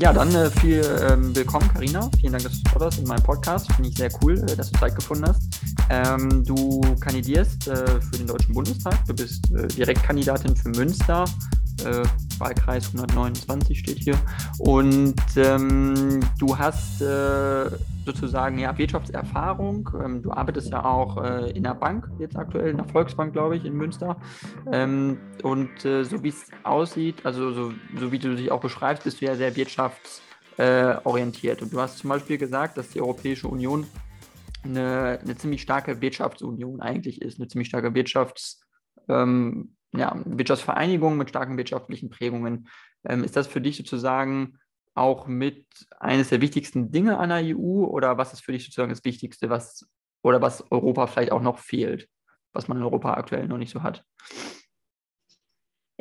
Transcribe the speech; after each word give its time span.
Ja, 0.00 0.10
dann 0.10 0.34
äh, 0.34 0.48
viel 0.50 0.82
ähm, 1.06 1.36
willkommen, 1.36 1.68
Karina. 1.68 2.08
Vielen 2.18 2.32
Dank, 2.32 2.44
dass 2.44 2.62
du 2.62 2.78
da 2.78 2.86
bist 2.86 2.98
in 2.98 3.06
meinem 3.06 3.22
Podcast. 3.22 3.70
Finde 3.74 3.90
ich 3.90 3.96
sehr 3.98 4.10
cool, 4.22 4.38
äh, 4.38 4.56
dass 4.56 4.70
du 4.72 4.80
Zeit 4.80 4.94
gefunden 4.94 5.26
hast. 5.26 5.42
Ähm, 5.90 6.42
du 6.44 6.80
kandidierst 6.98 7.68
äh, 7.68 8.00
für 8.00 8.16
den 8.16 8.26
Deutschen 8.26 8.54
Bundestag. 8.54 8.94
Du 9.06 9.14
bist 9.14 9.52
äh, 9.52 9.68
Direktkandidatin 9.68 10.56
für 10.56 10.70
Münster. 10.70 11.26
Äh, 11.84 12.04
Wahlkreis 12.38 12.86
129 12.86 13.78
steht 13.78 13.98
hier. 13.98 14.18
Und 14.58 15.20
ähm, 15.36 16.20
du 16.38 16.58
hast 16.58 17.00
äh, 17.00 17.70
sozusagen 18.04 18.58
ja 18.58 18.76
Wirtschaftserfahrung. 18.76 19.88
Ähm, 20.02 20.22
du 20.22 20.32
arbeitest 20.32 20.70
ja 20.70 20.84
auch 20.84 21.22
äh, 21.22 21.50
in 21.50 21.62
der 21.62 21.74
Bank, 21.74 22.10
jetzt 22.18 22.36
aktuell 22.36 22.70
in 22.70 22.76
der 22.76 22.88
Volksbank, 22.88 23.32
glaube 23.32 23.56
ich, 23.56 23.64
in 23.64 23.74
Münster. 23.74 24.16
Ähm, 24.70 25.18
und 25.42 25.84
äh, 25.84 26.04
so 26.04 26.22
wie 26.22 26.28
es 26.28 26.48
aussieht, 26.62 27.24
also 27.24 27.52
so, 27.52 27.72
so, 27.98 28.12
wie 28.12 28.18
du 28.18 28.34
dich 28.34 28.50
auch 28.50 28.60
beschreibst, 28.60 29.04
bist 29.04 29.20
du 29.20 29.26
ja 29.26 29.36
sehr 29.36 29.54
wirtschaftsorientiert. 29.56 31.62
Und 31.62 31.72
du 31.72 31.80
hast 31.80 31.98
zum 31.98 32.10
Beispiel 32.10 32.38
gesagt, 32.38 32.76
dass 32.76 32.90
die 32.90 33.00
Europäische 33.00 33.48
Union 33.48 33.86
eine, 34.64 35.18
eine 35.22 35.36
ziemlich 35.36 35.62
starke 35.62 36.00
Wirtschaftsunion 36.00 36.80
eigentlich 36.80 37.22
ist, 37.22 37.38
eine 37.38 37.48
ziemlich 37.48 37.68
starke 37.68 37.88
Wirtschafts- 37.88 38.60
ähm, 39.08 39.74
ja, 39.92 40.20
Wirtschaftsvereinigung 40.24 41.16
mit 41.16 41.28
starken 41.28 41.56
wirtschaftlichen 41.56 42.10
Prägungen. 42.10 42.68
Ähm, 43.04 43.24
ist 43.24 43.36
das 43.36 43.46
für 43.46 43.60
dich 43.60 43.76
sozusagen 43.76 44.58
auch 44.94 45.26
mit 45.26 45.66
eines 46.00 46.28
der 46.28 46.40
wichtigsten 46.40 46.90
Dinge 46.90 47.18
an 47.18 47.30
der 47.30 47.56
EU 47.56 47.84
oder 47.84 48.18
was 48.18 48.32
ist 48.32 48.44
für 48.44 48.52
dich 48.52 48.64
sozusagen 48.64 48.90
das 48.90 49.04
Wichtigste, 49.04 49.50
was 49.50 49.88
oder 50.22 50.40
was 50.40 50.70
Europa 50.70 51.06
vielleicht 51.06 51.32
auch 51.32 51.42
noch 51.42 51.58
fehlt, 51.58 52.08
was 52.52 52.68
man 52.68 52.78
in 52.78 52.84
Europa 52.84 53.14
aktuell 53.14 53.48
noch 53.48 53.58
nicht 53.58 53.72
so 53.72 53.82
hat? 53.82 54.04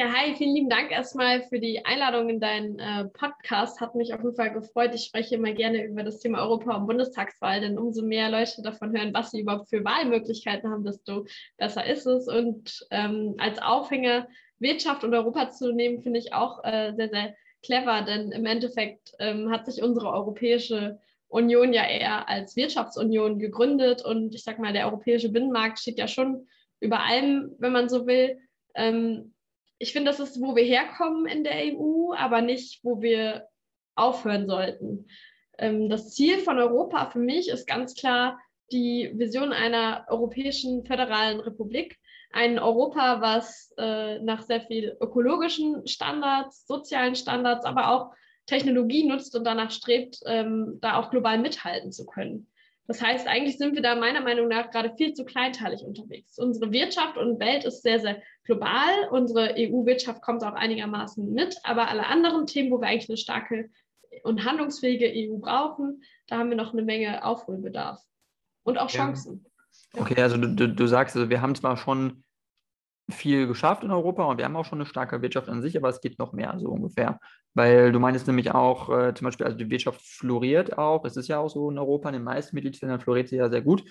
Ja, 0.01 0.11
hi, 0.11 0.33
vielen 0.33 0.55
lieben 0.55 0.69
Dank 0.69 0.89
erstmal 0.89 1.43
für 1.43 1.59
die 1.59 1.85
Einladung 1.85 2.27
in 2.27 2.39
deinen 2.39 2.79
äh, 2.79 3.05
Podcast. 3.05 3.79
Hat 3.79 3.93
mich 3.93 4.15
auf 4.15 4.23
jeden 4.23 4.35
Fall 4.35 4.51
gefreut. 4.51 4.95
Ich 4.95 5.03
spreche 5.03 5.35
immer 5.35 5.51
gerne 5.51 5.85
über 5.85 6.01
das 6.01 6.17
Thema 6.17 6.41
Europa- 6.41 6.75
und 6.75 6.87
Bundestagswahl, 6.87 7.61
denn 7.61 7.77
umso 7.77 8.01
mehr 8.01 8.31
Leute 8.31 8.63
davon 8.63 8.97
hören, 8.97 9.13
was 9.13 9.29
sie 9.29 9.41
überhaupt 9.41 9.69
für 9.69 9.85
Wahlmöglichkeiten 9.85 10.71
haben, 10.71 10.83
desto 10.83 11.27
besser 11.57 11.85
ist 11.85 12.07
es. 12.07 12.27
Und 12.27 12.83
ähm, 12.89 13.35
als 13.37 13.61
Aufhänger 13.61 14.27
Wirtschaft 14.57 15.03
und 15.03 15.13
Europa 15.13 15.51
zu 15.51 15.71
nehmen, 15.71 16.01
finde 16.01 16.17
ich 16.17 16.33
auch 16.33 16.63
äh, 16.63 16.93
sehr, 16.95 17.09
sehr 17.09 17.35
clever, 17.61 18.01
denn 18.01 18.31
im 18.31 18.47
Endeffekt 18.47 19.13
ähm, 19.19 19.51
hat 19.51 19.67
sich 19.67 19.83
unsere 19.83 20.11
Europäische 20.11 20.99
Union 21.27 21.73
ja 21.73 21.87
eher 21.87 22.27
als 22.27 22.55
Wirtschaftsunion 22.55 23.37
gegründet 23.37 24.03
und 24.03 24.33
ich 24.33 24.43
sag 24.43 24.57
mal, 24.57 24.73
der 24.73 24.87
europäische 24.87 25.29
Binnenmarkt 25.29 25.77
steht 25.77 25.99
ja 25.99 26.07
schon 26.07 26.47
über 26.79 27.01
allem, 27.01 27.53
wenn 27.59 27.71
man 27.71 27.87
so 27.87 28.07
will. 28.07 28.39
Ähm, 28.73 29.35
ich 29.81 29.93
finde, 29.93 30.11
das 30.11 30.19
ist, 30.19 30.39
wo 30.39 30.55
wir 30.55 30.63
herkommen 30.63 31.25
in 31.25 31.43
der 31.43 31.55
EU, 31.73 32.13
aber 32.13 32.41
nicht, 32.41 32.83
wo 32.83 33.01
wir 33.01 33.47
aufhören 33.95 34.45
sollten. 34.47 35.07
Ähm, 35.57 35.89
das 35.89 36.11
Ziel 36.11 36.37
von 36.37 36.59
Europa 36.59 37.09
für 37.09 37.19
mich 37.19 37.49
ist 37.49 37.65
ganz 37.65 37.95
klar 37.95 38.39
die 38.71 39.11
Vision 39.15 39.51
einer 39.51 40.05
europäischen 40.07 40.85
föderalen 40.85 41.39
Republik, 41.39 41.97
ein 42.31 42.59
Europa, 42.59 43.21
was 43.21 43.73
äh, 43.77 44.19
nach 44.19 44.43
sehr 44.43 44.61
viel 44.61 44.95
ökologischen 45.01 45.85
Standards, 45.87 46.65
sozialen 46.67 47.15
Standards, 47.15 47.65
aber 47.65 47.89
auch 47.89 48.13
Technologie 48.45 49.07
nutzt 49.07 49.35
und 49.35 49.43
danach 49.45 49.71
strebt, 49.71 50.19
ähm, 50.27 50.77
da 50.79 50.97
auch 50.97 51.09
global 51.09 51.39
mithalten 51.39 51.91
zu 51.91 52.05
können. 52.05 52.50
Das 52.91 53.01
heißt, 53.01 53.25
eigentlich 53.25 53.57
sind 53.57 53.73
wir 53.75 53.81
da 53.81 53.95
meiner 53.95 54.19
Meinung 54.19 54.49
nach 54.49 54.69
gerade 54.69 54.93
viel 54.97 55.13
zu 55.13 55.23
kleinteilig 55.23 55.85
unterwegs. 55.85 56.37
Unsere 56.37 56.73
Wirtschaft 56.73 57.15
und 57.15 57.39
Welt 57.39 57.63
ist 57.63 57.83
sehr, 57.83 58.01
sehr 58.01 58.21
global. 58.43 59.07
Unsere 59.11 59.55
EU-Wirtschaft 59.57 60.21
kommt 60.21 60.43
auch 60.43 60.55
einigermaßen 60.55 61.31
mit, 61.33 61.55
aber 61.63 61.87
alle 61.87 62.05
anderen 62.05 62.47
Themen, 62.47 62.69
wo 62.69 62.81
wir 62.81 62.89
eigentlich 62.89 63.07
eine 63.07 63.15
starke 63.15 63.69
und 64.23 64.43
handlungsfähige 64.43 65.09
EU 65.15 65.37
brauchen, 65.37 66.03
da 66.27 66.39
haben 66.39 66.49
wir 66.49 66.57
noch 66.57 66.73
eine 66.73 66.81
Menge 66.81 67.23
Aufholbedarf 67.23 68.01
und 68.63 68.77
auch 68.77 68.89
Chancen. 68.89 69.45
Okay, 69.93 70.21
also 70.21 70.35
du, 70.35 70.67
du, 70.67 70.87
sagst, 70.87 71.15
also 71.15 71.29
wir 71.29 71.41
haben 71.41 71.55
zwar 71.55 71.77
schon 71.77 72.25
viel 73.09 73.47
geschafft 73.47 73.83
in 73.83 73.91
Europa 73.91 74.23
und 74.23 74.37
wir 74.37 74.45
haben 74.45 74.55
auch 74.55 74.65
schon 74.65 74.79
eine 74.79 74.85
starke 74.85 75.21
Wirtschaft 75.21 75.49
an 75.49 75.61
sich, 75.61 75.77
aber 75.77 75.89
es 75.89 76.01
geht 76.01 76.19
noch 76.19 76.33
mehr, 76.33 76.55
so 76.59 76.69
ungefähr. 76.69 77.19
Weil 77.53 77.91
du 77.91 77.99
meinst 77.99 78.27
nämlich 78.27 78.51
auch, 78.51 78.89
äh, 78.89 79.13
zum 79.13 79.25
Beispiel, 79.25 79.45
also 79.45 79.57
die 79.57 79.69
Wirtschaft 79.69 80.01
floriert 80.01 80.77
auch. 80.77 81.03
Es 81.05 81.17
ist 81.17 81.27
ja 81.27 81.39
auch 81.39 81.49
so 81.49 81.69
in 81.69 81.77
Europa, 81.77 82.09
in 82.09 82.13
den 82.13 82.23
meisten 82.23 82.55
Mitgliedsländern 82.55 83.01
floriert 83.01 83.27
sie 83.27 83.35
ja 83.35 83.49
sehr 83.49 83.61
gut. 83.61 83.83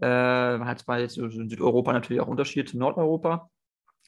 Äh, 0.00 0.58
man 0.58 0.66
hat 0.66 0.78
zwar 0.78 1.00
jetzt 1.00 1.18
in 1.18 1.48
Südeuropa 1.50 1.92
natürlich 1.92 2.22
auch 2.22 2.28
Unterschiede 2.28 2.70
zu 2.70 2.78
Nordeuropa, 2.78 3.50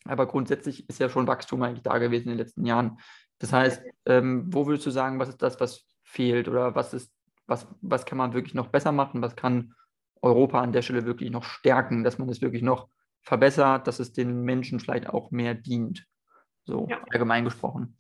aber 0.05 0.27
grundsätzlich 0.27 0.89
ist 0.89 0.99
ja 0.99 1.09
schon 1.09 1.27
Wachstum 1.27 1.63
eigentlich 1.63 1.83
da 1.83 1.99
gewesen 1.99 2.25
in 2.25 2.31
den 2.31 2.39
letzten 2.39 2.65
Jahren. 2.65 2.99
Das 3.39 3.53
heißt, 3.53 3.83
ähm, 4.07 4.47
wo 4.49 4.67
würdest 4.67 4.87
du 4.87 4.91
sagen, 4.91 5.19
was 5.19 5.29
ist 5.29 5.43
das, 5.43 5.61
was 5.61 5.87
fehlt 6.03 6.49
oder 6.49 6.75
was 6.75 6.95
ist, 6.95 7.13
was, 7.47 7.67
was 7.83 8.07
kann 8.07 8.19
man 8.19 8.33
wirklich 8.33 8.55
noch 8.55 8.69
besser 8.69 8.93
machen? 8.93 9.21
Was 9.21 9.37
kann 9.37 9.75
Europa 10.23 10.61
an 10.61 10.73
der 10.73 10.81
Stelle 10.81 11.05
wirklich 11.05 11.31
noch 11.31 11.45
stärken, 11.45 12.05
dass 12.05 12.19
man 12.19 12.29
es 12.31 12.41
wirklich 12.41 12.63
noch 12.63 12.89
verbessert, 13.25 13.87
dass 13.87 13.99
es 13.99 14.13
den 14.13 14.43
Menschen 14.43 14.81
vielleicht 14.81 15.09
auch 15.09 15.31
mehr 15.31 15.55
dient. 15.55 16.07
So 16.65 16.87
ja. 16.89 17.03
allgemein 17.11 17.45
gesprochen. 17.45 17.99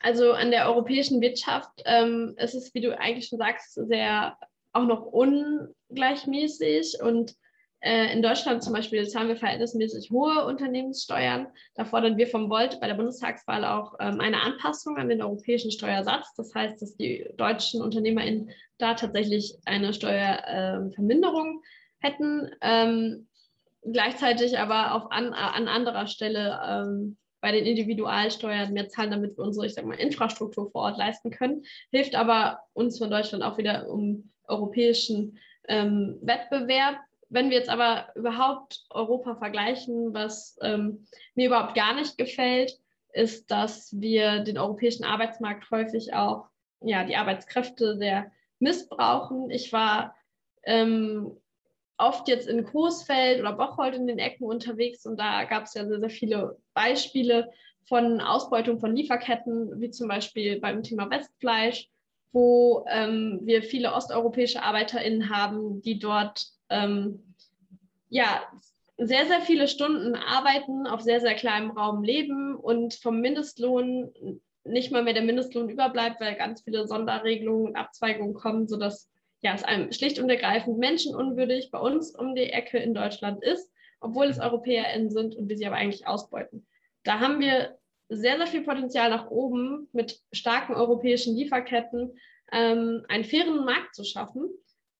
Also 0.00 0.32
an 0.32 0.50
der 0.50 0.68
europäischen 0.68 1.20
Wirtschaft 1.20 1.70
ähm, 1.84 2.34
ist 2.36 2.54
es, 2.54 2.74
wie 2.74 2.80
du 2.80 2.98
eigentlich 2.98 3.28
schon 3.28 3.38
sagst, 3.38 3.74
sehr 3.74 4.36
auch 4.72 4.86
noch 4.86 5.04
ungleichmäßig 5.06 6.98
und 7.02 7.36
äh, 7.80 8.12
in 8.12 8.22
Deutschland 8.22 8.62
zum 8.62 8.72
Beispiel 8.72 9.06
zahlen 9.08 9.28
wir 9.28 9.36
verhältnismäßig 9.36 10.10
hohe 10.10 10.46
Unternehmenssteuern. 10.46 11.48
Da 11.74 11.84
fordern 11.84 12.16
wir 12.16 12.28
vom 12.28 12.48
Volt 12.48 12.80
bei 12.80 12.86
der 12.86 12.94
Bundestagswahl 12.94 13.64
auch 13.64 13.94
ähm, 13.98 14.20
eine 14.20 14.40
Anpassung 14.40 14.96
an 14.98 15.08
den 15.08 15.20
europäischen 15.20 15.72
Steuersatz. 15.72 16.32
Das 16.36 16.54
heißt, 16.54 16.80
dass 16.80 16.96
die 16.96 17.28
deutschen 17.36 17.82
UnternehmerInnen 17.82 18.50
da 18.78 18.94
tatsächlich 18.94 19.58
eine 19.64 19.92
Steuerverminderung 19.92 21.60
äh, 21.60 22.06
hätten. 22.08 22.50
Ähm, 22.60 23.28
gleichzeitig 23.82 24.58
aber 24.58 24.94
auf 24.94 25.10
an, 25.10 25.32
an 25.32 25.68
anderer 25.68 26.06
Stelle 26.06 26.60
ähm, 26.66 27.16
bei 27.40 27.52
den 27.52 27.66
Individualsteuern 27.66 28.72
mehr 28.72 28.88
zahlen, 28.88 29.10
damit 29.10 29.36
wir 29.36 29.44
unsere, 29.44 29.66
ich 29.66 29.74
sag 29.74 29.84
mal, 29.84 29.94
Infrastruktur 29.94 30.70
vor 30.70 30.82
Ort 30.82 30.98
leisten 30.98 31.30
können. 31.30 31.64
Hilft 31.90 32.14
aber 32.14 32.60
uns 32.72 32.98
von 32.98 33.10
Deutschland 33.10 33.42
auch 33.42 33.58
wieder 33.58 33.88
um 33.88 34.30
europäischen 34.46 35.38
ähm, 35.68 36.18
Wettbewerb. 36.22 36.96
Wenn 37.28 37.50
wir 37.50 37.56
jetzt 37.56 37.70
aber 37.70 38.08
überhaupt 38.14 38.84
Europa 38.90 39.34
vergleichen, 39.36 40.14
was 40.14 40.56
ähm, 40.62 41.06
mir 41.34 41.48
überhaupt 41.48 41.74
gar 41.74 41.94
nicht 41.94 42.16
gefällt, 42.16 42.78
ist, 43.12 43.50
dass 43.50 44.00
wir 44.00 44.40
den 44.40 44.58
europäischen 44.58 45.04
Arbeitsmarkt 45.04 45.70
häufig 45.70 46.14
auch, 46.14 46.46
ja, 46.80 47.04
die 47.04 47.16
Arbeitskräfte 47.16 47.96
sehr 47.96 48.30
missbrauchen. 48.58 49.50
Ich 49.50 49.72
war 49.72 50.14
ähm, 50.64 51.36
oft 52.02 52.28
jetzt 52.28 52.48
in 52.48 52.64
Coesfeld 52.64 53.40
oder 53.40 53.52
Bocholt 53.52 53.94
in 53.94 54.06
den 54.06 54.18
Ecken 54.18 54.44
unterwegs 54.44 55.06
und 55.06 55.18
da 55.18 55.44
gab 55.44 55.64
es 55.64 55.74
ja 55.74 55.86
sehr, 55.86 56.00
sehr 56.00 56.10
viele 56.10 56.56
Beispiele 56.74 57.50
von 57.88 58.20
Ausbeutung 58.20 58.78
von 58.78 58.94
Lieferketten, 58.94 59.80
wie 59.80 59.90
zum 59.90 60.08
Beispiel 60.08 60.60
beim 60.60 60.82
Thema 60.82 61.10
Westfleisch, 61.10 61.88
wo 62.32 62.84
ähm, 62.88 63.40
wir 63.42 63.62
viele 63.62 63.92
osteuropäische 63.92 64.62
ArbeiterInnen 64.62 65.30
haben, 65.30 65.82
die 65.82 65.98
dort 65.98 66.46
ähm, 66.70 67.34
ja, 68.08 68.42
sehr, 68.98 69.26
sehr 69.26 69.40
viele 69.40 69.68
Stunden 69.68 70.14
arbeiten, 70.14 70.86
auf 70.86 71.00
sehr, 71.00 71.20
sehr 71.20 71.34
kleinem 71.34 71.70
Raum 71.70 72.02
leben 72.02 72.54
und 72.54 72.94
vom 72.94 73.20
Mindestlohn 73.20 74.12
nicht 74.64 74.92
mal 74.92 75.02
mehr 75.02 75.14
der 75.14 75.24
Mindestlohn 75.24 75.68
überbleibt, 75.68 76.20
weil 76.20 76.36
ganz 76.36 76.62
viele 76.62 76.86
Sonderregelungen 76.86 77.68
und 77.68 77.76
Abzweigungen 77.76 78.34
kommen, 78.34 78.68
sodass 78.68 79.11
ja, 79.42 79.54
es 79.54 79.64
einem 79.64 79.92
schlicht 79.92 80.18
und 80.18 80.30
ergreifend 80.30 80.78
menschenunwürdig 80.78 81.70
bei 81.70 81.78
uns 81.78 82.14
um 82.14 82.34
die 82.34 82.50
Ecke 82.50 82.78
in 82.78 82.94
Deutschland 82.94 83.42
ist, 83.42 83.70
obwohl 84.00 84.26
es 84.26 84.40
EuropäerInnen 84.40 85.10
sind 85.10 85.34
und 85.36 85.48
wir 85.48 85.58
sie 85.58 85.66
aber 85.66 85.76
eigentlich 85.76 86.06
ausbeuten. 86.06 86.66
Da 87.04 87.20
haben 87.20 87.40
wir 87.40 87.76
sehr, 88.08 88.36
sehr 88.36 88.46
viel 88.46 88.62
Potenzial 88.62 89.10
nach 89.10 89.30
oben 89.30 89.88
mit 89.92 90.20
starken 90.32 90.74
europäischen 90.74 91.36
Lieferketten, 91.36 92.18
ähm, 92.52 93.04
einen 93.08 93.24
fairen 93.24 93.64
Markt 93.64 93.94
zu 93.94 94.04
schaffen, 94.04 94.48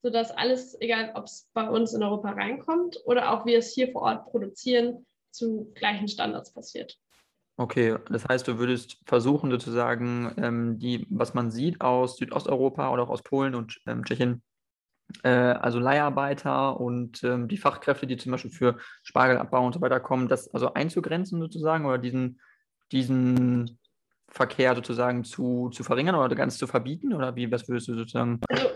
sodass 0.02 0.32
alles, 0.32 0.80
egal 0.80 1.12
ob 1.14 1.24
es 1.24 1.48
bei 1.52 1.68
uns 1.68 1.92
in 1.94 2.02
Europa 2.02 2.30
reinkommt 2.30 2.98
oder 3.04 3.32
auch 3.32 3.46
wir 3.46 3.58
es 3.58 3.72
hier 3.72 3.92
vor 3.92 4.02
Ort 4.02 4.26
produzieren, 4.30 5.06
zu 5.30 5.70
gleichen 5.74 6.08
Standards 6.08 6.52
passiert. 6.52 6.98
Okay, 7.56 7.98
das 8.08 8.26
heißt, 8.26 8.48
du 8.48 8.58
würdest 8.58 8.98
versuchen, 9.04 9.50
sozusagen, 9.50 10.34
ähm, 10.38 10.78
die, 10.78 11.06
was 11.10 11.34
man 11.34 11.50
sieht 11.50 11.80
aus 11.80 12.16
Südosteuropa 12.16 12.90
oder 12.90 13.02
auch 13.02 13.10
aus 13.10 13.22
Polen 13.22 13.54
und 13.54 13.78
ähm, 13.86 14.04
Tschechien, 14.04 14.42
äh, 15.22 15.28
also 15.28 15.78
Leiharbeiter 15.78 16.80
und 16.80 17.22
ähm, 17.22 17.48
die 17.48 17.58
Fachkräfte, 17.58 18.06
die 18.06 18.16
zum 18.16 18.32
Beispiel 18.32 18.50
für 18.50 18.78
Spargelabbau 19.02 19.66
und 19.66 19.74
so 19.74 19.80
weiter 19.82 20.00
kommen, 20.00 20.28
das 20.28 20.52
also 20.54 20.72
einzugrenzen 20.72 21.40
sozusagen 21.40 21.84
oder 21.84 21.98
diesen, 21.98 22.40
diesen 22.90 23.78
Verkehr 24.28 24.74
sozusagen 24.74 25.24
zu, 25.24 25.68
zu 25.70 25.84
verringern 25.84 26.14
oder 26.14 26.34
ganz 26.34 26.56
zu 26.56 26.66
verbieten? 26.66 27.12
Oder 27.12 27.36
wie, 27.36 27.50
was 27.52 27.68
würdest 27.68 27.88
du 27.88 27.94
sozusagen? 27.94 28.40
Also 28.48 28.68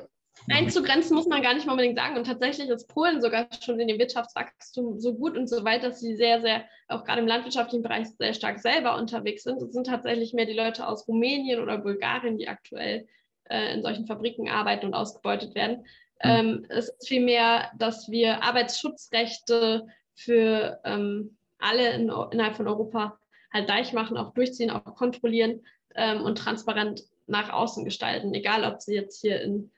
Einzugrenzen 0.50 1.16
muss 1.16 1.26
man 1.26 1.42
gar 1.42 1.54
nicht 1.54 1.66
unbedingt 1.66 1.96
sagen. 1.96 2.16
Und 2.16 2.26
tatsächlich 2.26 2.68
ist 2.68 2.88
Polen 2.88 3.20
sogar 3.20 3.48
schon 3.60 3.80
in 3.80 3.88
dem 3.88 3.98
Wirtschaftswachstum 3.98 4.98
so 4.98 5.14
gut 5.14 5.36
und 5.36 5.48
so 5.48 5.64
weit, 5.64 5.82
dass 5.82 6.00
sie 6.00 6.16
sehr, 6.16 6.40
sehr, 6.40 6.64
auch 6.88 7.04
gerade 7.04 7.20
im 7.20 7.26
landwirtschaftlichen 7.26 7.82
Bereich, 7.82 8.08
sehr 8.18 8.34
stark 8.34 8.60
selber 8.60 8.96
unterwegs 8.96 9.42
sind. 9.42 9.60
Es 9.62 9.72
sind 9.72 9.86
tatsächlich 9.86 10.34
mehr 10.34 10.46
die 10.46 10.52
Leute 10.52 10.86
aus 10.86 11.08
Rumänien 11.08 11.60
oder 11.60 11.78
Bulgarien, 11.78 12.38
die 12.38 12.48
aktuell 12.48 13.08
äh, 13.44 13.74
in 13.74 13.82
solchen 13.82 14.06
Fabriken 14.06 14.48
arbeiten 14.48 14.86
und 14.86 14.94
ausgebeutet 14.94 15.54
werden. 15.54 15.78
Mhm. 16.22 16.30
Ähm, 16.30 16.66
es 16.68 16.88
ist 16.88 17.08
vielmehr, 17.08 17.70
dass 17.78 18.10
wir 18.10 18.42
Arbeitsschutzrechte 18.42 19.86
für 20.14 20.80
ähm, 20.84 21.36
alle 21.58 21.90
in, 21.94 22.10
innerhalb 22.30 22.56
von 22.56 22.68
Europa 22.68 23.18
halt 23.52 23.66
gleich 23.66 23.92
machen, 23.92 24.16
auch 24.16 24.32
durchziehen, 24.32 24.70
auch 24.70 24.84
kontrollieren 24.96 25.64
ähm, 25.94 26.22
und 26.22 26.38
transparent 26.38 27.02
nach 27.26 27.52
außen 27.52 27.84
gestalten, 27.84 28.34
egal 28.34 28.64
ob 28.64 28.80
sie 28.80 28.94
jetzt 28.94 29.20
hier 29.20 29.40
in, 29.40 29.72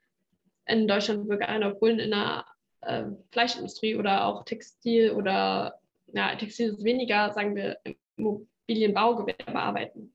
in 0.69 0.89
Deutschland, 0.89 1.29
oder 1.29 1.75
Polen 1.75 1.99
in 1.99 2.11
der 2.11 2.45
äh, 2.83 3.05
Fleischindustrie 3.33 3.97
oder 3.97 4.27
auch 4.27 4.45
Textil 4.45 5.13
oder 5.13 5.81
ja, 6.13 6.35
Textil 6.37 6.71
ist 6.71 6.85
weniger, 6.85 7.33
sagen 7.33 7.55
wir, 7.55 7.79
im 7.85 7.97
Immobilienbaugewerbe 8.17 9.59
arbeiten. 9.59 10.15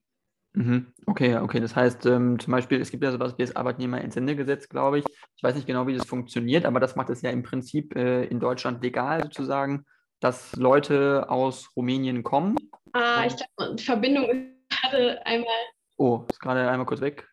Mhm. 0.53 0.94
Okay, 1.07 1.38
okay. 1.38 1.59
Das 1.59 1.75
heißt, 1.75 2.05
ähm, 2.05 2.39
zum 2.39 2.51
Beispiel, 2.51 2.79
es 2.79 2.91
gibt 2.91 3.03
ja 3.03 3.11
sowas 3.11 3.33
wie 3.38 3.44
das 3.44 3.55
Arbeitnehmerentsendegesetz, 3.55 4.69
glaube 4.69 5.00
ich. 5.00 5.05
Ich 5.35 5.44
weiß 5.44 5.55
nicht 5.55 5.65
genau, 5.65 5.88
wie 5.88 5.95
das 5.95 6.05
funktioniert, 6.05 6.65
aber 6.65 6.79
das 6.79 6.95
macht 6.95 7.09
es 7.09 7.21
ja 7.21 7.31
im 7.31 7.44
Prinzip 7.44 7.95
äh, 7.95 8.25
in 8.25 8.39
Deutschland 8.39 8.83
legal 8.83 9.23
sozusagen, 9.23 9.85
dass 10.19 10.55
Leute 10.55 11.29
aus 11.29 11.75
Rumänien 11.75 12.23
kommen. 12.23 12.55
Ah, 12.94 13.25
ich 13.25 13.35
glaube, 13.35 13.75
die 13.75 13.83
Verbindung 13.83 14.25
ist 14.29 14.81
gerade 14.81 15.25
einmal. 15.25 15.47
Oh, 15.97 16.25
ist 16.29 16.39
gerade 16.39 16.69
einmal 16.69 16.85
kurz 16.85 17.01
weg. 17.01 17.27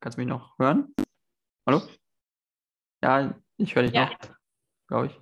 Kannst 0.00 0.16
du 0.16 0.20
mich 0.20 0.28
noch 0.28 0.56
hören? 0.58 0.94
Hallo? 1.68 1.82
Ja, 3.02 3.34
ich 3.56 3.74
höre 3.74 3.82
dich 3.82 3.92
ja. 3.92 4.06
noch, 4.06 4.18
glaube 4.86 5.06
ich. 5.06 5.20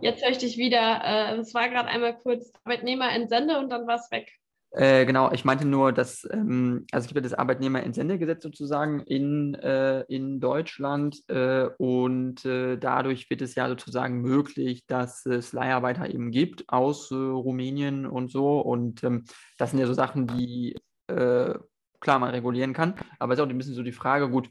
Jetzt 0.00 0.22
höre 0.22 0.32
ich 0.32 0.36
dich 0.36 0.58
wieder. 0.58 1.00
Äh, 1.02 1.36
es 1.38 1.54
war 1.54 1.70
gerade 1.70 1.88
einmal 1.88 2.18
kurz 2.18 2.52
Arbeitnehmer 2.62 3.08
und 3.14 3.30
dann 3.30 3.86
war 3.86 3.94
es 3.94 4.10
weg. 4.10 4.30
Äh, 4.72 5.06
genau, 5.06 5.32
ich 5.32 5.46
meinte 5.46 5.64
nur, 5.64 5.92
dass, 5.92 6.28
ähm, 6.30 6.86
also 6.92 7.04
es 7.04 7.08
gibt 7.08 7.16
ja 7.16 7.22
das 7.22 7.38
Arbeitnehmerentsendegesetz 7.38 8.42
sozusagen 8.42 9.00
in, 9.00 9.54
äh, 9.54 10.02
in 10.08 10.40
Deutschland 10.40 11.22
äh, 11.28 11.68
und 11.78 12.44
äh, 12.44 12.76
dadurch 12.76 13.30
wird 13.30 13.40
es 13.40 13.54
ja 13.54 13.66
sozusagen 13.66 14.20
möglich, 14.20 14.84
dass 14.86 15.24
es 15.24 15.54
Leiharbeiter 15.54 16.12
eben 16.12 16.32
gibt 16.32 16.68
aus 16.68 17.10
äh, 17.10 17.14
Rumänien 17.14 18.04
und 18.04 18.30
so 18.30 18.60
und 18.60 19.02
ähm, 19.04 19.24
das 19.56 19.70
sind 19.70 19.78
ja 19.78 19.86
so 19.86 19.94
Sachen, 19.94 20.26
die 20.26 20.76
klar 21.08 22.18
man 22.18 22.30
regulieren 22.30 22.72
kann, 22.72 22.94
aber 23.18 23.34
es 23.34 23.38
ist 23.38 23.44
auch 23.44 23.48
ein 23.48 23.58
bisschen 23.58 23.74
so 23.74 23.82
die 23.82 23.92
Frage, 23.92 24.30
gut, 24.30 24.48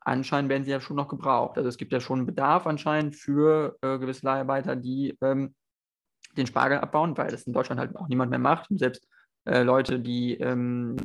anscheinend 0.00 0.50
werden 0.50 0.64
sie 0.64 0.70
ja 0.70 0.80
schon 0.80 0.96
noch 0.96 1.08
gebraucht. 1.08 1.56
Also 1.56 1.68
es 1.68 1.76
gibt 1.76 1.92
ja 1.92 2.00
schon 2.00 2.26
Bedarf 2.26 2.66
anscheinend 2.66 3.16
für 3.16 3.76
gewisse 3.80 4.26
Leiharbeiter, 4.26 4.76
die 4.76 5.16
ähm, 5.20 5.54
den 6.36 6.46
Spargel 6.46 6.78
abbauen, 6.78 7.16
weil 7.16 7.30
das 7.30 7.44
in 7.44 7.52
Deutschland 7.52 7.80
halt 7.80 7.96
auch 7.96 8.08
niemand 8.08 8.30
mehr 8.30 8.38
macht. 8.38 8.70
Und 8.70 8.78
selbst 8.78 9.06
äh, 9.44 9.62
Leute, 9.62 10.00
die 10.00 10.34
ähm, 10.34 10.96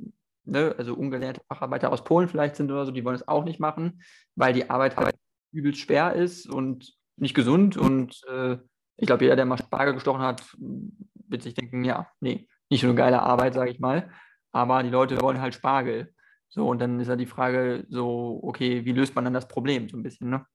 ne, 0.45 0.75
also 0.77 0.93
ungelernte 0.93 1.41
Facharbeiter 1.47 1.91
aus 1.91 2.03
Polen 2.03 2.27
vielleicht 2.27 2.55
sind 2.55 2.71
oder 2.71 2.85
so, 2.85 2.91
die 2.91 3.03
wollen 3.05 3.15
es 3.15 3.27
auch 3.27 3.43
nicht 3.43 3.59
machen, 3.59 4.01
weil 4.35 4.53
die 4.53 4.69
Arbeit 4.69 4.97
halt 4.97 5.15
übelst 5.51 5.79
schwer 5.79 6.13
ist 6.13 6.49
und 6.49 6.94
nicht 7.17 7.33
gesund. 7.33 7.77
Und 7.77 8.21
äh, 8.29 8.57
ich 8.97 9.07
glaube, 9.07 9.23
jeder, 9.23 9.35
der 9.35 9.45
mal 9.45 9.57
Spargel 9.57 9.94
gestochen 9.94 10.21
hat, 10.21 10.44
wird 10.57 11.44
sich 11.44 11.53
denken, 11.53 11.83
ja, 11.83 12.07
nee, 12.19 12.47
nicht 12.69 12.81
so 12.81 12.87
eine 12.87 12.95
geile 12.95 13.21
Arbeit, 13.21 13.53
sage 13.53 13.71
ich 13.71 13.79
mal. 13.79 14.11
Aber 14.51 14.83
die 14.83 14.89
Leute 14.89 15.19
wollen 15.21 15.41
halt 15.41 15.55
Spargel. 15.55 16.13
So, 16.53 16.68
und 16.68 16.80
dann 16.80 17.00
ist 17.00 17.07
ja 17.07 17.15
die 17.15 17.25
Frage 17.25 17.86
so, 17.89 18.39
okay, 18.44 18.83
wie 18.83 18.92
löst 18.92 19.15
man 19.15 19.24
dann 19.24 19.33
das 19.33 19.48
Problem 19.48 19.88
so 19.88 19.95
ein 19.95 20.03
bisschen, 20.03 20.30
ne? 20.30 20.45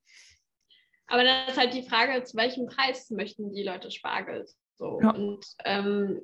Aber 1.07 1.25
dann 1.25 1.49
ist 1.49 1.57
halt 1.57 1.73
die 1.73 1.89
Frage, 1.89 2.23
zu 2.25 2.37
welchem 2.37 2.67
Preis 2.67 3.11
möchten 3.11 3.51
die 3.53 3.63
Leute 3.63 3.91
Spargel? 3.91 4.47
So. 4.75 5.01
Ja. 5.01 5.11
Und 5.11 5.47
ähm, 5.65 6.21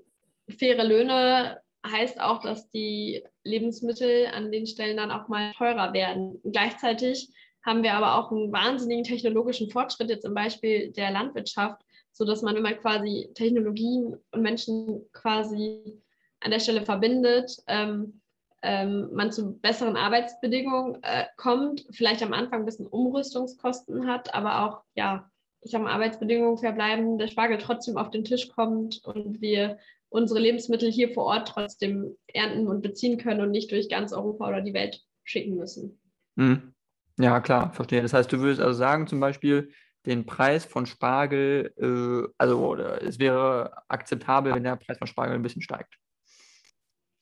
faire 0.48 0.84
Löhne 0.84 1.60
heißt 1.86 2.20
auch, 2.20 2.42
dass 2.42 2.68
die 2.70 3.24
Lebensmittel 3.44 4.26
an 4.26 4.52
den 4.52 4.66
Stellen 4.66 4.98
dann 4.98 5.10
auch 5.10 5.28
mal 5.28 5.52
teurer 5.54 5.94
werden. 5.94 6.38
Gleichzeitig 6.44 7.30
haben 7.64 7.82
wir 7.82 7.94
aber 7.94 8.18
auch 8.18 8.30
einen 8.30 8.52
wahnsinnigen 8.52 9.04
technologischen 9.04 9.70
Fortschritt 9.70 10.10
jetzt 10.10 10.24
im 10.24 10.34
Beispiel 10.34 10.92
der 10.92 11.12
Landwirtschaft, 11.12 11.80
sodass 12.10 12.42
man, 12.42 12.60
man 12.60 12.78
quasi 12.78 13.30
Technologien 13.34 14.16
und 14.32 14.42
Menschen 14.42 15.06
quasi 15.12 16.02
an 16.40 16.50
der 16.50 16.60
Stelle 16.60 16.84
verbindet, 16.84 17.56
ähm, 17.68 18.20
ähm, 18.62 19.10
man 19.12 19.32
zu 19.32 19.58
besseren 19.58 19.96
Arbeitsbedingungen 19.96 21.02
äh, 21.02 21.24
kommt, 21.36 21.86
vielleicht 21.90 22.22
am 22.22 22.32
Anfang 22.32 22.60
ein 22.60 22.66
bisschen 22.66 22.86
Umrüstungskosten 22.86 24.06
hat, 24.06 24.34
aber 24.34 24.64
auch 24.64 24.82
ja 24.94 25.28
ich 25.62 25.74
habe 25.74 25.88
Arbeitsbedingungen 25.88 26.58
verbleiben, 26.58 27.18
der 27.18 27.28
Spargel 27.28 27.58
trotzdem 27.58 27.96
auf 27.96 28.10
den 28.10 28.24
Tisch 28.24 28.48
kommt 28.48 29.02
und 29.04 29.40
wir 29.40 29.78
unsere 30.08 30.40
Lebensmittel 30.40 30.90
hier 30.90 31.14
vor 31.14 31.24
Ort 31.24 31.48
trotzdem 31.48 32.16
ernten 32.26 32.66
und 32.66 32.82
beziehen 32.82 33.16
können 33.18 33.40
und 33.40 33.50
nicht 33.50 33.70
durch 33.70 33.88
ganz 33.88 34.12
Europa 34.12 34.48
oder 34.48 34.60
die 34.60 34.74
Welt 34.74 35.02
schicken 35.24 35.56
müssen. 35.56 36.00
Mhm. 36.34 36.74
Ja, 37.18 37.40
klar, 37.40 37.72
verstehe. 37.72 38.02
Das 38.02 38.12
heißt, 38.12 38.32
du 38.32 38.40
würdest 38.40 38.60
also 38.60 38.74
sagen, 38.74 39.06
zum 39.06 39.20
Beispiel, 39.20 39.70
den 40.04 40.26
Preis 40.26 40.64
von 40.64 40.86
Spargel, 40.86 41.72
äh, 41.76 42.28
also 42.36 42.74
es 42.74 43.20
wäre 43.20 43.72
akzeptabel, 43.88 44.54
wenn 44.54 44.64
der 44.64 44.76
Preis 44.76 44.98
von 44.98 45.06
Spargel 45.06 45.36
ein 45.36 45.42
bisschen 45.42 45.62
steigt. 45.62 45.96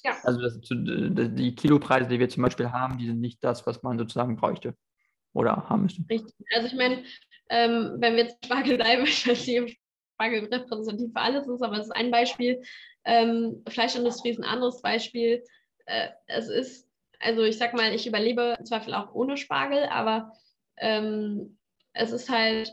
Ja. 0.02 0.16
Also 0.22 0.40
das, 0.40 0.58
die 0.60 1.54
Kilopreise, 1.54 2.08
die 2.08 2.18
wir 2.18 2.28
zum 2.28 2.42
Beispiel 2.42 2.70
haben, 2.70 2.98
die 2.98 3.06
sind 3.06 3.20
nicht 3.20 3.42
das, 3.42 3.66
was 3.66 3.82
man 3.82 3.98
sozusagen 3.98 4.36
bräuchte 4.36 4.74
oder 5.32 5.68
haben 5.68 5.82
müsste. 5.82 6.02
Richtig. 6.08 6.34
Also 6.54 6.68
ich 6.68 6.74
meine, 6.74 7.04
ähm, 7.50 7.96
wenn 7.98 8.16
wir 8.16 8.24
jetzt 8.24 8.44
Spargel 8.44 8.76
bleiben, 8.76 9.04
ich 9.04 9.26
weiß 9.26 9.46
nicht, 9.46 9.60
ob 9.60 9.68
Spargel 10.14 10.44
repräsentativ 10.52 11.12
für 11.12 11.20
alles 11.20 11.46
ist, 11.46 11.62
aber 11.62 11.76
es 11.78 11.86
ist 11.86 11.96
ein 11.96 12.10
Beispiel. 12.10 12.62
Ähm, 13.04 13.62
Fleischindustrie 13.68 14.30
ist 14.30 14.38
ein 14.38 14.44
anderes 14.44 14.80
Beispiel. 14.82 15.42
Äh, 15.86 16.08
es 16.26 16.48
ist, 16.48 16.88
also 17.18 17.42
ich 17.42 17.58
sag 17.58 17.74
mal, 17.74 17.94
ich 17.94 18.06
überlebe 18.06 18.56
im 18.58 18.64
Zweifel 18.64 18.94
auch 18.94 19.12
ohne 19.14 19.36
Spargel, 19.36 19.84
aber 19.90 20.32
ähm, 20.76 21.58
es 21.92 22.12
ist 22.12 22.30
halt 22.30 22.72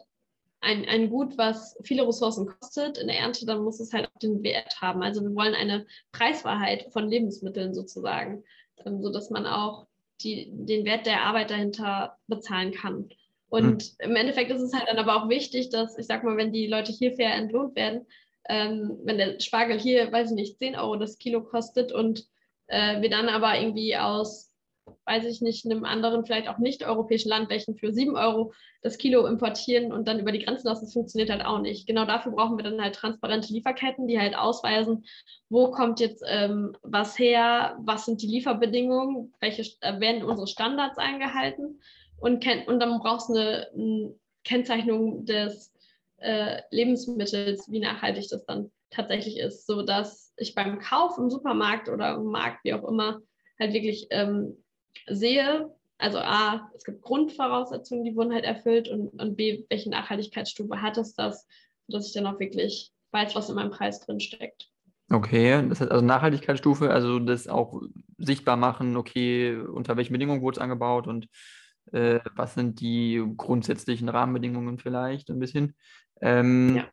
ein, 0.67 0.85
ein 0.85 1.09
Gut, 1.09 1.37
was 1.37 1.77
viele 1.83 2.05
Ressourcen 2.05 2.45
kostet 2.45 2.97
in 2.97 3.07
der 3.07 3.19
Ernte, 3.19 3.45
dann 3.45 3.63
muss 3.63 3.79
es 3.79 3.93
halt 3.93 4.07
auch 4.07 4.19
den 4.19 4.43
Wert 4.43 4.81
haben. 4.81 5.01
Also 5.01 5.21
wir 5.21 5.33
wollen 5.33 5.55
eine 5.55 5.85
Preiswahrheit 6.11 6.91
von 6.91 7.07
Lebensmitteln 7.07 7.73
sozusagen, 7.73 8.43
ähm, 8.85 9.01
sodass 9.01 9.29
man 9.29 9.45
auch 9.45 9.87
die, 10.21 10.49
den 10.51 10.83
Wert 10.83 11.05
der 11.05 11.21
Arbeit 11.21 11.51
dahinter 11.51 12.17
bezahlen 12.27 12.73
kann. 12.73 13.09
Und 13.47 13.83
hm. 13.83 14.09
im 14.09 14.15
Endeffekt 14.17 14.51
ist 14.51 14.61
es 14.61 14.73
halt 14.73 14.89
dann 14.89 14.97
aber 14.97 15.15
auch 15.15 15.29
wichtig, 15.29 15.69
dass, 15.69 15.97
ich 15.97 16.05
sag 16.05 16.25
mal, 16.25 16.35
wenn 16.35 16.51
die 16.51 16.67
Leute 16.67 16.91
hier 16.91 17.13
fair 17.13 17.33
entlohnt 17.33 17.77
werden, 17.77 18.05
ähm, 18.49 18.99
wenn 19.05 19.17
der 19.17 19.39
Spargel 19.39 19.79
hier, 19.79 20.11
weiß 20.11 20.31
ich 20.31 20.35
nicht, 20.35 20.57
10 20.57 20.75
Euro 20.75 20.97
das 20.97 21.17
Kilo 21.17 21.43
kostet 21.43 21.93
und 21.93 22.25
äh, 22.67 23.01
wir 23.01 23.09
dann 23.09 23.29
aber 23.29 23.57
irgendwie 23.57 23.95
aus, 23.95 24.46
weiß 25.05 25.25
ich 25.25 25.41
nicht, 25.41 25.65
einem 25.65 25.85
anderen, 25.85 26.25
vielleicht 26.25 26.47
auch 26.47 26.57
nicht 26.57 26.85
europäischen 26.85 27.29
Land, 27.29 27.49
welchen 27.49 27.75
für 27.75 27.91
7 27.91 28.15
Euro 28.15 28.53
das 28.81 28.97
Kilo 28.97 29.25
importieren 29.25 29.91
und 29.91 30.07
dann 30.07 30.19
über 30.19 30.31
die 30.31 30.43
Grenzen 30.43 30.67
lassen, 30.67 30.85
das 30.85 30.93
funktioniert 30.93 31.29
halt 31.29 31.45
auch 31.45 31.59
nicht. 31.59 31.87
Genau 31.87 32.05
dafür 32.05 32.31
brauchen 32.31 32.57
wir 32.57 32.63
dann 32.63 32.81
halt 32.81 32.95
transparente 32.95 33.53
Lieferketten, 33.53 34.07
die 34.07 34.19
halt 34.19 34.37
ausweisen, 34.37 35.05
wo 35.49 35.71
kommt 35.71 35.99
jetzt 35.99 36.23
ähm, 36.27 36.75
was 36.81 37.17
her, 37.17 37.77
was 37.79 38.05
sind 38.05 38.21
die 38.21 38.27
Lieferbedingungen, 38.27 39.33
welche 39.39 39.63
äh, 39.81 39.99
werden 39.99 40.23
unsere 40.23 40.47
Standards 40.47 40.97
eingehalten 40.97 41.81
und, 42.19 42.45
und 42.67 42.79
dann 42.79 42.99
brauchst 42.99 43.29
du 43.29 43.33
eine, 43.33 43.67
eine 43.73 44.15
Kennzeichnung 44.43 45.25
des 45.25 45.73
äh, 46.17 46.61
Lebensmittels, 46.71 47.71
wie 47.71 47.79
nachhaltig 47.79 48.27
das 48.29 48.45
dann 48.45 48.71
tatsächlich 48.89 49.37
ist, 49.37 49.67
sodass 49.67 50.33
ich 50.37 50.55
beim 50.55 50.79
Kauf 50.79 51.17
im 51.17 51.29
Supermarkt 51.29 51.89
oder 51.89 52.15
im 52.15 52.25
Markt, 52.25 52.63
wie 52.63 52.73
auch 52.73 52.87
immer, 52.87 53.21
halt 53.59 53.73
wirklich 53.73 54.07
ähm, 54.11 54.63
sehe, 55.07 55.71
also 55.97 56.19
A, 56.19 56.71
es 56.75 56.83
gibt 56.83 57.01
Grundvoraussetzungen, 57.01 58.03
die 58.03 58.15
wurden 58.15 58.33
halt 58.33 58.45
erfüllt 58.45 58.87
und, 58.87 59.09
und 59.19 59.35
B, 59.35 59.65
welche 59.69 59.89
Nachhaltigkeitsstufe 59.89 60.81
hat 60.81 60.97
es 60.97 61.13
das, 61.13 61.47
sodass 61.87 62.07
ich 62.07 62.13
dann 62.13 62.27
auch 62.27 62.39
wirklich 62.39 62.91
weiß, 63.11 63.35
was 63.35 63.49
in 63.49 63.55
meinem 63.55 63.71
Preis 63.71 63.99
drin 63.99 64.19
steckt. 64.19 64.69
Okay, 65.09 65.65
das 65.69 65.79
heißt 65.79 65.91
also 65.91 66.05
Nachhaltigkeitsstufe, 66.05 66.91
also 66.91 67.19
das 67.19 67.47
auch 67.47 67.81
sichtbar 68.17 68.57
machen, 68.57 68.97
okay, 68.97 69.55
unter 69.55 69.95
welchen 69.95 70.13
Bedingungen 70.13 70.41
wurde 70.41 70.57
es 70.57 70.61
angebaut 70.61 71.07
und 71.07 71.27
äh, 71.93 72.19
was 72.35 72.55
sind 72.55 72.81
die 72.81 73.23
grundsätzlichen 73.37 74.09
Rahmenbedingungen 74.09 74.79
vielleicht 74.79 75.29
ein 75.29 75.39
bisschen. 75.39 75.75
Ähm, 76.21 76.75
ja. 76.75 76.89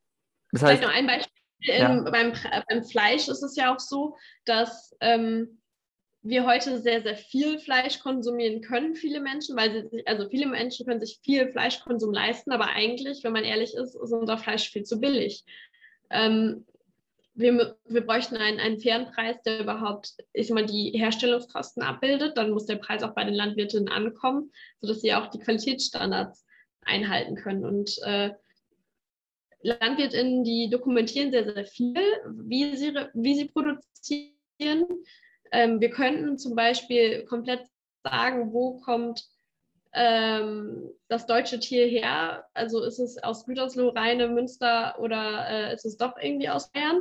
das 0.53 0.63
heißt, 0.63 0.79
vielleicht 0.79 0.83
noch 0.83 0.97
ein 0.97 1.07
Beispiel. 1.07 1.33
Ja. 1.67 2.03
beim, 2.03 2.35
beim, 2.69 2.85
Fleisch 2.85 3.27
ist 3.29 3.43
es 3.43 3.57
ja 3.57 3.75
auch 3.75 3.81
so, 3.81 4.17
dass 4.45 4.95
ähm, 5.01 5.61
wir 6.25 6.47
heute 6.47 6.81
sehr, 6.81 7.03
sehr 7.03 7.17
viel 7.17 7.59
Fleisch 7.59 8.01
konsumieren 8.01 8.63
können, 8.63 8.97
viele 8.97 9.21
Menschen, 9.21 9.57
weil 9.57 9.73
sie 9.73 9.89
sich, 9.89 10.09
also 10.09 10.29
viele 10.31 10.47
Menschen 10.47 10.87
können 10.87 11.01
sich 11.01 11.21
viel 11.23 11.53
Fleischkonsum 11.53 12.13
leisten, 12.13 12.51
aber 12.51 12.69
eigentlich, 12.69 13.23
wenn 13.23 13.35
man 13.35 13.45
ehrlich 13.45 13.75
ist, 13.75 13.95
ist 13.95 14.13
unser 14.13 14.39
Fleisch 14.39 14.71
viel 14.71 14.85
zu 14.85 14.99
billig. 14.99 15.45
Ähm, 16.09 16.65
wir, 17.35 17.77
wir 17.85 18.07
bräuchten 18.07 18.37
einen, 18.37 18.59
einen 18.59 18.81
fairen 18.81 19.11
Preis, 19.13 19.37
der 19.43 19.61
überhaupt, 19.61 20.15
ich 20.33 20.47
sag 20.47 20.55
mal, 20.55 20.67
die 20.67 20.93
Herstellungskosten 20.95 21.83
abbildet. 21.83 22.39
Dann 22.39 22.53
muss 22.53 22.67
der 22.67 22.77
Preis 22.77 23.03
auch 23.03 23.15
bei 23.15 23.25
den 23.25 23.35
Landwirten 23.35 23.89
ankommen, 23.89 24.51
sodass 24.81 25.03
sie 25.03 25.13
auch 25.13 25.27
die 25.27 25.41
Qualitätsstandards 25.41 26.47
einhalten 26.83 27.35
können. 27.35 27.65
Und 27.65 27.99
äh, 28.05 28.31
LandwirtInnen, 29.63 30.45
die 30.45 30.71
dokumentieren 30.71 31.33
sehr, 31.33 31.45
sehr 31.53 31.65
viel, 31.65 31.97
wie 32.45 32.77
sie, 32.77 32.95
wie 33.15 33.35
sie 33.35 33.47
produzieren. 33.47 34.87
Ähm, 35.55 35.81
wir 35.81 35.91
könnten 35.91 36.37
zum 36.37 36.57
Beispiel 36.57 37.25
komplett 37.27 37.65
sagen, 38.03 38.53
wo 38.53 38.81
kommt 38.81 39.25
ähm, 39.93 40.91
das 41.09 41.27
deutsche 41.27 41.61
Tier 41.61 41.87
her? 41.87 42.45
Also 42.55 42.83
ist 42.83 42.99
es 42.99 43.23
aus 43.23 43.47
Gütersloh, 43.47 43.91
Rheine, 43.91 44.29
Münster 44.29 44.99
oder 44.99 45.49
äh, 45.49 45.75
ist 45.75 45.85
es 45.85 45.97
doch 45.97 46.17
irgendwie 46.21 46.49
aus 46.49 46.73
Bayern? 46.73 47.01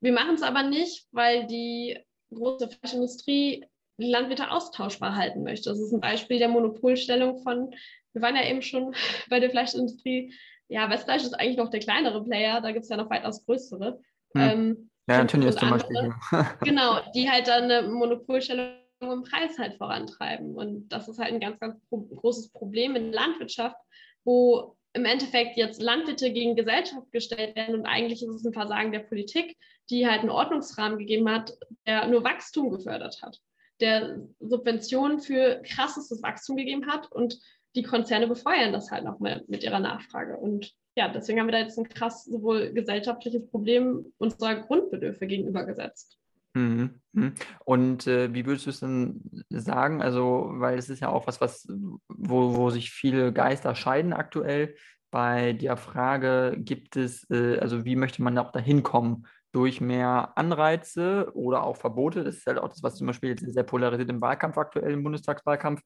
Wir 0.00 0.12
machen 0.12 0.34
es 0.34 0.42
aber 0.42 0.64
nicht, 0.64 1.06
weil 1.12 1.46
die 1.46 1.98
große 2.30 2.68
Fleischindustrie 2.68 3.64
die 4.00 4.10
Landwirte 4.10 4.50
austauschbar 4.50 5.14
halten 5.14 5.44
möchte. 5.44 5.70
Das 5.70 5.78
ist 5.78 5.92
ein 5.92 6.00
Beispiel 6.00 6.38
der 6.38 6.48
Monopolstellung 6.48 7.42
von, 7.42 7.72
wir 8.12 8.22
waren 8.22 8.36
ja 8.36 8.44
eben 8.44 8.62
schon 8.62 8.94
bei 9.30 9.38
der 9.38 9.50
Fleischindustrie, 9.50 10.34
ja, 10.68 10.90
Westfleisch 10.90 11.22
ist 11.22 11.34
eigentlich 11.34 11.56
noch 11.56 11.70
der 11.70 11.80
kleinere 11.80 12.22
Player, 12.24 12.60
da 12.60 12.72
gibt 12.72 12.82
es 12.82 12.90
ja 12.90 12.96
noch 12.96 13.08
weitaus 13.08 13.44
größere. 13.46 14.00
Hm. 14.34 14.40
Ähm, 14.40 14.90
ja, 15.08 15.24
Tönnies 15.24 15.56
zum 15.56 15.70
Beispiel. 15.70 16.14
genau, 16.62 17.00
die 17.14 17.30
halt 17.30 17.48
dann 17.48 17.64
eine 17.64 17.88
Monopolstellung 17.88 18.76
im 19.00 19.22
Preis 19.22 19.58
halt 19.58 19.76
vorantreiben. 19.76 20.54
Und 20.54 20.88
das 20.88 21.08
ist 21.08 21.18
halt 21.18 21.32
ein 21.32 21.40
ganz, 21.40 21.58
ganz 21.60 21.76
großes 21.90 22.50
Problem 22.50 22.96
in 22.96 23.12
der 23.12 23.20
Landwirtschaft, 23.20 23.76
wo 24.24 24.76
im 24.92 25.04
Endeffekt 25.04 25.56
jetzt 25.56 25.80
Landwirte 25.80 26.32
gegen 26.32 26.56
Gesellschaft 26.56 27.10
gestellt 27.12 27.54
werden 27.56 27.74
und 27.74 27.86
eigentlich 27.86 28.22
ist 28.22 28.34
es 28.34 28.44
ein 28.44 28.52
Versagen 28.52 28.92
der 28.92 29.00
Politik, 29.00 29.56
die 29.90 30.06
halt 30.06 30.20
einen 30.20 30.30
Ordnungsrahmen 30.30 30.98
gegeben 30.98 31.30
hat, 31.30 31.52
der 31.86 32.08
nur 32.08 32.24
Wachstum 32.24 32.70
gefördert 32.70 33.20
hat, 33.22 33.38
der 33.80 34.18
Subventionen 34.40 35.20
für 35.20 35.62
krassestes 35.62 36.22
Wachstum 36.22 36.56
gegeben 36.56 36.86
hat 36.86 37.10
und 37.12 37.38
die 37.78 37.84
Konzerne 37.84 38.26
befeuern 38.26 38.72
das 38.72 38.90
halt 38.90 39.04
noch 39.04 39.20
mit, 39.20 39.48
mit 39.48 39.62
ihrer 39.62 39.78
Nachfrage. 39.78 40.36
Und 40.36 40.74
ja, 40.96 41.08
deswegen 41.08 41.38
haben 41.38 41.46
wir 41.46 41.52
da 41.52 41.60
jetzt 41.60 41.78
ein 41.78 41.88
krass 41.88 42.24
sowohl 42.24 42.72
gesellschaftliches 42.72 43.48
Problem 43.48 44.12
unserer 44.18 44.56
Grundbedürfe 44.56 45.28
gegenübergesetzt. 45.28 46.18
Mhm, 46.54 47.00
mhm. 47.12 47.34
Und 47.64 48.08
äh, 48.08 48.34
wie 48.34 48.44
würdest 48.46 48.66
du 48.66 48.70
es 48.70 48.80
denn 48.80 49.44
sagen? 49.48 50.02
Also, 50.02 50.50
weil 50.54 50.76
es 50.76 50.90
ist 50.90 50.98
ja 50.98 51.08
auch 51.10 51.28
was, 51.28 51.40
was, 51.40 51.68
wo, 52.08 52.56
wo 52.56 52.70
sich 52.70 52.90
viele 52.90 53.32
Geister 53.32 53.76
scheiden 53.76 54.12
aktuell. 54.12 54.74
Bei 55.12 55.52
der 55.52 55.76
Frage 55.76 56.56
gibt 56.58 56.96
es, 56.96 57.30
äh, 57.30 57.58
also 57.60 57.84
wie 57.84 57.94
möchte 57.94 58.22
man 58.22 58.36
auch 58.38 58.50
dahin 58.50 58.82
kommen? 58.82 59.26
Durch 59.52 59.80
mehr 59.80 60.32
Anreize 60.36 61.30
oder 61.32 61.62
auch 61.62 61.76
Verbote? 61.76 62.24
Das 62.24 62.36
ist 62.36 62.46
halt 62.46 62.58
auch 62.58 62.68
das, 62.68 62.82
was 62.82 62.96
zum 62.96 63.06
Beispiel 63.06 63.30
jetzt 63.30 63.50
sehr 63.50 63.62
polarisiert 63.62 64.10
im 64.10 64.20
Wahlkampf 64.20 64.58
aktuell, 64.58 64.92
im 64.92 65.04
Bundestagswahlkampf. 65.04 65.80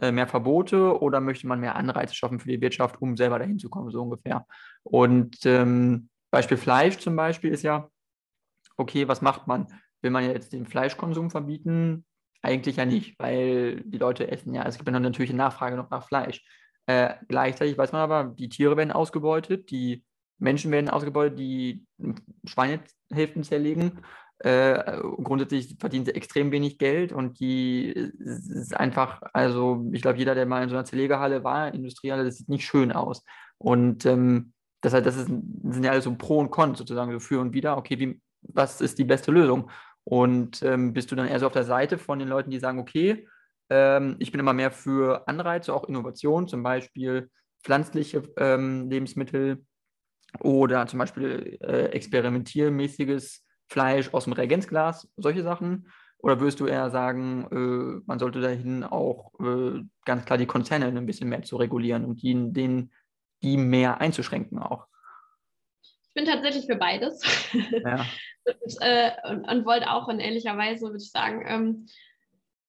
Äh, 0.00 0.12
mehr 0.12 0.26
Verbote 0.26 1.00
oder 1.00 1.20
möchte 1.20 1.46
man 1.46 1.60
mehr 1.60 1.76
Anreize 1.76 2.14
schaffen 2.14 2.40
für 2.40 2.48
die 2.48 2.60
Wirtschaft, 2.60 3.00
um 3.02 3.16
selber 3.16 3.38
dahin 3.38 3.58
zu 3.58 3.68
kommen, 3.68 3.90
so 3.90 4.02
ungefähr? 4.02 4.46
Und 4.82 5.44
ähm, 5.44 6.08
Beispiel 6.30 6.56
Fleisch 6.56 6.98
zum 6.98 7.16
Beispiel 7.16 7.52
ist 7.52 7.62
ja, 7.62 7.88
okay, 8.76 9.08
was 9.08 9.22
macht 9.22 9.46
man? 9.46 9.66
will 10.02 10.10
man 10.10 10.24
jetzt 10.24 10.52
den 10.52 10.66
Fleischkonsum 10.66 11.30
verbieten? 11.30 12.04
Eigentlich 12.42 12.76
ja 12.76 12.86
nicht, 12.86 13.18
weil 13.18 13.82
die 13.84 13.98
Leute 13.98 14.30
essen 14.30 14.54
ja, 14.54 14.64
es 14.64 14.78
gibt 14.78 14.88
ja 14.88 14.98
natürlich 14.98 15.30
eine 15.30 15.38
Nachfrage 15.38 15.76
noch 15.76 15.90
nach 15.90 16.06
Fleisch. 16.06 16.44
Äh, 16.86 17.14
gleichzeitig 17.26 17.76
weiß 17.76 17.92
man 17.92 18.00
aber, 18.00 18.24
die 18.24 18.48
Tiere 18.48 18.76
werden 18.76 18.92
ausgebeutet, 18.92 19.70
die 19.70 20.04
Menschen 20.38 20.70
werden 20.70 20.88
ausgebeutet, 20.88 21.38
die 21.38 21.84
Schweinehälften 22.44 23.42
zerlegen. 23.42 24.00
Äh, 24.40 25.00
grundsätzlich 25.22 25.76
verdienen 25.80 26.04
sie 26.04 26.14
extrem 26.14 26.52
wenig 26.52 26.78
Geld 26.78 27.12
und 27.12 27.40
die 27.40 27.90
ist 27.90 28.76
einfach, 28.76 29.20
also 29.32 29.84
ich 29.92 30.00
glaube, 30.00 30.18
jeder, 30.18 30.36
der 30.36 30.46
mal 30.46 30.62
in 30.62 30.68
so 30.68 30.76
einer 30.76 30.84
Zerlegehalle 30.84 31.42
war, 31.42 31.74
Industriehalle, 31.74 32.24
das 32.24 32.36
sieht 32.36 32.48
nicht 32.48 32.64
schön 32.64 32.92
aus. 32.92 33.24
Und 33.58 34.06
ähm, 34.06 34.52
das, 34.80 34.92
das, 34.92 35.16
ist, 35.16 35.26
sind 35.26 35.84
ja 35.84 35.90
alles 35.90 36.04
so 36.04 36.14
Pro 36.14 36.38
und 36.38 36.50
Con 36.50 36.76
sozusagen, 36.76 37.12
so 37.12 37.18
für 37.18 37.40
und 37.40 37.52
wieder. 37.52 37.76
Okay, 37.76 37.98
wie, 37.98 38.20
was 38.42 38.80
ist 38.80 38.98
die 38.98 39.04
beste 39.04 39.32
Lösung? 39.32 39.70
Und 40.04 40.62
ähm, 40.62 40.92
bist 40.92 41.10
du 41.10 41.16
dann 41.16 41.26
eher 41.26 41.40
so 41.40 41.46
auf 41.46 41.52
der 41.52 41.64
Seite 41.64 41.98
von 41.98 42.20
den 42.20 42.28
Leuten, 42.28 42.50
die 42.50 42.60
sagen, 42.60 42.78
okay, 42.78 43.26
ähm, 43.70 44.16
ich 44.20 44.30
bin 44.30 44.40
immer 44.40 44.52
mehr 44.52 44.70
für 44.70 45.26
Anreize, 45.26 45.74
auch 45.74 45.84
Innovation, 45.88 46.46
zum 46.46 46.62
Beispiel 46.62 47.28
pflanzliche 47.64 48.22
ähm, 48.36 48.88
Lebensmittel 48.88 49.64
oder 50.40 50.86
zum 50.86 51.00
Beispiel 51.00 51.58
äh, 51.60 51.86
experimentiermäßiges 51.86 53.44
Fleisch 53.68 54.12
aus 54.12 54.24
dem 54.24 54.32
Reagenzglas, 54.32 55.08
solche 55.16 55.42
Sachen? 55.42 55.88
Oder 56.20 56.40
würdest 56.40 56.58
du 56.58 56.66
eher 56.66 56.90
sagen, 56.90 57.46
äh, 57.52 58.02
man 58.06 58.18
sollte 58.18 58.40
dahin 58.40 58.82
auch 58.82 59.32
äh, 59.40 59.82
ganz 60.04 60.24
klar 60.24 60.36
die 60.36 60.46
Konzerne 60.46 60.86
ein 60.86 61.06
bisschen 61.06 61.28
mehr 61.28 61.42
zu 61.42 61.56
regulieren 61.56 62.04
und 62.04 62.22
die, 62.22 62.34
den, 62.52 62.92
die 63.42 63.56
mehr 63.56 64.00
einzuschränken 64.00 64.58
auch? 64.58 64.86
Ich 65.80 66.14
bin 66.14 66.24
tatsächlich 66.24 66.66
für 66.66 66.76
beides. 66.76 67.22
Ja. 67.52 68.04
und, 68.44 68.76
äh, 68.80 69.12
und, 69.30 69.48
und, 69.48 69.64
wollte 69.64 69.90
auch 69.90 70.08
in 70.08 70.18
ähnlicher 70.18 70.56
Weise, 70.56 70.86
würde 70.86 70.96
ich 70.96 71.10
sagen, 71.12 71.44
ähm, 71.46 71.86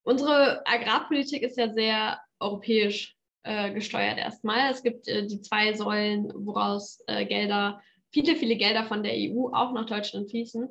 unsere 0.03 0.62
Agrarpolitik 0.68 1.41
ist 1.41 1.58
ja 1.58 1.74
sehr 1.74 2.20
europäisch 2.39 3.18
äh, 3.44 3.74
gesteuert 3.74 4.20
erstmal. 4.20 4.72
Es 4.72 4.84
gibt 4.84 5.08
äh, 5.08 5.25
die 5.25 5.41
zwei 5.41 5.74
Säulen, 5.74 6.32
woraus 6.36 7.03
äh, 7.08 7.25
Gelder, 7.25 7.82
viele, 8.12 8.36
viele 8.36 8.58
Gelder 8.58 8.86
von 8.86 9.01
der 9.01 9.13
EU 9.15 9.50
auch 9.53 9.74
nach 9.74 9.88
Deutschland 9.88 10.29
fließen. 10.29 10.70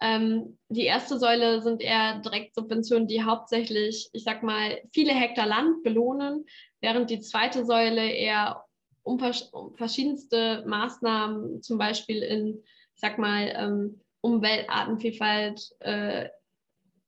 Ähm, 0.00 0.58
die 0.68 0.84
erste 0.84 1.18
Säule 1.18 1.60
sind 1.62 1.82
eher 1.82 2.20
Direktsubventionen, 2.20 3.08
die 3.08 3.22
hauptsächlich, 3.22 4.10
ich 4.12 4.24
sag 4.24 4.42
mal, 4.42 4.80
viele 4.92 5.12
Hektar 5.12 5.46
Land 5.46 5.82
belohnen, 5.82 6.46
während 6.80 7.10
die 7.10 7.20
zweite 7.20 7.64
Säule 7.64 8.10
eher 8.10 8.64
um, 9.02 9.20
um 9.52 9.74
verschiedenste 9.74 10.64
Maßnahmen, 10.66 11.62
zum 11.62 11.78
Beispiel 11.78 12.22
in, 12.22 12.62
ich 12.94 13.00
sag 13.00 13.18
mal, 13.18 13.52
ähm, 13.56 14.00
Umweltartenvielfalt, 14.20 15.70
äh, 15.80 16.28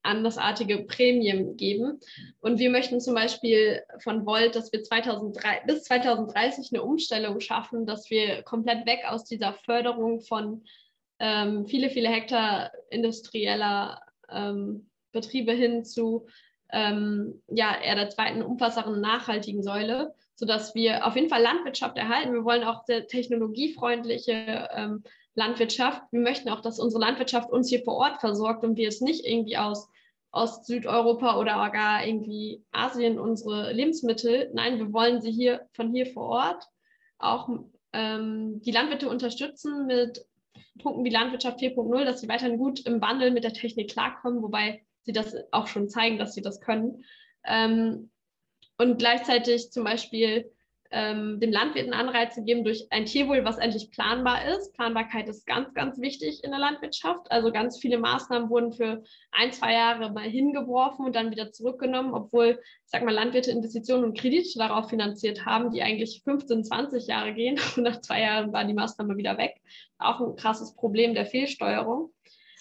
andersartige 0.02 0.84
Prämien 0.84 1.56
geben. 1.56 2.00
Und 2.40 2.58
wir 2.58 2.70
möchten 2.70 3.00
zum 3.00 3.14
Beispiel 3.14 3.82
von 4.02 4.24
Volt, 4.24 4.56
dass 4.56 4.72
wir 4.72 4.82
2003, 4.82 5.62
bis 5.66 5.84
2030 5.84 6.70
eine 6.72 6.82
Umstellung 6.82 7.40
schaffen, 7.40 7.84
dass 7.84 8.08
wir 8.08 8.42
komplett 8.42 8.86
weg 8.86 9.00
aus 9.06 9.24
dieser 9.24 9.52
Förderung 9.52 10.22
von 10.22 10.64
ähm, 11.20 11.66
viele, 11.66 11.90
viele 11.90 12.08
Hektar 12.08 12.72
industrieller 12.90 14.00
ähm, 14.28 14.88
Betriebe 15.12 15.52
hin 15.52 15.84
zu 15.84 16.26
ähm, 16.72 17.42
ja, 17.48 17.76
eher 17.80 17.96
der 17.96 18.10
zweiten 18.10 18.42
umfassenden 18.42 19.00
nachhaltigen 19.00 19.62
Säule, 19.62 20.14
sodass 20.34 20.74
wir 20.74 21.06
auf 21.06 21.16
jeden 21.16 21.28
Fall 21.28 21.42
Landwirtschaft 21.42 21.96
erhalten. 21.96 22.32
Wir 22.32 22.44
wollen 22.44 22.64
auch 22.64 22.84
sehr 22.84 23.06
technologiefreundliche 23.06 24.68
ähm, 24.72 25.02
Landwirtschaft. 25.34 26.02
Wir 26.10 26.20
möchten 26.20 26.48
auch, 26.48 26.60
dass 26.60 26.78
unsere 26.78 27.02
Landwirtschaft 27.02 27.50
uns 27.50 27.68
hier 27.68 27.82
vor 27.82 27.96
Ort 27.96 28.20
versorgt 28.20 28.64
und 28.64 28.76
wir 28.76 28.88
es 28.88 29.00
nicht 29.00 29.26
irgendwie 29.26 29.58
aus 29.58 29.88
Ost-, 30.32 30.66
Südeuropa 30.66 31.38
oder 31.38 31.70
gar 31.70 32.06
irgendwie 32.06 32.62
Asien 32.70 33.18
unsere 33.18 33.72
Lebensmittel. 33.72 34.50
Nein, 34.54 34.78
wir 34.78 34.92
wollen 34.92 35.20
sie 35.20 35.32
hier 35.32 35.66
von 35.72 35.92
hier 35.92 36.06
vor 36.06 36.28
Ort 36.28 36.64
auch 37.18 37.48
ähm, 37.92 38.62
die 38.62 38.70
Landwirte 38.70 39.08
unterstützen 39.08 39.86
mit 39.86 40.24
Punkten 40.82 41.04
wie 41.04 41.10
Landwirtschaft 41.10 41.60
4.0, 41.60 42.04
dass 42.04 42.20
sie 42.20 42.28
weiterhin 42.28 42.58
gut 42.58 42.80
im 42.86 43.00
Wandel 43.00 43.30
mit 43.30 43.44
der 43.44 43.52
Technik 43.52 43.90
klarkommen, 43.90 44.42
wobei 44.42 44.84
sie 45.02 45.12
das 45.12 45.34
auch 45.52 45.66
schon 45.66 45.88
zeigen, 45.88 46.18
dass 46.18 46.34
sie 46.34 46.42
das 46.42 46.60
können. 46.60 47.04
Ähm, 47.44 48.10
und 48.78 48.98
gleichzeitig 48.98 49.70
zum 49.70 49.84
Beispiel 49.84 50.50
ähm, 50.92 51.38
dem 51.38 51.52
Landwirt 51.52 51.84
einen 51.84 51.94
Anreiz 51.94 52.34
zu 52.34 52.42
geben 52.42 52.64
durch 52.64 52.86
ein 52.90 53.04
Tierwohl, 53.04 53.44
was 53.44 53.58
endlich 53.58 53.90
planbar 53.90 54.44
ist. 54.48 54.74
Planbarkeit 54.74 55.28
ist 55.28 55.46
ganz, 55.46 55.72
ganz 55.74 56.00
wichtig 56.00 56.42
in 56.42 56.50
der 56.50 56.58
Landwirtschaft. 56.58 57.30
Also 57.30 57.52
ganz 57.52 57.78
viele 57.78 57.98
Maßnahmen 57.98 58.50
wurden 58.50 58.72
für 58.72 59.02
ein, 59.30 59.52
zwei 59.52 59.72
Jahre 59.72 60.12
mal 60.12 60.28
hingeworfen 60.28 61.06
und 61.06 61.14
dann 61.14 61.30
wieder 61.30 61.52
zurückgenommen, 61.52 62.12
obwohl, 62.12 62.58
ich 62.60 62.90
sag 62.90 63.04
mal, 63.04 63.14
Landwirte 63.14 63.52
Investitionen 63.52 64.04
und 64.04 64.18
Kredite 64.18 64.58
darauf 64.58 64.88
finanziert 64.90 65.46
haben, 65.46 65.70
die 65.70 65.82
eigentlich 65.82 66.22
15, 66.24 66.64
20 66.64 67.06
Jahre 67.06 67.34
gehen. 67.34 67.58
Und 67.76 67.84
nach 67.84 68.00
zwei 68.00 68.22
Jahren 68.22 68.52
war 68.52 68.64
die 68.64 68.74
Maßnahme 68.74 69.16
wieder 69.16 69.38
weg. 69.38 69.60
Auch 69.98 70.20
ein 70.20 70.36
krasses 70.36 70.74
Problem 70.74 71.14
der 71.14 71.26
Fehlsteuerung. 71.26 72.10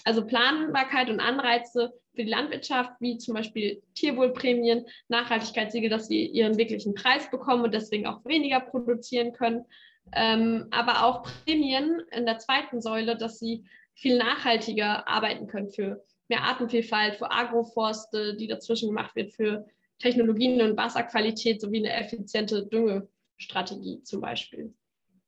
Also 0.06 0.26
Planbarkeit 0.26 1.10
und 1.10 1.20
Anreize 1.20 1.94
für 2.16 2.24
die 2.24 2.30
Landwirtschaft, 2.30 2.94
wie 3.00 3.18
zum 3.18 3.34
Beispiel 3.34 3.82
Tierwohlprämien, 3.96 4.86
Nachhaltigkeitssiegel, 5.08 5.90
dass 5.90 6.08
sie 6.08 6.26
ihren 6.26 6.58
wirklichen 6.58 6.94
Preis 6.94 7.30
bekommen 7.30 7.64
und 7.64 7.74
deswegen 7.74 8.08
auch 8.08 8.24
weniger 8.26 8.60
produzieren 8.60 9.34
können. 9.34 9.66
Ähm, 10.14 10.68
aber 10.72 11.04
auch 11.04 11.24
Prämien 11.46 12.02
in 12.12 12.26
der 12.26 12.40
zweiten 12.40 12.82
Säule, 12.82 13.18
dass 13.18 13.40
sie 13.40 13.66
viel 13.94 14.18
nachhaltiger 14.18 15.08
arbeiten 15.08 15.48
können 15.48 15.70
für 15.70 16.04
mehr 16.30 16.44
Artenvielfalt, 16.44 17.16
für 17.16 17.32
Agroforste, 17.32 18.36
die 18.36 18.48
dazwischen 18.48 18.90
gemacht 18.90 19.16
wird, 19.16 19.34
für 19.34 19.68
Technologien 20.00 20.62
und 20.62 20.78
Wasserqualität 20.78 21.60
sowie 21.60 21.80
eine 21.80 21.94
effiziente 21.94 22.66
Düngestrategie 22.66 24.02
zum 24.04 24.22
Beispiel. 24.22 24.74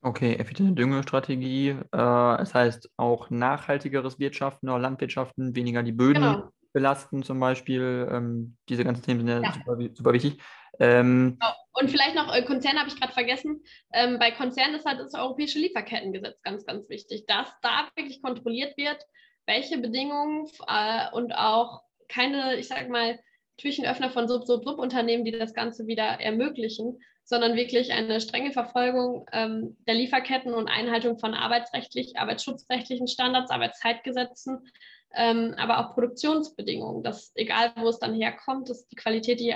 Okay, 0.04 0.36
effiziente 0.36 0.74
Düngestrategie. 0.74 1.70
Äh, 1.70 1.78
das 1.92 2.56
heißt 2.56 2.90
auch 2.98 3.30
nachhaltigeres 3.30 4.20
Wirtschaften 4.20 4.70
oder 4.70 4.80
Landwirtschaften, 4.80 5.56
weniger 5.56 5.84
die 5.84 5.92
Böden 5.92 6.24
genau. 6.24 6.50
belasten 6.74 7.22
zum 7.22 7.40
Beispiel. 7.40 8.08
Ähm, 8.12 8.58
diese 8.68 8.84
ganzen 8.84 9.04
Themen 9.04 9.20
sind 9.20 9.30
ja, 9.30 9.42
ja. 9.42 9.54
Super, 9.54 9.78
super, 9.94 10.14
wichtig. 10.14 10.42
Ähm, 10.80 11.38
genau. 11.40 11.54
Und 11.74 11.92
vielleicht 11.92 12.16
noch 12.16 12.34
äh, 12.34 12.44
Konzerne 12.44 12.80
habe 12.80 12.90
ich 12.90 13.00
gerade 13.00 13.14
vergessen. 13.14 13.62
Ähm, 13.94 14.18
bei 14.18 14.32
Konzernen 14.32 14.76
ist 14.76 14.86
halt 14.86 15.00
das 15.00 15.14
europäische 15.14 15.60
Lieferkettengesetz 15.60 16.42
ganz, 16.42 16.66
ganz 16.66 16.90
wichtig, 16.90 17.26
dass 17.28 17.50
da 17.62 17.88
wirklich 17.96 18.24
kontrolliert 18.24 18.76
wird, 18.78 19.06
welche 19.46 19.78
Bedingungen 19.78 20.48
äh, 20.68 21.12
und 21.12 21.34
auch 21.34 21.84
keine, 22.08 22.58
ich 22.58 22.68
sage 22.68 22.90
mal, 22.90 23.20
Türchenöffner 23.58 24.10
von 24.10 24.28
Sub-Sub-Sub-Unternehmen, 24.28 25.24
die 25.24 25.32
das 25.32 25.54
Ganze 25.54 25.86
wieder 25.86 26.04
ermöglichen, 26.04 27.00
sondern 27.24 27.56
wirklich 27.56 27.92
eine 27.92 28.20
strenge 28.20 28.52
Verfolgung 28.52 29.26
ähm, 29.32 29.78
der 29.88 29.96
Lieferketten 29.96 30.54
und 30.54 30.68
Einhaltung 30.68 31.18
von 31.18 31.34
arbeitsrechtlich, 31.34 32.18
arbeitsschutzrechtlichen 32.18 33.08
Standards, 33.08 33.52
Arbeitszeitgesetzen, 33.52 34.68
ähm, 35.14 35.56
aber 35.58 35.80
auch 35.80 35.94
Produktionsbedingungen, 35.94 37.04
dass 37.04 37.32
egal 37.36 37.72
wo 37.76 37.88
es 37.88 38.00
dann 38.00 38.14
herkommt, 38.14 38.70
dass 38.70 38.88
die 38.88 38.96
Qualität, 38.96 39.40
die 39.40 39.56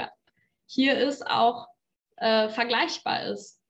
hier 0.68 0.98
ist, 0.98 1.26
auch 1.26 1.68
äh, 2.18 2.50
vergleichbar 2.50 3.26
ist. 3.26 3.62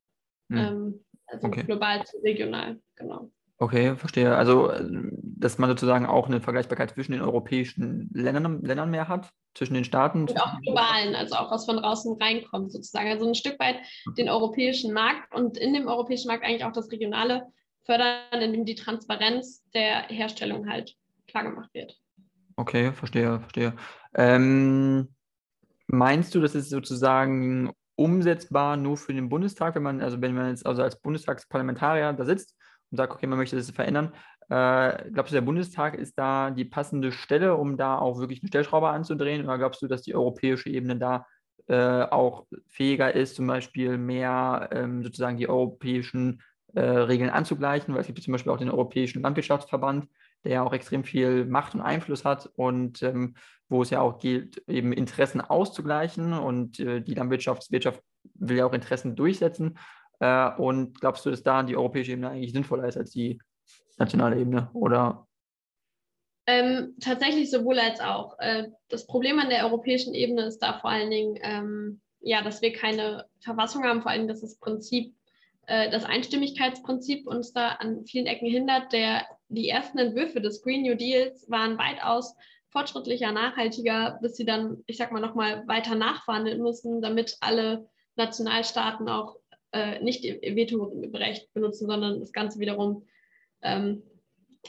Hm. 0.50 0.58
Ähm, 0.58 1.06
also 1.28 1.48
okay. 1.48 1.64
global 1.64 2.06
zu 2.06 2.18
regional, 2.20 2.80
genau. 2.96 3.32
Okay, 3.58 3.96
verstehe. 3.96 4.36
Also, 4.36 4.70
äh, 4.70 4.84
dass 5.12 5.58
man 5.58 5.70
sozusagen 5.70 6.06
auch 6.06 6.28
eine 6.28 6.42
Vergleichbarkeit 6.42 6.92
zwischen 6.92 7.14
den 7.14 7.22
europäischen 7.22 8.10
Ländern, 8.14 8.62
Ländern 8.62 8.92
mehr 8.92 9.08
hat, 9.08 9.30
zwischen 9.54 9.76
den 9.76 9.86
Staaten. 9.86 10.22
Und 10.22 10.42
auch 10.42 10.60
globalen, 10.62 11.16
also 11.16 11.36
auch 11.36 11.52
was 11.52 11.66
von 11.66 11.78
draußen 11.78 12.18
reinkommt 12.22 12.72
sozusagen. 12.72 13.10
Also 13.10 13.26
ein 13.26 13.36
Stück 13.36 13.58
weit 13.60 13.78
den 14.18 14.30
europäischen 14.30 14.94
Markt 14.94 15.34
und 15.34 15.58
in 15.58 15.74
dem 15.74 15.88
europäischen 15.88 16.28
Markt 16.28 16.44
eigentlich 16.44 16.66
auch 16.66 16.74
das 16.74 16.92
Regionale 16.92 17.44
fördern, 17.86 18.42
indem 18.42 18.66
die 18.66 18.76
Transparenz 18.76 19.64
der 19.74 20.08
Herstellung 20.10 20.68
halt 20.70 20.96
klar 21.28 21.44
gemacht 21.44 21.70
wird. 21.74 21.98
Okay, 22.58 22.92
verstehe, 22.92 23.40
verstehe. 23.40 23.74
Ähm, 24.14 25.16
meinst 25.88 26.36
du, 26.36 26.42
das 26.42 26.56
ist 26.56 26.70
sozusagen 26.70 27.72
umsetzbar 27.96 28.76
nur 28.76 28.98
für 28.98 29.14
den 29.14 29.30
Bundestag, 29.30 29.76
wenn 29.76 29.84
man, 29.84 30.02
also 30.02 30.20
wenn 30.20 30.36
man 30.36 30.50
jetzt 30.50 30.66
also 30.66 30.82
als 30.82 31.00
Bundestagsparlamentarier 31.00 32.12
da 32.12 32.26
sitzt 32.26 32.55
und 32.96 32.98
sagt, 32.98 33.14
okay, 33.14 33.28
man 33.28 33.38
möchte 33.38 33.56
das 33.56 33.70
verändern. 33.72 34.14
Äh, 34.50 35.10
glaubst 35.12 35.32
du, 35.32 35.36
der 35.36 35.42
Bundestag 35.42 35.96
ist 35.96 36.18
da 36.18 36.52
die 36.52 36.66
passende 36.66 37.12
Stelle, 37.12 37.56
um 37.56 37.78
da 37.78 37.98
auch 37.98 38.20
wirklich 38.20 38.42
einen 38.42 38.48
Stellschrauber 38.48 38.92
anzudrehen? 38.92 39.44
Oder 39.44 39.58
glaubst 39.58 39.82
du, 39.82 39.88
dass 39.88 40.04
die 40.04 40.16
europäische 40.16 40.70
Ebene 40.70 40.98
da 40.98 41.26
äh, 41.68 42.04
auch 42.04 42.46
fähiger 42.68 43.14
ist, 43.14 43.36
zum 43.36 43.48
Beispiel 43.48 43.98
mehr 43.98 44.70
ähm, 44.72 45.04
sozusagen 45.04 45.38
die 45.38 45.50
europäischen 45.50 46.42
äh, 46.74 46.82
Regeln 46.82 47.30
anzugleichen? 47.30 47.94
Weil 47.94 48.02
es 48.02 48.08
gibt 48.08 48.22
zum 48.22 48.32
Beispiel 48.32 48.52
auch 48.52 48.60
den 48.60 48.70
Europäischen 48.70 49.24
Landwirtschaftsverband, 49.24 50.08
der 50.44 50.52
ja 50.54 50.64
auch 50.64 50.74
extrem 50.74 51.04
viel 51.04 51.46
Macht 51.46 51.74
und 51.74 51.82
Einfluss 51.82 52.24
hat 52.24 52.50
und 52.56 53.02
ähm, 53.04 53.36
wo 53.68 53.82
es 53.82 53.90
ja 53.90 54.02
auch 54.02 54.20
gilt, 54.20 54.62
eben 54.68 54.94
Interessen 54.94 55.42
auszugleichen 55.42 56.34
und 56.34 56.80
äh, 56.80 57.02
die 57.02 57.16
Landwirtschaftswirtschaft 57.16 58.02
will 58.36 58.58
ja 58.58 58.66
auch 58.66 58.74
Interessen 58.74 59.16
durchsetzen. 59.16 59.78
Äh, 60.20 60.52
und 60.58 61.00
glaubst 61.00 61.26
du, 61.26 61.32
dass 61.32 61.44
da 61.44 61.64
die 61.64 61.76
europäische 61.76 62.12
Ebene 62.12 62.30
eigentlich 62.30 62.54
sinnvoller 62.54 62.88
ist 62.88 62.98
als 62.98 63.12
die 63.12 63.40
nationale 63.98 64.40
Ebene? 64.40 64.70
Oder? 64.74 65.28
Ähm, 66.48 66.96
tatsächlich 67.02 67.50
sowohl 67.50 67.80
als 67.80 68.00
auch. 68.00 68.38
Äh, 68.40 68.70
das 68.90 69.08
Problem 69.08 69.40
an 69.40 69.50
der 69.50 69.66
europäischen 69.66 70.14
Ebene 70.14 70.44
ist 70.44 70.60
da 70.60 70.80
vor 70.80 70.92
allen 70.92 71.10
Dingen, 71.10 71.40
ähm, 71.42 72.02
ja, 72.20 72.42
dass 72.42 72.62
wir 72.62 72.74
keine 72.74 73.26
Verfassung 73.42 73.84
haben, 73.84 74.02
vor 74.02 74.12
allem, 74.12 74.28
dass 74.28 74.42
das 74.42 74.58
Prinzip, 74.60 75.16
äh, 75.66 75.90
das 75.90 76.06
Einstimmigkeitsprinzip 76.06 77.28
uns 77.28 77.52
da 77.54 77.70
an 77.70 78.06
vielen 78.06 78.28
Ecken 78.28 78.48
hindert. 78.48 78.94
Der, 78.94 79.26
die 79.48 79.70
ersten 79.70 79.98
Entwürfe 79.98 80.40
des 80.40 80.62
Green 80.62 80.84
New 80.84 80.96
Deals 80.96 81.50
waren 81.50 81.78
weitaus 81.80 82.36
fortschrittlicher, 82.70 83.32
nachhaltiger, 83.32 84.20
bis 84.22 84.36
sie 84.36 84.46
dann, 84.46 84.84
ich 84.86 84.98
sag 84.98 85.12
mal, 85.12 85.22
nochmal 85.22 85.66
weiter 85.68 85.96
nachverhandeln 85.96 86.62
müssen, 86.62 87.02
damit 87.02 87.38
alle 87.40 87.88
Nationalstaaten 88.18 89.10
auch 89.10 89.38
äh, 89.76 90.02
nicht 90.02 90.24
Vetorecht 90.24 91.54
benutzen, 91.54 91.88
sondern 91.88 92.22
das 92.22 92.32
Ganze 92.32 92.60
wiederum 92.60 93.06
ähm, 93.62 94.04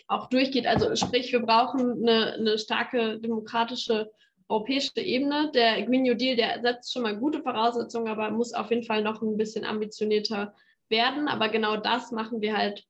auch 0.08 0.28
durchgeht. 0.28 0.66
Also 0.66 0.96
sprich, 0.96 1.32
wir 1.32 1.40
brauchen 1.40 2.02
eine, 2.02 2.34
eine 2.34 2.58
starke 2.58 3.20
demokratische 3.20 4.10
europäische 4.48 5.00
Ebene. 5.00 5.50
Der 5.54 5.82
Green 5.82 6.02
New 6.02 6.14
Deal, 6.14 6.36
der 6.36 6.60
setzt 6.60 6.92
schon 6.92 7.02
mal 7.02 7.16
gute 7.16 7.40
Voraussetzungen, 7.40 8.08
aber 8.08 8.30
muss 8.30 8.52
auf 8.52 8.70
jeden 8.70 8.82
Fall 8.82 9.02
noch 9.02 9.22
ein 9.22 9.36
bisschen 9.36 9.64
ambitionierter 9.64 10.54
werden. 10.88 11.28
Aber 11.28 11.48
genau 11.48 11.76
das 11.76 12.11
machen 12.11 12.40
wir 12.40 12.57
halt 12.57 12.85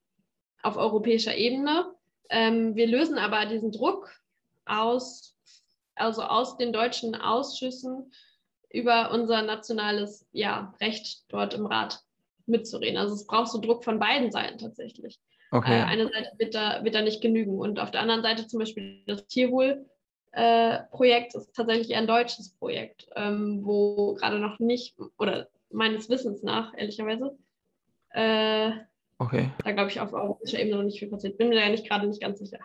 auf 0.62 0.76
europäischer 0.76 1.36
Ebene. 1.36 1.92
Ähm, 2.30 2.74
wir 2.76 2.86
lösen 2.86 3.18
aber 3.18 3.46
diesen 3.46 3.72
Druck 3.72 4.10
aus, 4.64 5.36
also 5.94 6.22
aus 6.22 6.56
den 6.56 6.72
deutschen 6.72 7.14
Ausschüssen 7.14 8.10
über 8.70 9.10
unser 9.12 9.42
nationales 9.42 10.26
ja, 10.32 10.74
Recht 10.80 11.24
dort 11.28 11.54
im 11.54 11.66
Rat 11.66 12.05
mitzureden. 12.46 12.98
Also 12.98 13.14
es 13.14 13.26
braucht 13.26 13.48
so 13.48 13.60
Druck 13.60 13.82
von 13.84 13.98
beiden 13.98 14.30
Seiten 14.30 14.58
tatsächlich. 14.58 15.18
Okay. 15.50 15.78
Äh, 15.78 15.84
eine 15.84 16.04
Seite 16.04 16.30
wird 16.38 16.54
da, 16.54 16.84
wird 16.84 16.94
da 16.94 17.02
nicht 17.02 17.22
genügen. 17.22 17.58
Und 17.58 17.80
auf 17.80 17.90
der 17.90 18.02
anderen 18.02 18.22
Seite 18.22 18.46
zum 18.46 18.60
Beispiel 18.60 19.02
das 19.06 19.26
Tierwohl-Projekt 19.26 21.34
äh, 21.34 21.38
ist 21.38 21.54
tatsächlich 21.54 21.96
ein 21.96 22.06
deutsches 22.06 22.54
Projekt, 22.54 23.08
ähm, 23.16 23.60
wo 23.62 24.14
gerade 24.14 24.38
noch 24.38 24.58
nicht, 24.58 24.96
oder 25.18 25.48
meines 25.70 26.08
Wissens 26.08 26.42
nach, 26.42 26.72
ehrlicherweise, 26.76 27.36
äh, 28.10 28.70
okay. 29.18 29.50
da 29.64 29.72
glaube 29.72 29.90
ich 29.90 30.00
auf 30.00 30.12
europäischer 30.12 30.58
Ebene 30.58 30.76
noch 30.76 30.84
nicht 30.84 30.98
viel 30.98 31.10
passiert. 31.10 31.38
Bin 31.38 31.48
mir 31.48 31.60
da 31.60 31.68
nicht 31.68 31.88
gerade 31.88 32.06
nicht 32.06 32.20
ganz 32.20 32.38
sicher. 32.38 32.58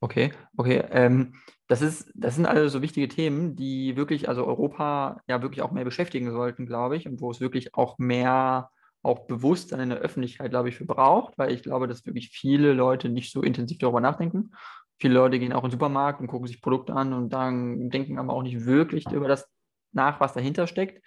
Okay, 0.00 0.32
okay. 0.56 0.84
Ähm, 0.90 1.34
das, 1.68 1.80
ist, 1.80 2.10
das 2.14 2.34
sind 2.34 2.46
also 2.46 2.68
so 2.68 2.82
wichtige 2.82 3.08
Themen, 3.08 3.56
die 3.56 3.96
wirklich, 3.96 4.28
also 4.28 4.46
Europa 4.46 5.20
ja 5.26 5.42
wirklich 5.42 5.62
auch 5.62 5.72
mehr 5.72 5.84
beschäftigen 5.84 6.30
sollten, 6.30 6.66
glaube 6.66 6.96
ich, 6.96 7.08
und 7.08 7.20
wo 7.20 7.30
es 7.30 7.40
wirklich 7.40 7.74
auch 7.74 7.98
mehr 7.98 8.70
auch 9.06 9.26
Bewusstsein 9.26 9.80
in 9.80 9.90
der 9.90 9.98
Öffentlichkeit, 9.98 10.50
glaube 10.50 10.68
ich, 10.68 10.76
für 10.76 10.84
braucht, 10.84 11.38
weil 11.38 11.52
ich 11.52 11.62
glaube, 11.62 11.86
dass 11.86 12.04
wirklich 12.04 12.30
viele 12.30 12.72
Leute 12.72 13.08
nicht 13.08 13.32
so 13.32 13.42
intensiv 13.42 13.78
darüber 13.78 14.00
nachdenken. 14.00 14.52
Viele 14.98 15.14
Leute 15.14 15.38
gehen 15.38 15.52
auch 15.52 15.62
in 15.62 15.68
den 15.68 15.72
Supermarkt 15.72 16.20
und 16.20 16.26
gucken 16.26 16.46
sich 16.46 16.60
Produkte 16.60 16.94
an 16.94 17.12
und 17.12 17.30
dann 17.30 17.90
denken 17.90 18.18
aber 18.18 18.32
auch 18.32 18.42
nicht 18.42 18.64
wirklich 18.64 19.10
über 19.10 19.28
das 19.28 19.48
nach, 19.92 20.20
was 20.20 20.32
dahinter 20.32 20.66
steckt. 20.66 21.04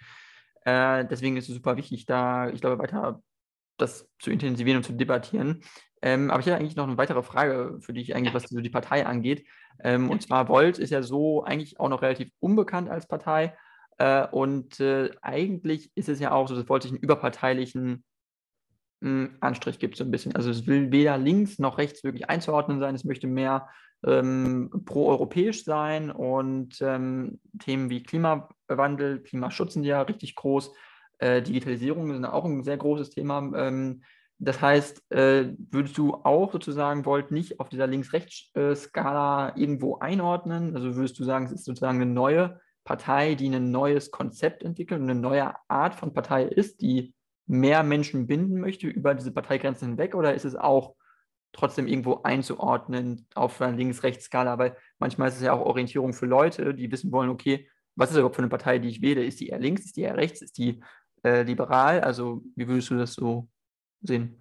Äh, 0.64 1.04
deswegen 1.06 1.36
ist 1.36 1.48
es 1.48 1.54
super 1.54 1.76
wichtig, 1.76 2.06
da, 2.06 2.48
ich 2.48 2.60
glaube, 2.60 2.78
weiter 2.82 3.22
das 3.76 4.08
zu 4.18 4.30
intensivieren 4.30 4.78
und 4.78 4.84
zu 4.84 4.92
debattieren. 4.92 5.62
Ähm, 6.02 6.30
aber 6.30 6.40
ich 6.40 6.46
hätte 6.46 6.56
eigentlich 6.56 6.76
noch 6.76 6.86
eine 6.86 6.98
weitere 6.98 7.22
Frage 7.22 7.78
für 7.80 7.92
dich, 7.92 8.14
eigentlich, 8.14 8.34
was 8.34 8.44
so 8.44 8.60
die 8.60 8.70
Partei 8.70 9.06
angeht. 9.06 9.46
Ähm, 9.82 10.10
und 10.10 10.22
zwar 10.22 10.48
Volt 10.48 10.78
ist 10.78 10.90
ja 10.90 11.02
so 11.02 11.44
eigentlich 11.44 11.80
auch 11.80 11.88
noch 11.88 12.02
relativ 12.02 12.30
unbekannt 12.40 12.88
als 12.88 13.06
Partei. 13.06 13.56
Äh, 14.00 14.26
und 14.30 14.80
äh, 14.80 15.10
eigentlich 15.20 15.92
ist 15.94 16.08
es 16.08 16.20
ja 16.20 16.32
auch 16.32 16.48
so, 16.48 16.54
dass 16.54 16.68
Volt 16.68 16.84
sich 16.84 16.92
einen 16.92 17.02
überparteilichen 17.02 18.02
mh, 19.00 19.10
hm, 19.26 19.36
Anstrich 19.40 19.78
gibt, 19.78 19.98
so 19.98 20.04
ein 20.04 20.10
bisschen. 20.10 20.34
Also 20.34 20.48
es 20.50 20.66
will 20.66 20.90
weder 20.90 21.18
links 21.18 21.58
noch 21.58 21.76
rechts 21.76 22.02
wirklich 22.02 22.30
einzuordnen 22.30 22.80
sein, 22.80 22.94
es 22.94 23.04
möchte 23.04 23.26
mehr 23.26 23.68
ähm, 24.06 24.70
pro-europäisch 24.86 25.64
sein 25.64 26.10
und 26.10 26.80
ähm, 26.80 27.40
Themen 27.58 27.90
wie 27.90 28.02
Klimawandel, 28.02 29.22
Klimaschutz 29.22 29.74
sind 29.74 29.84
ja 29.84 30.00
richtig 30.00 30.34
groß. 30.34 30.72
Äh, 31.18 31.42
Digitalisierung 31.42 32.10
ist 32.10 32.24
auch 32.24 32.46
ein 32.46 32.64
sehr 32.64 32.78
großes 32.78 33.10
Thema. 33.10 33.52
Ähm, 33.54 34.02
das 34.38 34.62
heißt, 34.62 35.12
äh, 35.12 35.52
würdest 35.70 35.98
du 35.98 36.14
auch 36.14 36.52
sozusagen 36.52 37.04
Volt 37.04 37.32
nicht 37.32 37.60
auf 37.60 37.68
dieser 37.68 37.86
Links-Rechts-Skala 37.86 39.56
irgendwo 39.56 39.98
einordnen? 39.98 40.74
Also 40.74 40.96
würdest 40.96 41.18
du 41.18 41.24
sagen, 41.24 41.44
es 41.44 41.52
ist 41.52 41.66
sozusagen 41.66 42.00
eine 42.00 42.10
neue 42.10 42.58
Partei, 42.84 43.34
die 43.34 43.48
ein 43.48 43.70
neues 43.70 44.10
Konzept 44.10 44.62
entwickelt 44.62 45.00
und 45.00 45.10
eine 45.10 45.20
neue 45.20 45.54
Art 45.68 45.94
von 45.94 46.12
Partei 46.12 46.44
ist, 46.44 46.80
die 46.80 47.14
mehr 47.46 47.82
Menschen 47.82 48.26
binden 48.26 48.60
möchte 48.60 48.86
über 48.86 49.14
diese 49.14 49.32
Parteigrenzen 49.32 49.88
hinweg? 49.88 50.14
Oder 50.14 50.34
ist 50.34 50.44
es 50.44 50.56
auch 50.56 50.94
trotzdem 51.52 51.86
irgendwo 51.86 52.22
einzuordnen 52.22 53.26
auf 53.34 53.60
einer 53.60 53.76
Links-Rechts-Skala? 53.76 54.58
Weil 54.58 54.76
manchmal 54.98 55.28
ist 55.28 55.36
es 55.36 55.42
ja 55.42 55.52
auch 55.52 55.66
Orientierung 55.66 56.12
für 56.12 56.26
Leute, 56.26 56.74
die 56.74 56.90
wissen 56.90 57.12
wollen, 57.12 57.30
okay, 57.30 57.68
was 57.96 58.10
ist 58.10 58.16
überhaupt 58.16 58.36
für 58.36 58.42
eine 58.42 58.48
Partei, 58.48 58.78
die 58.78 58.88
ich 58.88 59.02
wähle? 59.02 59.24
Ist 59.24 59.40
die 59.40 59.48
eher 59.48 59.58
links, 59.58 59.84
ist 59.84 59.96
die 59.96 60.02
eher 60.02 60.16
rechts, 60.16 60.42
ist 60.42 60.58
die 60.58 60.80
äh, 61.24 61.42
liberal? 61.42 62.00
Also 62.00 62.42
wie 62.54 62.68
würdest 62.68 62.90
du 62.90 62.96
das 62.96 63.14
so 63.14 63.48
sehen? 64.00 64.39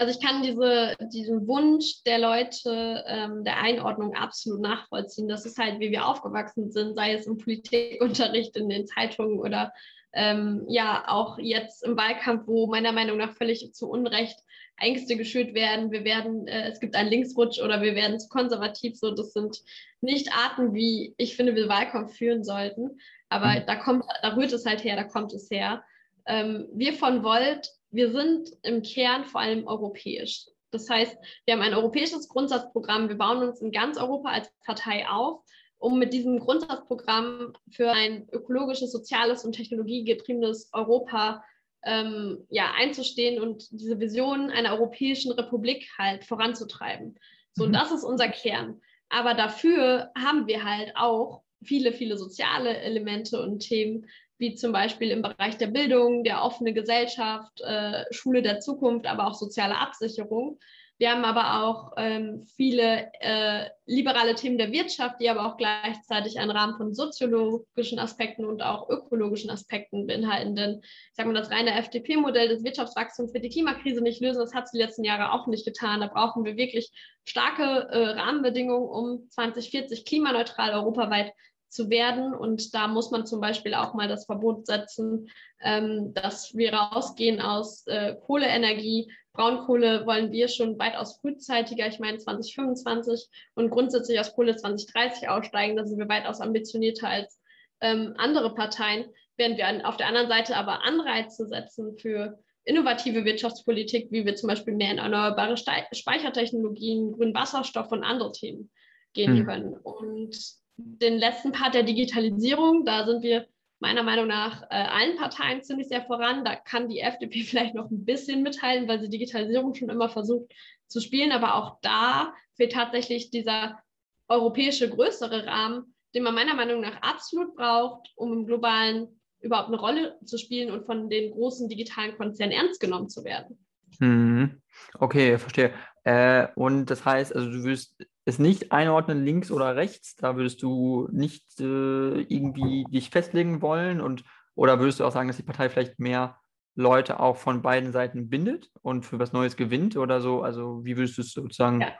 Also 0.00 0.18
ich 0.18 0.26
kann 0.26 0.42
diese, 0.42 0.96
diesen 1.12 1.46
Wunsch 1.46 2.02
der 2.06 2.18
Leute 2.18 3.04
ähm, 3.06 3.44
der 3.44 3.58
Einordnung 3.58 4.14
absolut 4.14 4.62
nachvollziehen. 4.62 5.28
Das 5.28 5.44
ist 5.44 5.58
halt, 5.58 5.78
wie 5.78 5.90
wir 5.90 6.06
aufgewachsen 6.06 6.70
sind, 6.72 6.94
sei 6.94 7.12
es 7.12 7.26
im 7.26 7.36
Politikunterricht, 7.36 8.56
in 8.56 8.70
den 8.70 8.86
Zeitungen 8.86 9.38
oder 9.38 9.74
ähm, 10.14 10.64
ja 10.68 11.04
auch 11.06 11.38
jetzt 11.38 11.84
im 11.84 11.98
Wahlkampf, 11.98 12.46
wo 12.46 12.66
meiner 12.66 12.92
Meinung 12.92 13.18
nach 13.18 13.34
völlig 13.34 13.74
zu 13.74 13.90
Unrecht 13.90 14.38
Ängste 14.78 15.16
geschürt 15.16 15.52
werden. 15.52 15.90
Wir 15.90 16.02
werden, 16.04 16.48
äh, 16.48 16.70
es 16.70 16.80
gibt 16.80 16.94
einen 16.96 17.10
Linksrutsch 17.10 17.60
oder 17.60 17.82
wir 17.82 17.94
werden 17.94 18.18
zu 18.18 18.30
konservativ. 18.30 18.96
So, 18.96 19.14
das 19.14 19.34
sind 19.34 19.58
nicht 20.00 20.32
Arten, 20.32 20.72
wie 20.72 21.14
ich 21.18 21.36
finde, 21.36 21.54
wir 21.54 21.68
Wahlkampf 21.68 22.16
führen 22.16 22.42
sollten. 22.42 22.98
Aber 23.28 23.48
mhm. 23.48 23.66
da 23.66 23.76
kommt, 23.76 24.06
da 24.22 24.34
rührt 24.34 24.54
es 24.54 24.64
halt 24.64 24.82
her, 24.82 24.96
da 24.96 25.04
kommt 25.04 25.34
es 25.34 25.50
her. 25.50 25.84
Ähm, 26.24 26.68
wir 26.72 26.94
von 26.94 27.22
Volt 27.22 27.70
wir 27.90 28.12
sind 28.12 28.50
im 28.62 28.82
Kern 28.82 29.24
vor 29.24 29.40
allem 29.40 29.66
europäisch. 29.66 30.46
Das 30.70 30.88
heißt, 30.88 31.16
wir 31.44 31.54
haben 31.54 31.62
ein 31.62 31.74
europäisches 31.74 32.28
Grundsatzprogramm. 32.28 33.08
Wir 33.08 33.18
bauen 33.18 33.42
uns 33.42 33.60
in 33.60 33.72
ganz 33.72 33.98
Europa 33.98 34.30
als 34.30 34.52
Partei 34.64 35.08
auf, 35.08 35.42
um 35.78 35.98
mit 35.98 36.12
diesem 36.12 36.38
Grundsatzprogramm 36.38 37.52
für 37.70 37.90
ein 37.90 38.28
ökologisches, 38.30 38.92
soziales 38.92 39.44
und 39.44 39.52
technologiegetriebenes 39.52 40.70
Europa 40.72 41.42
ähm, 41.82 42.46
ja, 42.50 42.72
einzustehen 42.76 43.42
und 43.42 43.68
diese 43.70 43.98
Vision 43.98 44.50
einer 44.50 44.74
europäischen 44.74 45.32
Republik 45.32 45.88
halt 45.98 46.24
voranzutreiben. 46.24 47.18
So, 47.52 47.66
mhm. 47.66 47.72
das 47.72 47.90
ist 47.90 48.04
unser 48.04 48.28
Kern. 48.28 48.80
Aber 49.08 49.34
dafür 49.34 50.10
haben 50.16 50.46
wir 50.46 50.64
halt 50.64 50.92
auch 50.94 51.42
viele, 51.62 51.92
viele 51.92 52.16
soziale 52.16 52.76
Elemente 52.78 53.42
und 53.42 53.60
Themen, 53.60 54.06
wie 54.40 54.54
zum 54.54 54.72
Beispiel 54.72 55.10
im 55.10 55.22
Bereich 55.22 55.58
der 55.58 55.68
Bildung, 55.68 56.24
der 56.24 56.42
offene 56.42 56.72
Gesellschaft, 56.72 57.60
äh, 57.60 58.04
Schule 58.10 58.42
der 58.42 58.60
Zukunft, 58.60 59.06
aber 59.06 59.26
auch 59.26 59.34
soziale 59.34 59.78
Absicherung. 59.78 60.58
Wir 61.00 61.12
haben 61.12 61.24
aber 61.24 61.64
auch 61.64 61.92
ähm, 61.96 62.44
viele 62.56 63.10
äh, 63.20 63.70
liberale 63.86 64.34
Themen 64.34 64.58
der 64.58 64.70
Wirtschaft, 64.70 65.16
die 65.18 65.30
aber 65.30 65.46
auch 65.46 65.56
gleichzeitig 65.56 66.38
einen 66.38 66.50
Rahmen 66.50 66.76
von 66.76 66.92
soziologischen 66.92 67.98
Aspekten 67.98 68.44
und 68.44 68.62
auch 68.62 68.86
ökologischen 68.90 69.48
Aspekten 69.48 70.06
beinhalten. 70.06 70.56
Denn 70.56 70.80
ich 70.82 71.14
sage 71.14 71.30
mal, 71.30 71.38
das 71.38 71.50
reine 71.50 71.74
FDP-Modell 71.78 72.48
des 72.48 72.64
Wirtschaftswachstums 72.64 73.32
wird 73.32 73.44
die 73.44 73.48
Klimakrise 73.48 74.02
nicht 74.02 74.20
lösen. 74.20 74.40
Das 74.40 74.52
hat 74.52 74.64
es 74.64 74.72
die 74.72 74.78
letzten 74.78 75.04
Jahre 75.04 75.32
auch 75.32 75.46
nicht 75.46 75.64
getan. 75.64 76.00
Da 76.00 76.06
brauchen 76.06 76.44
wir 76.44 76.58
wirklich 76.58 76.90
starke 77.24 77.62
äh, 77.62 78.20
Rahmenbedingungen, 78.20 78.86
um 78.86 79.30
2040 79.30 80.04
klimaneutral 80.04 80.74
europaweit 80.74 81.32
zu 81.70 81.88
werden. 81.88 82.34
Und 82.34 82.74
da 82.74 82.88
muss 82.88 83.10
man 83.10 83.26
zum 83.26 83.40
Beispiel 83.40 83.74
auch 83.74 83.94
mal 83.94 84.08
das 84.08 84.26
Verbot 84.26 84.66
setzen, 84.66 85.30
ähm, 85.60 86.12
dass 86.14 86.54
wir 86.54 86.74
rausgehen 86.74 87.40
aus 87.40 87.86
äh, 87.86 88.16
Kohleenergie. 88.26 89.10
Braunkohle 89.32 90.06
wollen 90.06 90.32
wir 90.32 90.48
schon 90.48 90.78
weitaus 90.78 91.20
frühzeitiger, 91.20 91.86
ich 91.86 92.00
meine 92.00 92.18
2025 92.18 93.28
und 93.54 93.70
grundsätzlich 93.70 94.18
aus 94.18 94.34
Kohle 94.34 94.56
2030 94.56 95.28
aussteigen. 95.28 95.76
Da 95.76 95.86
sind 95.86 95.98
wir 95.98 96.08
weitaus 96.08 96.40
ambitionierter 96.40 97.08
als 97.08 97.40
ähm, 97.80 98.14
andere 98.18 98.54
Parteien, 98.54 99.06
während 99.36 99.56
wir 99.56 99.88
auf 99.88 99.96
der 99.96 100.08
anderen 100.08 100.28
Seite 100.28 100.56
aber 100.56 100.82
Anreize 100.82 101.46
setzen 101.46 101.96
für 101.96 102.38
innovative 102.64 103.24
Wirtschaftspolitik, 103.24 104.10
wie 104.10 104.26
wir 104.26 104.34
zum 104.34 104.48
Beispiel 104.48 104.74
mehr 104.74 104.90
in 104.90 104.98
erneuerbare 104.98 105.56
Speichertechnologien, 105.56 107.12
grünen 107.12 107.34
Wasserstoff 107.34 107.90
und 107.92 108.04
andere 108.04 108.32
Themen 108.32 108.70
gehen 109.12 109.38
hm. 109.38 109.46
können. 109.46 109.74
Und 109.74 110.59
den 110.84 111.18
letzten 111.18 111.52
Part 111.52 111.74
der 111.74 111.82
Digitalisierung, 111.82 112.84
da 112.84 113.04
sind 113.04 113.22
wir 113.22 113.46
meiner 113.80 114.02
Meinung 114.02 114.26
nach 114.26 114.62
äh, 114.64 114.74
allen 114.74 115.16
Parteien 115.16 115.62
ziemlich 115.62 115.88
sehr 115.88 116.02
voran. 116.02 116.44
Da 116.44 116.54
kann 116.54 116.88
die 116.88 117.00
FDP 117.00 117.42
vielleicht 117.44 117.74
noch 117.74 117.90
ein 117.90 118.04
bisschen 118.04 118.42
mithalten, 118.42 118.88
weil 118.88 119.00
sie 119.00 119.08
Digitalisierung 119.08 119.74
schon 119.74 119.88
immer 119.88 120.08
versucht 120.08 120.52
zu 120.86 121.00
spielen. 121.00 121.32
Aber 121.32 121.54
auch 121.54 121.78
da 121.82 122.34
fehlt 122.54 122.72
tatsächlich 122.72 123.30
dieser 123.30 123.80
europäische 124.28 124.88
größere 124.88 125.46
Rahmen, 125.46 125.94
den 126.14 126.22
man 126.22 126.34
meiner 126.34 126.54
Meinung 126.54 126.80
nach 126.80 127.00
absolut 127.02 127.54
braucht, 127.56 128.12
um 128.16 128.32
im 128.32 128.46
globalen 128.46 129.08
überhaupt 129.40 129.68
eine 129.68 129.80
Rolle 129.80 130.18
zu 130.24 130.36
spielen 130.36 130.70
und 130.70 130.84
von 130.84 131.08
den 131.08 131.32
großen 131.32 131.68
digitalen 131.68 132.16
Konzernen 132.16 132.52
ernst 132.52 132.80
genommen 132.80 133.08
zu 133.08 133.24
werden. 133.24 133.58
Mhm. 133.98 134.60
Okay, 134.98 135.38
verstehe. 135.38 135.72
Äh, 136.04 136.48
und 136.54 136.86
das 136.86 137.04
heißt, 137.04 137.34
also 137.34 137.50
du 137.50 137.64
wirst 137.64 137.96
es 138.30 138.38
nicht 138.38 138.72
einordnen, 138.72 139.24
links 139.24 139.50
oder 139.50 139.76
rechts, 139.76 140.16
da 140.16 140.36
würdest 140.36 140.62
du 140.62 141.08
nicht 141.12 141.60
äh, 141.60 142.20
irgendwie 142.22 142.84
dich 142.90 143.10
festlegen 143.10 143.62
wollen 143.62 144.00
und 144.00 144.24
oder 144.54 144.78
würdest 144.78 145.00
du 145.00 145.04
auch 145.04 145.12
sagen, 145.12 145.28
dass 145.28 145.36
die 145.36 145.42
Partei 145.42 145.68
vielleicht 145.68 145.98
mehr 145.98 146.38
Leute 146.74 147.20
auch 147.20 147.36
von 147.36 147.62
beiden 147.62 147.92
Seiten 147.92 148.28
bindet 148.28 148.70
und 148.82 149.04
für 149.04 149.18
was 149.18 149.32
Neues 149.32 149.56
gewinnt 149.56 149.96
oder 149.96 150.20
so? 150.20 150.42
Also 150.42 150.84
wie 150.84 150.96
würdest 150.96 151.18
du 151.18 151.22
es 151.22 151.32
sozusagen 151.32 151.80
ja. 151.80 151.92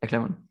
erklären? 0.00 0.48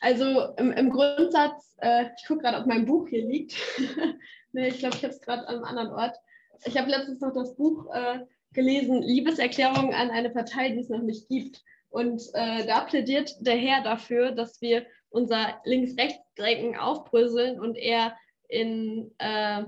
Also 0.00 0.54
im, 0.56 0.72
im 0.72 0.90
Grundsatz, 0.90 1.74
äh, 1.78 2.06
ich 2.16 2.26
gucke 2.26 2.42
gerade, 2.42 2.58
ob 2.58 2.66
mein 2.66 2.86
Buch 2.86 3.08
hier 3.08 3.26
liegt. 3.26 3.56
nee, 4.52 4.68
ich 4.68 4.78
glaube, 4.78 4.96
ich 4.96 5.02
habe 5.02 5.12
es 5.12 5.20
gerade 5.20 5.46
an 5.48 5.56
einem 5.56 5.64
anderen 5.64 5.90
Ort. 5.90 6.16
Ich 6.64 6.76
habe 6.78 6.90
letztens 6.90 7.20
noch 7.20 7.32
das 7.32 7.56
Buch 7.56 7.92
äh, 7.92 8.20
gelesen, 8.52 9.02
Liebeserklärung 9.02 9.94
an 9.94 10.10
eine 10.10 10.30
Partei, 10.30 10.70
die 10.70 10.80
es 10.80 10.88
noch 10.88 11.02
nicht 11.02 11.28
gibt. 11.28 11.62
Und 11.88 12.22
äh, 12.34 12.66
da 12.66 12.80
plädiert 12.80 13.34
der 13.40 13.56
Herr 13.56 13.82
dafür, 13.82 14.32
dass 14.32 14.60
wir 14.60 14.86
unser 15.08 15.60
Links-Rechts-Denken 15.64 16.76
aufbröseln 16.76 17.58
und 17.60 17.76
eher 17.76 18.14
in 18.48 19.12
äh, 19.18 19.64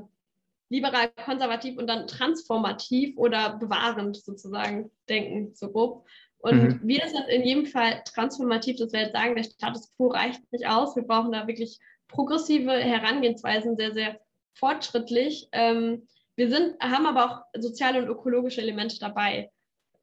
liberal, 0.68 1.11
konservativ 1.24 1.78
und 1.78 1.87
dann 1.87 2.07
transformativ 2.07 3.16
oder 3.16 3.57
bewahrend 3.57 4.16
sozusagen 4.16 4.90
denken, 5.09 5.54
so 5.54 5.70
grob. 5.70 6.07
Und 6.38 6.62
mhm. 6.62 6.81
wir 6.85 7.09
sind 7.09 7.28
in 7.28 7.44
jedem 7.44 7.66
Fall 7.66 8.02
transformativ, 8.04 8.76
das 8.76 8.92
wäre 8.92 9.04
jetzt 9.04 9.14
sagen, 9.14 9.35
der 9.35 9.44
Status 9.44 9.92
quo 9.96 10.09
reicht 10.09 10.40
nicht 10.52 10.66
aus. 10.66 10.94
Wir 10.94 11.02
brauchen 11.02 11.33
da 11.33 11.46
wirklich 11.46 11.81
progressive 12.07 12.72
Herangehensweisen, 12.72 13.76
sehr, 13.76 13.92
sehr 13.92 14.20
fortschrittlich. 14.54 15.48
Ähm, 15.52 16.07
wir 16.37 16.48
sind, 16.48 16.78
haben 16.81 17.07
aber 17.07 17.24
auch 17.24 17.61
soziale 17.61 18.00
und 18.00 18.09
ökologische 18.09 18.61
Elemente 18.61 18.98
dabei 19.00 19.50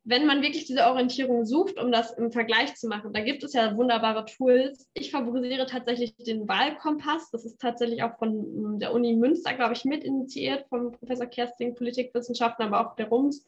wenn 0.07 0.27
man 0.27 0.43
wirklich 0.43 0.65
diese 0.65 0.85
Orientierung 0.85 1.45
sucht, 1.45 1.81
um 1.81 1.91
das 1.91 2.11
im 2.11 2.31
Vergleich 2.31 2.75
zu 2.75 2.87
machen, 2.87 3.11
da 3.11 3.21
gibt 3.21 3.43
es 3.43 3.53
ja 3.53 3.75
wunderbare 3.75 4.25
Tools. 4.25 4.87
Ich 4.93 5.09
favorisiere 5.09 5.65
tatsächlich 5.65 6.15
den 6.15 6.47
Wahlkompass. 6.47 7.31
Das 7.31 7.43
ist 7.43 7.59
tatsächlich 7.59 8.03
auch 8.03 8.15
von 8.19 8.77
der 8.79 8.93
Uni 8.93 9.15
Münster, 9.15 9.55
glaube 9.55 9.73
ich, 9.73 9.83
mit 9.83 10.03
initiiert, 10.03 10.67
vom 10.69 10.91
Professor 10.91 11.25
Kersting, 11.25 11.73
Politikwissenschaften, 11.73 12.67
aber 12.67 12.87
auch 12.87 12.95
der 12.95 13.07
RUMS, 13.07 13.47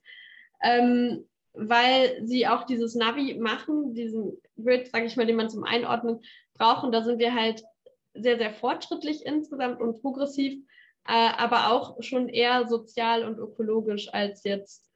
ähm, 0.64 1.26
weil 1.54 2.26
sie 2.26 2.48
auch 2.48 2.64
dieses 2.64 2.96
Navi 2.96 3.36
machen, 3.36 3.94
diesen 3.94 4.42
Grid, 4.58 4.88
sage 4.92 5.06
ich 5.06 5.16
mal, 5.16 5.28
den 5.28 5.36
man 5.36 5.52
zum 5.52 5.64
Einordnen 5.64 6.22
braucht. 6.58 6.84
Und 6.84 6.92
da 6.92 7.04
sind 7.04 7.20
wir 7.20 7.36
halt 7.36 7.64
sehr, 8.16 8.40
sehr 8.40 8.52
fortschrittlich 8.52 9.24
insgesamt 9.28 9.80
und 9.80 10.02
progressiv, 10.02 10.54
äh, 11.08 11.30
aber 11.38 11.72
auch 11.72 12.02
schon 12.02 12.30
eher 12.30 12.68
sozial 12.68 13.24
und 13.26 13.38
ökologisch 13.38 14.12
als 14.12 14.44
jetzt 14.44 14.88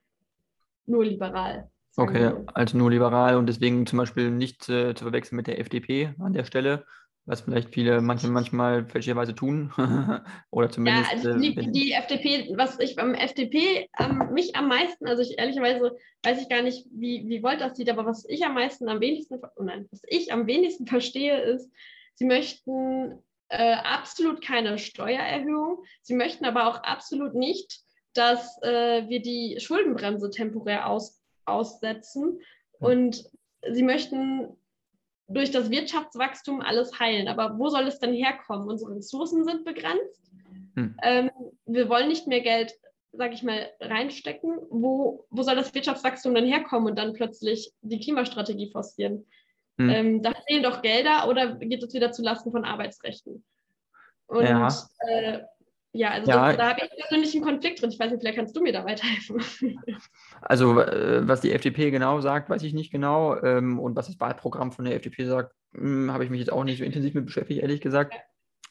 nur 0.92 1.06
liberal. 1.06 1.70
Okay, 1.98 2.32
also 2.54 2.78
nur 2.78 2.90
liberal 2.90 3.36
und 3.36 3.48
deswegen 3.48 3.86
zum 3.86 4.00
Beispiel 4.00 4.32
nicht 4.32 4.70
äh, 4.70 4.94
zu 4.96 5.04
verwechseln 5.04 5.36
mit 5.36 5.48
der 5.48 5.60
FDP 5.60 6.14
an 6.20 6.32
der 6.32 6.46
Stelle, 6.46 6.86
was 7.26 7.42
vielleicht 7.42 7.74
viele 7.74 8.02
manche 8.02 8.28
manchmal 8.30 8.86
fälschlicherweise 8.86 9.36
tun. 9.36 9.74
Oder 10.52 10.70
zumindest. 10.70 11.12
Ja, 11.12 11.18
also 11.18 11.40
die, 11.40 11.58
äh, 11.58 11.72
die, 11.72 11.92
FDP, 11.92 12.54
was 12.56 12.80
ich 12.80 12.96
beim 12.96 13.14
FDP 13.14 13.90
ähm, 14.00 14.30
mich 14.32 14.56
am 14.56 14.70
meisten, 14.70 15.06
also 15.06 15.22
ich 15.22 15.38
ehrlicherweise 15.38 15.98
weiß 16.24 16.42
ich 16.42 16.48
gar 16.48 16.62
nicht, 16.62 16.86
wie, 16.92 17.28
wie 17.28 17.44
Volt 17.44 17.60
das 17.60 17.76
sieht, 17.76 17.90
aber 17.90 18.06
was 18.06 18.26
ich 18.30 18.46
am 18.46 18.54
meisten 18.54 18.88
am 18.88 19.02
wenigsten, 19.02 19.42
oh 19.58 19.64
nein, 19.64 19.88
was 19.92 20.02
ich 20.08 20.32
am 20.32 20.48
wenigsten 20.48 20.88
verstehe, 20.88 21.42
ist, 21.42 21.70
sie 22.16 22.26
möchten 22.26 23.22
äh, 23.50 23.74
absolut 23.74 24.42
keine 24.42 24.78
Steuererhöhung. 24.78 25.84
Sie 26.02 26.16
möchten 26.16 26.46
aber 26.46 26.68
auch 26.68 26.84
absolut 26.84 27.36
nicht 27.36 27.82
dass 28.14 28.62
äh, 28.62 29.08
wir 29.08 29.22
die 29.22 29.58
Schuldenbremse 29.60 30.30
temporär 30.30 30.90
aus, 30.90 31.22
aussetzen. 31.46 32.40
Und 32.80 33.24
sie 33.70 33.84
möchten 33.84 34.58
durch 35.28 35.52
das 35.52 35.70
Wirtschaftswachstum 35.70 36.62
alles 36.62 37.00
heilen. 37.00 37.28
Aber 37.28 37.58
wo 37.58 37.70
soll 37.70 37.88
es 37.88 38.00
denn 38.00 38.14
herkommen? 38.14 38.68
Unsere 38.68 38.96
Ressourcen 38.96 39.46
sind 39.46 39.66
begrenzt. 39.66 40.32
Hm. 40.76 40.96
Ähm, 41.04 41.32
wir 41.66 41.90
wollen 41.90 42.10
nicht 42.10 42.28
mehr 42.28 42.42
Geld, 42.42 42.74
sage 43.14 43.34
ich 43.34 43.44
mal, 43.44 43.70
reinstecken. 43.80 44.58
Wo, 44.70 45.26
wo 45.30 45.44
soll 45.44 45.56
das 45.56 45.74
Wirtschaftswachstum 45.74 46.36
dann 46.36 46.46
herkommen 46.46 46.90
und 46.90 47.00
dann 47.00 47.14
plötzlich 47.14 47.72
die 47.82 48.00
Klimastrategie 48.00 48.72
forcieren? 48.72 49.26
Hm. 49.78 49.90
Ähm, 49.90 50.22
da 50.22 50.34
fehlen 50.48 50.64
doch 50.64 50.82
Gelder 50.82 51.28
oder 51.30 51.56
geht 51.56 51.84
es 51.84 51.94
wieder 51.94 52.12
zu 52.12 52.22
Lasten 52.22 52.52
von 52.52 52.66
Arbeitsrechten? 52.66 53.44
Und 54.28 54.44
ja. 54.46 54.68
äh, 55.08 55.42
ja, 55.94 56.12
also 56.12 56.32
ja. 56.32 56.48
Das, 56.48 56.58
da 56.58 56.70
habe 56.70 56.82
ich 56.84 56.98
persönlich 56.98 57.36
einen 57.36 57.44
Konflikt 57.44 57.82
drin. 57.82 57.90
Ich 57.92 58.00
weiß 58.00 58.12
nicht, 58.12 58.22
vielleicht 58.22 58.38
kannst 58.38 58.56
du 58.56 58.62
mir 58.62 58.74
da 58.74 58.86
weiterhelfen. 58.86 59.42
Also, 60.44 60.80
äh, 60.80 61.28
was 61.28 61.42
die 61.42 61.52
FDP 61.52 61.92
genau 61.92 62.20
sagt, 62.20 62.50
weiß 62.50 62.64
ich 62.64 62.74
nicht 62.74 62.92
genau. 62.92 63.40
Ähm, 63.44 63.80
und 63.80 63.96
was 63.96 64.08
das 64.08 64.20
Wahlprogramm 64.20 64.72
von 64.72 64.86
der 64.86 64.96
FDP 64.96 65.26
sagt, 65.26 65.54
hm, 65.74 66.12
habe 66.12 66.24
ich 66.24 66.32
mich 66.32 66.40
jetzt 66.40 66.52
auch 66.52 66.64
nicht 66.64 66.80
so 66.80 66.84
intensiv 66.84 67.14
mit 67.14 67.26
beschäftigt, 67.28 67.62
ehrlich 67.62 67.80
gesagt. 67.80 68.16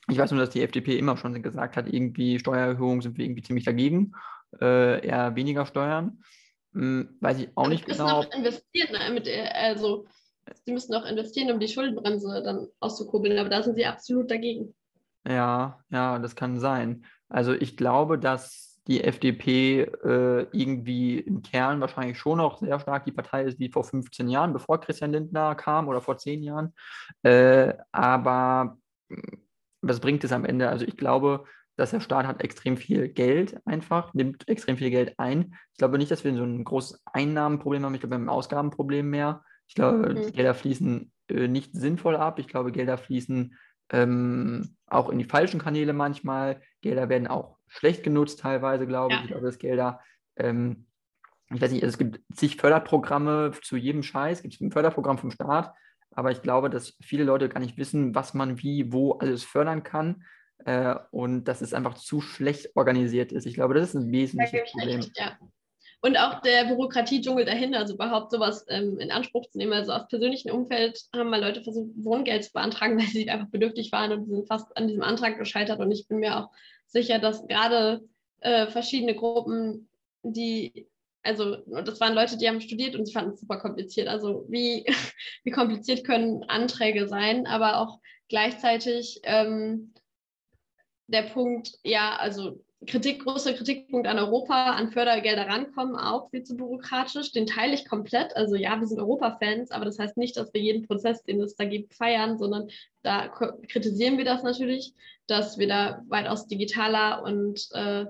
Ich 0.09 0.19
weiß 0.19 0.33
nur, 0.33 0.41
dass 0.41 0.51
die 0.51 0.63
FDP 0.63 0.99
immer 0.99 1.17
schon 1.17 1.41
gesagt 1.43 1.77
hat, 1.77 1.87
irgendwie 1.87 2.41
Steuererhöhungen 2.41 3.03
sind 3.03 3.19
wir 3.19 3.25
irgendwie 3.25 3.43
ziemlich 3.43 3.65
dagegen, 3.65 4.15
äh, 4.61 5.07
eher 5.07 5.37
weniger 5.37 5.65
Steuern. 5.65 6.25
Hm, 6.73 7.17
weiß 7.21 7.39
ich 7.39 7.49
auch 7.55 7.69
nicht 7.69 7.87
genau. 7.87 8.21
Auch 8.21 8.35
investieren, 8.35 8.93
ne? 8.93 9.15
Mit, 9.15 9.29
also, 9.55 10.07
sie 10.65 10.73
müssen 10.73 10.95
auch 10.95 11.07
investieren, 11.07 11.53
um 11.53 11.61
die 11.61 11.69
Schuldenbremse 11.69 12.43
dann 12.43 12.67
auszukurbeln, 12.81 13.39
aber 13.39 13.49
da 13.49 13.63
sind 13.63 13.77
sie 13.77 13.87
absolut 13.87 14.29
dagegen. 14.29 14.75
Ja, 15.27 15.81
ja, 15.91 16.19
das 16.19 16.35
kann 16.35 16.59
sein. 16.59 17.05
Also 17.29 17.53
ich 17.53 17.77
glaube, 17.77 18.19
dass 18.19 18.81
die 18.87 19.05
FDP 19.05 19.83
äh, 19.83 20.47
irgendwie 20.53 21.19
im 21.19 21.43
Kern 21.43 21.81
wahrscheinlich 21.81 22.19
schon 22.19 22.39
noch 22.39 22.59
sehr 22.59 22.81
stark 22.81 23.05
die 23.05 23.13
Partei 23.13 23.45
ist 23.45 23.59
wie 23.59 23.71
vor 23.71 23.85
15 23.85 24.29
Jahren, 24.29 24.53
bevor 24.53 24.81
Christian 24.81 25.13
Lindner 25.13 25.55
kam 25.55 25.89
oder 25.89 26.01
vor 26.01 26.17
10 26.19 26.43
Jahren. 26.43 26.75
Äh, 27.23 27.75
aber 27.93 28.79
hm, 29.09 29.23
was 29.83 30.01
bringt 30.01 30.25
es 30.25 30.33
am 30.33 30.45
Ende? 30.45 30.69
Also 30.69 30.85
ich 30.87 30.97
glaube, 30.97 31.45
dass 31.77 31.93
der 31.93 32.01
Staat 32.01 32.27
hat 32.27 32.43
extrem 32.43 32.77
viel 32.77 33.09
Geld 33.09 33.59
einfach, 33.65 34.13
nimmt 34.13 34.49
extrem 34.49 34.77
viel 34.77 34.91
Geld 34.91 35.15
ein. 35.19 35.55
Ich 35.73 35.79
glaube 35.79 35.97
nicht, 35.97 36.11
dass 36.11 36.25
wir 36.25 36.35
so 36.35 36.45
ein 36.45 36.65
großes 36.65 37.03
Einnahmenproblem 37.07 37.85
haben. 37.85 37.95
Ich 37.95 38.01
glaube, 38.01 38.13
wir 38.13 38.17
haben 38.17 38.27
ein 38.27 38.29
Ausgabenproblem 38.29 39.09
mehr. 39.09 39.43
Ich 39.67 39.75
glaube, 39.75 40.15
mhm. 40.15 40.33
Gelder 40.33 40.55
fließen 40.55 41.13
äh, 41.29 41.49
nicht 41.49 41.75
sinnvoll 41.75 42.17
ab. 42.17 42.39
Ich 42.39 42.49
glaube, 42.49 42.73
Gelder 42.73 42.99
fließen 42.99 43.57
ähm, 43.91 44.77
auch 44.87 45.09
in 45.09 45.19
die 45.19 45.25
falschen 45.25 45.61
Kanäle 45.61 45.93
manchmal. 45.93 46.61
Gelder 46.81 47.09
werden 47.09 47.27
auch 47.27 47.59
schlecht 47.69 48.03
genutzt 48.03 48.41
teilweise, 48.41 48.87
glaube 48.87 49.15
ja. 49.15 49.19
ich. 49.19 49.25
Ich 49.25 49.31
glaube, 49.31 49.47
dass 49.47 49.59
Gelder, 49.59 50.01
ähm, 50.37 50.87
ich 51.53 51.61
weiß 51.61 51.73
nicht, 51.73 51.83
also 51.83 51.95
es 51.95 51.99
gibt 51.99 52.21
zig 52.35 52.57
Förderprogramme 52.57 53.53
zu 53.63 53.77
jedem 53.77 54.03
Scheiß. 54.03 54.39
Es 54.39 54.43
gibt 54.43 54.61
ein 54.61 54.73
Förderprogramm 54.73 55.19
vom 55.19 55.31
Staat. 55.31 55.75
Aber 56.13 56.31
ich 56.31 56.43
glaube, 56.43 56.71
dass 56.71 56.97
viele 57.01 57.25
Leute 57.25 57.49
gar 57.49 57.61
nicht 57.61 57.79
wissen, 57.79 58.15
was 58.15 58.35
man 58.35 58.59
wie, 58.63 58.93
wo 58.93 59.13
alles 59.13 59.45
fördern 59.45 59.83
kann. 59.83 60.25
Äh, 60.65 60.97
und 61.11 61.45
dass 61.45 61.61
es 61.61 61.73
einfach 61.73 61.95
zu 61.95 62.21
schlecht 62.21 62.77
organisiert 62.77 63.33
ist. 63.33 63.47
Ich 63.47 63.55
glaube, 63.55 63.75
das 63.75 63.91
ist 63.91 63.95
ein 63.95 64.13
wesentliches 64.13 64.73
Problem. 64.73 65.01
Ja. 65.15 65.39
Und 66.03 66.17
auch 66.17 66.41
der 66.41 66.65
Bürokratiedschungel 66.65 67.45
dahinter, 67.45 67.79
also 67.79 67.95
überhaupt 67.95 68.31
sowas 68.31 68.65
ähm, 68.69 68.99
in 68.99 69.11
Anspruch 69.11 69.47
zu 69.51 69.59
nehmen. 69.59 69.75
Also 69.75 69.93
aus 69.93 70.09
persönlichem 70.09 70.55
Umfeld 70.55 70.99
haben 71.15 71.29
mal 71.29 71.41
Leute 71.41 71.63
versucht, 71.63 71.91
Wohngeld 71.97 72.45
zu 72.45 72.53
beantragen, 72.53 72.99
weil 72.99 73.07
sie 73.07 73.29
einfach 73.29 73.49
bedürftig 73.49 73.93
waren 73.93 74.13
und 74.13 74.27
sind 74.27 74.49
fast 74.49 74.75
an 74.77 74.89
diesem 74.89 75.03
Antrag 75.03 75.39
gescheitert. 75.39 75.79
Und 75.81 75.91
ich 75.91 76.09
bin 76.09 76.19
mir 76.19 76.39
auch 76.39 76.51
sicher, 76.87 77.19
dass 77.19 77.47
gerade 77.47 78.03
äh, 78.41 78.67
verschiedene 78.69 79.15
Gruppen, 79.15 79.91
die, 80.23 80.89
also 81.23 81.57
das 81.57 82.01
waren 82.01 82.15
Leute, 82.15 82.39
die 82.39 82.49
haben 82.49 82.63
studiert 82.63 82.97
und 82.97 83.05
sie 83.05 83.13
fanden 83.13 83.33
es 83.33 83.41
super 83.41 83.59
kompliziert. 83.59 84.09
Also 84.09 84.47
wie, 84.49 84.87
wie 85.45 85.51
kompliziert 85.51 86.05
können 86.05 86.45
Anträge 86.45 87.09
sein, 87.09 87.47
aber 87.47 87.79
auch 87.79 88.01
gleichzeitig 88.31 89.21
ähm, 89.25 89.93
der 91.09 91.23
Punkt, 91.23 91.73
ja, 91.83 92.17
also 92.17 92.65
Kritik, 92.87 93.25
großer 93.25 93.53
Kritikpunkt 93.53 94.07
an 94.07 94.19
Europa, 94.19 94.71
an 94.73 94.91
Fördergelder 94.91 95.47
rankommen, 95.47 95.97
auch 95.97 96.31
viel 96.31 96.43
zu 96.43 96.57
bürokratisch. 96.57 97.31
Den 97.33 97.47
teile 97.47 97.75
ich 97.75 97.87
komplett. 97.87 98.35
Also 98.37 98.57
ja, 98.57 98.81
wir 98.81 98.87
sind 98.87 98.99
Europa-Fans, 98.99 99.71
aber 99.71 99.85
das 99.85 99.99
heißt 99.99 100.17
nicht, 100.17 100.37
dass 100.37 100.55
wir 100.55 100.63
jeden 100.63 100.87
Prozess, 100.87 101.23
den 101.23 101.41
es 101.43 101.57
da 101.57 101.65
gibt, 101.65 101.95
feiern, 101.95 102.39
sondern 102.39 102.69
da 103.03 103.29
kritisieren 103.29 104.17
wir 104.17 104.25
das 104.25 104.43
natürlich, 104.43 104.95
dass 105.27 105.59
wir 105.59 105.69
da 105.69 106.03
weitaus 106.09 106.47
digitaler 106.47 107.23
und 107.23 107.69
äh, 107.75 108.07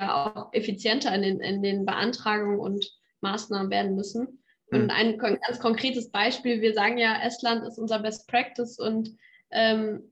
ja, 0.00 0.26
auch 0.36 0.52
effizienter 0.52 1.14
in 1.14 1.22
den, 1.22 1.40
in 1.40 1.62
den 1.62 1.84
Beantragungen 1.84 2.58
und 2.58 2.90
Maßnahmen 3.20 3.70
werden 3.70 3.94
müssen. 3.94 4.42
Und 4.70 4.84
mhm. 4.84 4.90
ein 4.90 5.18
ganz 5.18 5.60
konkretes 5.60 6.10
Beispiel, 6.10 6.60
wir 6.62 6.72
sagen 6.72 6.98
ja, 6.98 7.20
Estland 7.22 7.66
ist 7.66 7.78
unser 7.78 7.98
Best 7.98 8.28
Practice 8.28 8.78
und 8.78 9.14
ähm, 9.50 10.10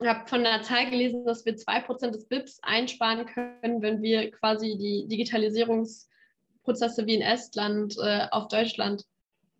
ich 0.00 0.08
habe 0.08 0.28
von 0.28 0.44
einer 0.44 0.62
Zahl 0.62 0.90
gelesen, 0.90 1.24
dass 1.24 1.44
wir 1.44 1.56
2% 1.56 2.10
des 2.10 2.26
BIPs 2.26 2.60
einsparen 2.62 3.26
können, 3.26 3.82
wenn 3.82 4.02
wir 4.02 4.30
quasi 4.30 4.76
die 4.76 5.06
Digitalisierungsprozesse 5.08 7.06
wie 7.06 7.14
in 7.14 7.22
Estland 7.22 7.96
äh, 8.02 8.26
auf 8.30 8.48
Deutschland 8.48 9.04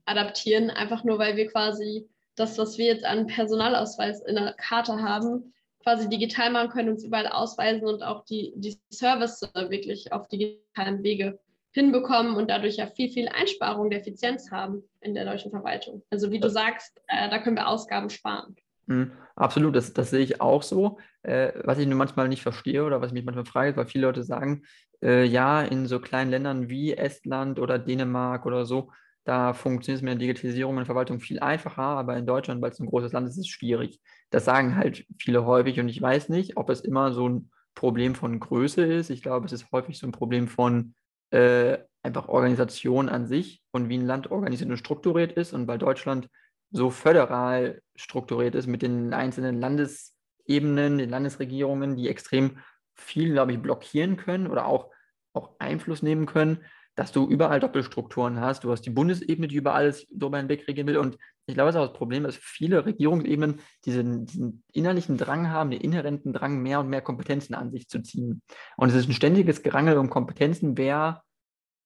adaptieren, 0.04 0.70
einfach 0.70 1.04
nur 1.04 1.18
weil 1.18 1.36
wir 1.36 1.48
quasi 1.48 2.08
das, 2.36 2.58
was 2.58 2.78
wir 2.78 2.86
jetzt 2.86 3.04
an 3.04 3.26
Personalausweis 3.26 4.20
in 4.22 4.36
der 4.36 4.52
Karte 4.54 5.00
haben, 5.02 5.54
quasi 5.82 6.08
digital 6.08 6.50
machen 6.50 6.70
können, 6.70 6.90
uns 6.90 7.04
überall 7.04 7.28
ausweisen 7.28 7.86
und 7.86 8.02
auch 8.02 8.24
die, 8.24 8.52
die 8.56 8.76
Service 8.90 9.40
wirklich 9.54 10.12
auf 10.12 10.28
digitalen 10.28 11.02
Wege 11.02 11.38
hinbekommen 11.70 12.36
und 12.36 12.50
dadurch 12.50 12.76
ja 12.76 12.86
viel, 12.86 13.08
viel 13.08 13.28
Einsparung 13.28 13.90
der 13.90 14.00
Effizienz 14.00 14.50
haben 14.50 14.82
in 15.00 15.14
der 15.14 15.24
deutschen 15.24 15.50
Verwaltung. 15.50 16.02
Also 16.10 16.30
wie 16.30 16.40
du 16.40 16.50
sagst, 16.50 17.00
äh, 17.06 17.30
da 17.30 17.38
können 17.38 17.56
wir 17.56 17.68
Ausgaben 17.68 18.10
sparen. 18.10 18.56
Mhm, 18.86 19.12
absolut, 19.34 19.74
das, 19.74 19.92
das 19.92 20.10
sehe 20.10 20.20
ich 20.20 20.40
auch 20.40 20.62
so. 20.62 20.98
Äh, 21.22 21.52
was 21.64 21.78
ich 21.78 21.86
nur 21.86 21.96
manchmal 21.98 22.28
nicht 22.28 22.42
verstehe 22.42 22.84
oder 22.84 23.00
was 23.00 23.08
ich 23.08 23.14
mich 23.14 23.24
manchmal 23.24 23.44
frage, 23.46 23.76
weil 23.76 23.86
viele 23.86 24.06
Leute 24.06 24.22
sagen, 24.22 24.62
äh, 25.02 25.24
ja, 25.24 25.62
in 25.62 25.86
so 25.86 25.98
kleinen 26.00 26.30
Ländern 26.30 26.68
wie 26.68 26.94
Estland 26.94 27.58
oder 27.58 27.78
Dänemark 27.78 28.46
oder 28.46 28.64
so, 28.64 28.92
da 29.24 29.54
funktioniert 29.54 29.98
es 29.98 30.02
mit 30.02 30.12
der 30.12 30.18
Digitalisierung 30.20 30.76
und 30.76 30.86
Verwaltung 30.86 31.18
viel 31.18 31.40
einfacher, 31.40 31.82
aber 31.82 32.16
in 32.16 32.26
Deutschland, 32.26 32.62
weil 32.62 32.70
es 32.70 32.78
ein 32.78 32.86
großes 32.86 33.12
Land 33.12 33.26
ist, 33.26 33.34
ist 33.34 33.40
es 33.40 33.48
schwierig. 33.48 34.00
Das 34.30 34.44
sagen 34.44 34.76
halt 34.76 35.04
viele 35.18 35.44
häufig 35.44 35.80
und 35.80 35.88
ich 35.88 36.00
weiß 36.00 36.28
nicht, 36.28 36.56
ob 36.56 36.70
es 36.70 36.80
immer 36.80 37.12
so 37.12 37.28
ein 37.28 37.50
Problem 37.74 38.14
von 38.14 38.38
Größe 38.38 38.84
ist. 38.84 39.10
Ich 39.10 39.22
glaube, 39.22 39.46
es 39.46 39.52
ist 39.52 39.70
häufig 39.72 39.98
so 39.98 40.06
ein 40.06 40.12
Problem 40.12 40.46
von 40.46 40.94
äh, 41.30 41.78
einfach 42.04 42.28
Organisation 42.28 43.08
an 43.08 43.26
sich 43.26 43.62
und 43.72 43.88
wie 43.88 43.98
ein 43.98 44.06
Land 44.06 44.30
organisiert 44.30 44.70
und 44.70 44.76
strukturiert 44.76 45.32
ist. 45.32 45.52
Und 45.52 45.66
weil 45.66 45.78
Deutschland 45.78 46.28
so 46.70 46.90
föderal 46.90 47.80
strukturiert 47.94 48.54
ist 48.54 48.66
mit 48.66 48.82
den 48.82 49.14
einzelnen 49.14 49.60
Landesebenen, 49.60 50.98
den 50.98 51.10
Landesregierungen, 51.10 51.96
die 51.96 52.08
extrem 52.08 52.58
viel, 52.94 53.32
glaube 53.32 53.52
ich, 53.52 53.60
blockieren 53.60 54.16
können 54.16 54.46
oder 54.46 54.66
auch, 54.66 54.90
auch 55.32 55.56
Einfluss 55.58 56.02
nehmen 56.02 56.26
können, 56.26 56.64
dass 56.96 57.12
du 57.12 57.28
überall 57.28 57.60
Doppelstrukturen 57.60 58.40
hast. 58.40 58.64
Du 58.64 58.72
hast 58.72 58.82
die 58.82 58.90
Bundesebene, 58.90 59.48
die 59.48 59.56
über 59.56 59.74
alles 59.74 60.06
drüber 60.10 60.38
hinweg 60.38 60.66
regieren 60.66 60.86
will. 60.86 60.96
Und 60.96 61.18
ich 61.44 61.54
glaube, 61.54 61.68
das 61.68 61.76
ist 61.76 61.80
auch 61.80 61.88
das 61.88 61.98
Problem, 61.98 62.24
dass 62.24 62.36
viele 62.36 62.86
Regierungsebenen 62.86 63.60
diesen, 63.84 64.24
diesen 64.24 64.64
innerlichen 64.72 65.18
Drang 65.18 65.50
haben, 65.50 65.70
den 65.70 65.82
inhärenten 65.82 66.32
Drang, 66.32 66.62
mehr 66.62 66.80
und 66.80 66.88
mehr 66.88 67.02
Kompetenzen 67.02 67.54
an 67.54 67.70
sich 67.70 67.88
zu 67.88 68.00
ziehen. 68.00 68.40
Und 68.78 68.88
es 68.88 68.94
ist 68.94 69.08
ein 69.08 69.12
ständiges 69.12 69.62
Gerangel 69.62 69.98
um 69.98 70.08
Kompetenzen, 70.08 70.78
wer 70.78 71.22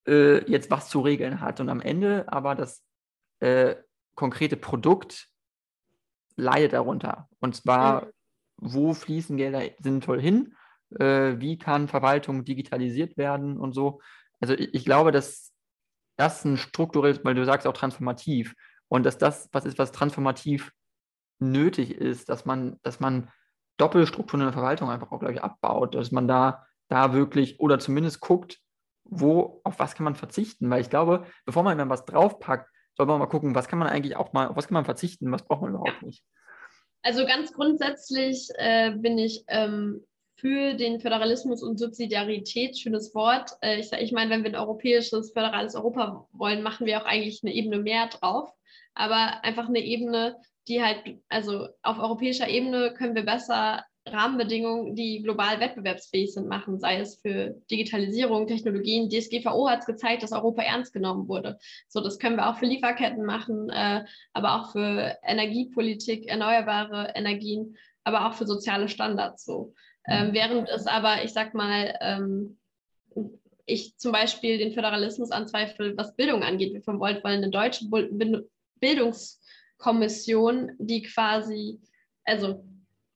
äh, 0.06 0.48
jetzt 0.48 0.70
was 0.70 0.88
zu 0.88 1.00
regeln 1.00 1.40
hat. 1.40 1.58
Und 1.58 1.68
am 1.68 1.80
Ende 1.80 2.32
aber 2.32 2.54
das 2.54 2.84
äh, 3.40 3.74
konkrete 4.14 4.56
Produkt 4.56 5.28
leidet 6.36 6.72
darunter. 6.72 7.28
Und 7.40 7.56
zwar, 7.56 8.06
mhm. 8.06 8.10
wo 8.56 8.94
fließen 8.94 9.36
Gelder 9.36 9.62
sinnvoll 9.78 10.20
hin? 10.20 10.54
Äh, 10.98 11.38
wie 11.38 11.58
kann 11.58 11.88
Verwaltung 11.88 12.44
digitalisiert 12.44 13.16
werden 13.16 13.58
und 13.58 13.72
so? 13.72 14.00
Also 14.40 14.54
ich, 14.54 14.74
ich 14.74 14.84
glaube, 14.84 15.12
dass 15.12 15.52
das 16.16 16.44
ein 16.44 16.56
strukturelles, 16.56 17.24
weil 17.24 17.34
du 17.34 17.44
sagst 17.44 17.66
auch 17.66 17.72
transformativ, 17.72 18.54
und 18.90 19.06
dass 19.06 19.18
das 19.18 19.48
was 19.52 19.64
ist, 19.64 19.78
was 19.78 19.92
transformativ 19.92 20.72
nötig 21.38 21.92
ist, 21.92 22.28
dass 22.28 22.44
man, 22.44 22.78
dass 22.82 23.00
man 23.00 23.30
Doppelstrukturen 23.76 24.42
in 24.42 24.46
der 24.48 24.52
Verwaltung 24.52 24.90
einfach 24.90 25.10
auch, 25.10 25.20
glaube 25.20 25.34
ich, 25.34 25.42
abbaut, 25.42 25.94
dass 25.94 26.10
man 26.10 26.28
da, 26.28 26.66
da 26.88 27.14
wirklich 27.14 27.60
oder 27.60 27.78
zumindest 27.78 28.20
guckt, 28.20 28.58
wo, 29.04 29.60
auf 29.64 29.78
was 29.78 29.94
kann 29.94 30.04
man 30.04 30.16
verzichten, 30.16 30.68
weil 30.68 30.82
ich 30.82 30.90
glaube, 30.90 31.24
bevor 31.46 31.62
man 31.62 31.78
dann 31.78 31.88
was 31.88 32.04
draufpackt, 32.04 32.69
soll 32.96 33.06
man 33.06 33.18
mal 33.18 33.26
gucken, 33.26 33.54
was 33.54 33.68
kann 33.68 33.78
man 33.78 33.88
eigentlich 33.88 34.16
auch 34.16 34.32
mal, 34.32 34.48
auf 34.48 34.56
was 34.56 34.68
kann 34.68 34.74
man 34.74 34.84
verzichten, 34.84 35.32
was 35.32 35.44
braucht 35.44 35.62
man 35.62 35.70
überhaupt 35.74 36.02
nicht. 36.02 36.22
Also 37.02 37.24
ganz 37.24 37.52
grundsätzlich 37.52 38.48
äh, 38.56 38.90
bin 38.90 39.18
ich 39.18 39.44
ähm, 39.48 40.04
für 40.36 40.74
den 40.74 41.00
Föderalismus 41.00 41.62
und 41.62 41.78
Subsidiarität, 41.78 42.78
schönes 42.78 43.14
Wort. 43.14 43.52
Äh, 43.60 43.80
ich, 43.80 43.92
ich 43.92 44.12
meine, 44.12 44.30
wenn 44.30 44.42
wir 44.42 44.50
ein 44.50 44.56
europäisches, 44.56 45.32
föderales 45.32 45.74
Europa 45.74 46.26
wollen, 46.32 46.62
machen 46.62 46.86
wir 46.86 47.00
auch 47.00 47.06
eigentlich 47.06 47.40
eine 47.42 47.54
Ebene 47.54 47.78
mehr 47.78 48.08
drauf. 48.08 48.50
Aber 48.94 49.44
einfach 49.44 49.68
eine 49.68 49.80
Ebene, 49.80 50.36
die 50.68 50.82
halt, 50.82 51.20
also 51.28 51.68
auf 51.82 51.98
europäischer 51.98 52.48
Ebene 52.48 52.92
können 52.94 53.14
wir 53.14 53.24
besser 53.24 53.84
Rahmenbedingungen, 54.12 54.94
die 54.94 55.22
global 55.22 55.60
wettbewerbsfähig 55.60 56.32
sind, 56.32 56.48
machen, 56.48 56.78
sei 56.78 57.00
es 57.00 57.16
für 57.16 57.60
Digitalisierung, 57.70 58.46
Technologien. 58.46 59.08
DSGVO 59.08 59.68
hat 59.68 59.80
es 59.80 59.86
gezeigt, 59.86 60.22
dass 60.22 60.32
Europa 60.32 60.62
ernst 60.62 60.92
genommen 60.92 61.28
wurde. 61.28 61.58
So, 61.88 62.00
das 62.00 62.18
können 62.18 62.36
wir 62.36 62.48
auch 62.48 62.56
für 62.56 62.66
Lieferketten 62.66 63.24
machen, 63.24 63.70
äh, 63.70 64.04
aber 64.32 64.60
auch 64.60 64.72
für 64.72 65.16
Energiepolitik, 65.22 66.26
erneuerbare 66.28 67.12
Energien, 67.14 67.76
aber 68.04 68.26
auch 68.26 68.34
für 68.34 68.46
soziale 68.46 68.88
Standards. 68.88 69.44
So. 69.44 69.74
Ähm, 70.06 70.28
mhm. 70.28 70.34
während 70.34 70.68
es 70.68 70.86
aber, 70.86 71.24
ich 71.24 71.32
sag 71.32 71.54
mal, 71.54 71.94
ähm, 72.00 72.58
ich 73.66 73.96
zum 73.96 74.12
Beispiel 74.12 74.58
den 74.58 74.72
Föderalismus 74.72 75.30
anzweifle, 75.30 75.96
was 75.96 76.16
Bildung 76.16 76.42
angeht. 76.42 76.74
Wir 76.74 76.82
von 76.82 76.98
Volt 76.98 77.22
wollen 77.24 77.38
eine 77.38 77.50
deutsche 77.50 77.86
Bildungskommission, 78.80 80.72
die 80.78 81.02
quasi, 81.02 81.78
also 82.24 82.64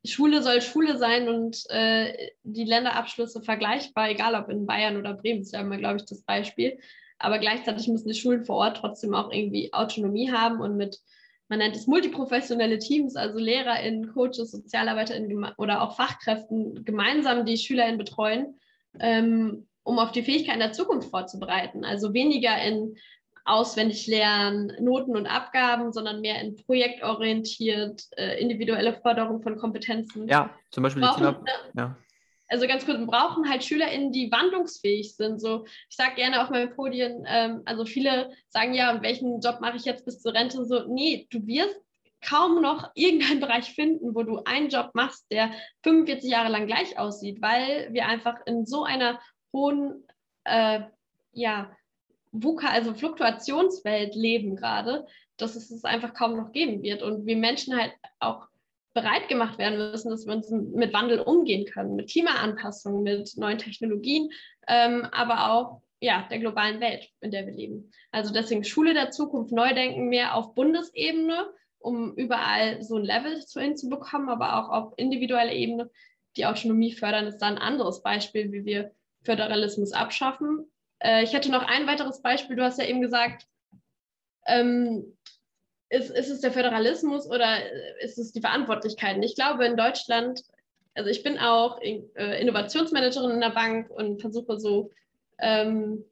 Schule 0.04 0.42
soll 0.42 0.60
Schule 0.60 0.98
sein 0.98 1.28
und 1.28 1.64
äh, 1.70 2.30
die 2.42 2.64
Länderabschlüsse 2.64 3.40
vergleichbar, 3.40 4.10
egal 4.10 4.34
ob 4.34 4.50
in 4.50 4.66
Bayern 4.66 4.96
oder 4.98 5.14
Bremen, 5.14 5.40
ist 5.40 5.52
ja 5.52 5.60
immer, 5.60 5.78
glaube 5.78 5.96
ich, 5.96 6.04
das 6.04 6.22
Beispiel. 6.22 6.78
Aber 7.18 7.38
gleichzeitig 7.38 7.88
müssen 7.88 8.08
die 8.08 8.18
Schulen 8.18 8.44
vor 8.44 8.56
Ort 8.56 8.76
trotzdem 8.78 9.14
auch 9.14 9.32
irgendwie 9.32 9.72
Autonomie 9.72 10.30
haben 10.30 10.60
und 10.60 10.76
mit, 10.76 11.00
man 11.48 11.58
nennt 11.58 11.74
es 11.74 11.86
multiprofessionelle 11.86 12.78
Teams, 12.78 13.16
also 13.16 13.38
LehrerInnen, 13.38 14.12
Coaches, 14.12 14.50
SozialarbeiterInnen 14.50 15.52
oder 15.56 15.80
auch 15.80 15.96
Fachkräften 15.96 16.84
gemeinsam 16.84 17.46
die 17.46 17.56
SchülerInnen 17.56 17.98
betreuen, 17.98 18.58
ähm, 19.00 19.66
um 19.84 19.98
auf 19.98 20.12
die 20.12 20.22
Fähigkeiten 20.22 20.60
der 20.60 20.72
Zukunft 20.72 21.10
vorzubereiten. 21.10 21.84
Also 21.84 22.12
weniger 22.12 22.60
in 22.62 22.96
auswendig 23.44 24.06
lernen, 24.06 24.72
Noten 24.80 25.16
und 25.16 25.26
Abgaben, 25.26 25.92
sondern 25.92 26.20
mehr 26.20 26.40
in 26.40 26.56
projektorientiert, 26.56 28.02
äh, 28.16 28.40
individuelle 28.40 28.94
Förderung 28.94 29.42
von 29.42 29.56
Kompetenzen. 29.56 30.28
Ja, 30.28 30.50
zum 30.70 30.82
Beispiel 30.82 31.02
brauchen, 31.02 31.22
die 31.22 31.50
Thema, 31.50 31.66
ja. 31.76 31.96
Also 32.48 32.66
ganz 32.66 32.84
kurz, 32.84 32.98
wir 32.98 33.06
brauchen 33.06 33.48
halt 33.48 33.64
SchülerInnen, 33.64 34.12
die 34.12 34.30
wandlungsfähig 34.30 35.16
sind. 35.16 35.40
So, 35.40 35.64
ich 35.88 35.96
sage 35.96 36.16
gerne 36.16 36.42
auf 36.42 36.50
meinen 36.50 36.74
Podien, 36.74 37.24
ähm, 37.26 37.62
also 37.64 37.84
viele 37.84 38.30
sagen 38.48 38.74
ja, 38.74 39.00
welchen 39.02 39.40
Job 39.40 39.60
mache 39.60 39.76
ich 39.76 39.84
jetzt 39.84 40.04
bis 40.04 40.20
zur 40.20 40.34
Rente? 40.34 40.64
So, 40.64 40.84
nee, 40.86 41.26
du 41.30 41.46
wirst 41.46 41.80
kaum 42.26 42.62
noch 42.62 42.90
irgendeinen 42.94 43.40
Bereich 43.40 43.74
finden, 43.74 44.14
wo 44.14 44.22
du 44.22 44.42
einen 44.44 44.68
Job 44.68 44.90
machst, 44.94 45.26
der 45.30 45.50
45 45.82 46.30
Jahre 46.30 46.50
lang 46.50 46.66
gleich 46.66 46.98
aussieht, 46.98 47.42
weil 47.42 47.92
wir 47.92 48.06
einfach 48.06 48.36
in 48.46 48.66
so 48.66 48.84
einer 48.84 49.20
hohen, 49.52 50.06
äh, 50.44 50.80
ja, 51.32 51.70
VUCA, 52.34 52.68
also 52.68 52.94
Fluktuationswelt 52.94 54.14
leben 54.14 54.56
gerade, 54.56 55.06
dass 55.36 55.56
es 55.56 55.70
es 55.70 55.84
einfach 55.84 56.14
kaum 56.14 56.36
noch 56.36 56.52
geben 56.52 56.82
wird 56.82 57.02
und 57.02 57.26
wir 57.26 57.36
Menschen 57.36 57.76
halt 57.76 57.92
auch 58.18 58.48
bereit 58.92 59.28
gemacht 59.28 59.58
werden 59.58 59.78
müssen, 59.78 60.10
dass 60.10 60.26
wir 60.26 60.34
uns 60.34 60.50
mit 60.50 60.92
Wandel 60.92 61.20
umgehen 61.20 61.66
können, 61.66 61.96
mit 61.96 62.10
Klimaanpassung, 62.10 63.02
mit 63.02 63.36
neuen 63.36 63.58
Technologien, 63.58 64.30
ähm, 64.68 65.06
aber 65.10 65.52
auch 65.52 65.80
ja, 66.00 66.26
der 66.30 66.38
globalen 66.38 66.80
Welt, 66.80 67.08
in 67.20 67.30
der 67.30 67.46
wir 67.46 67.54
leben. 67.54 67.90
Also 68.12 68.32
deswegen 68.32 68.62
Schule 68.62 68.94
der 68.94 69.10
Zukunft, 69.10 69.52
Neudenken 69.52 70.08
mehr 70.08 70.34
auf 70.34 70.54
Bundesebene, 70.54 71.50
um 71.78 72.14
überall 72.14 72.82
so 72.82 72.96
ein 72.96 73.04
Level 73.04 73.44
zu 73.44 73.60
hinzubekommen, 73.60 74.28
aber 74.28 74.58
auch 74.58 74.68
auf 74.70 74.94
individueller 74.96 75.52
Ebene 75.52 75.90
die 76.36 76.46
Autonomie 76.46 76.92
fördern, 76.92 77.26
ist 77.26 77.38
dann 77.38 77.56
ein 77.56 77.62
anderes 77.62 78.02
Beispiel, 78.02 78.52
wie 78.52 78.64
wir 78.64 78.92
Föderalismus 79.22 79.92
abschaffen. 79.92 80.70
Äh, 81.04 81.22
ich 81.22 81.32
hätte 81.32 81.52
noch 81.52 81.62
ein 81.62 81.86
weiteres 81.86 82.22
Beispiel. 82.22 82.56
Du 82.56 82.64
hast 82.64 82.78
ja 82.78 82.86
eben 82.86 83.02
gesagt, 83.02 83.46
ähm, 84.46 85.16
ist, 85.90 86.10
ist 86.10 86.30
es 86.30 86.40
der 86.40 86.52
Föderalismus 86.52 87.28
oder 87.28 87.58
ist 88.00 88.18
es 88.18 88.32
die 88.32 88.40
Verantwortlichkeiten? 88.40 89.22
Ich 89.22 89.36
glaube, 89.36 89.66
in 89.66 89.76
Deutschland, 89.76 90.42
also 90.94 91.10
ich 91.10 91.22
bin 91.22 91.38
auch 91.38 91.80
äh, 91.80 92.40
Innovationsmanagerin 92.40 93.32
in 93.32 93.40
der 93.40 93.50
Bank 93.50 93.90
und 93.90 94.20
versuche 94.20 94.58
so 94.58 94.90
ähm, 95.38 96.04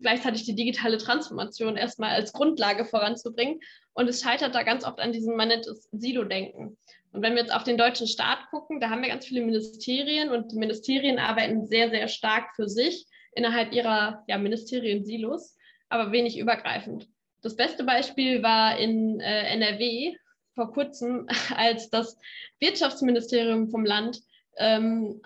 gleichzeitig 0.00 0.44
die 0.44 0.56
digitale 0.56 0.98
Transformation 0.98 1.76
erstmal 1.76 2.10
als 2.10 2.32
Grundlage 2.32 2.84
voranzubringen. 2.84 3.60
Und 3.92 4.08
es 4.08 4.22
scheitert 4.22 4.54
da 4.54 4.62
ganz 4.62 4.84
oft 4.84 4.98
an 4.98 5.12
diesem, 5.12 5.36
man 5.36 5.48
nennt 5.48 5.66
es 5.66 5.88
Silo-Denken. 5.92 6.76
Und 7.12 7.22
wenn 7.22 7.34
wir 7.34 7.42
jetzt 7.42 7.54
auf 7.54 7.62
den 7.62 7.78
deutschen 7.78 8.08
Staat 8.08 8.38
gucken, 8.50 8.80
da 8.80 8.90
haben 8.90 9.02
wir 9.02 9.10
ganz 9.10 9.26
viele 9.26 9.42
Ministerien 9.42 10.30
und 10.30 10.50
die 10.50 10.56
Ministerien 10.56 11.18
arbeiten 11.18 11.66
sehr, 11.66 11.90
sehr 11.90 12.08
stark 12.08 12.56
für 12.56 12.68
sich 12.68 13.06
innerhalb 13.34 13.72
ihrer 13.72 14.24
ja, 14.26 14.38
Ministerien-Silos, 14.38 15.56
aber 15.88 16.12
wenig 16.12 16.38
übergreifend. 16.38 17.08
Das 17.42 17.56
beste 17.56 17.84
Beispiel 17.84 18.42
war 18.42 18.78
in 18.78 19.20
äh, 19.20 19.52
NRW 19.54 20.16
vor 20.54 20.72
kurzem, 20.72 21.26
als 21.56 21.90
das 21.90 22.18
Wirtschaftsministerium 22.58 23.68
vom 23.68 23.84
Land 23.84 24.20
ähm, 24.56 25.20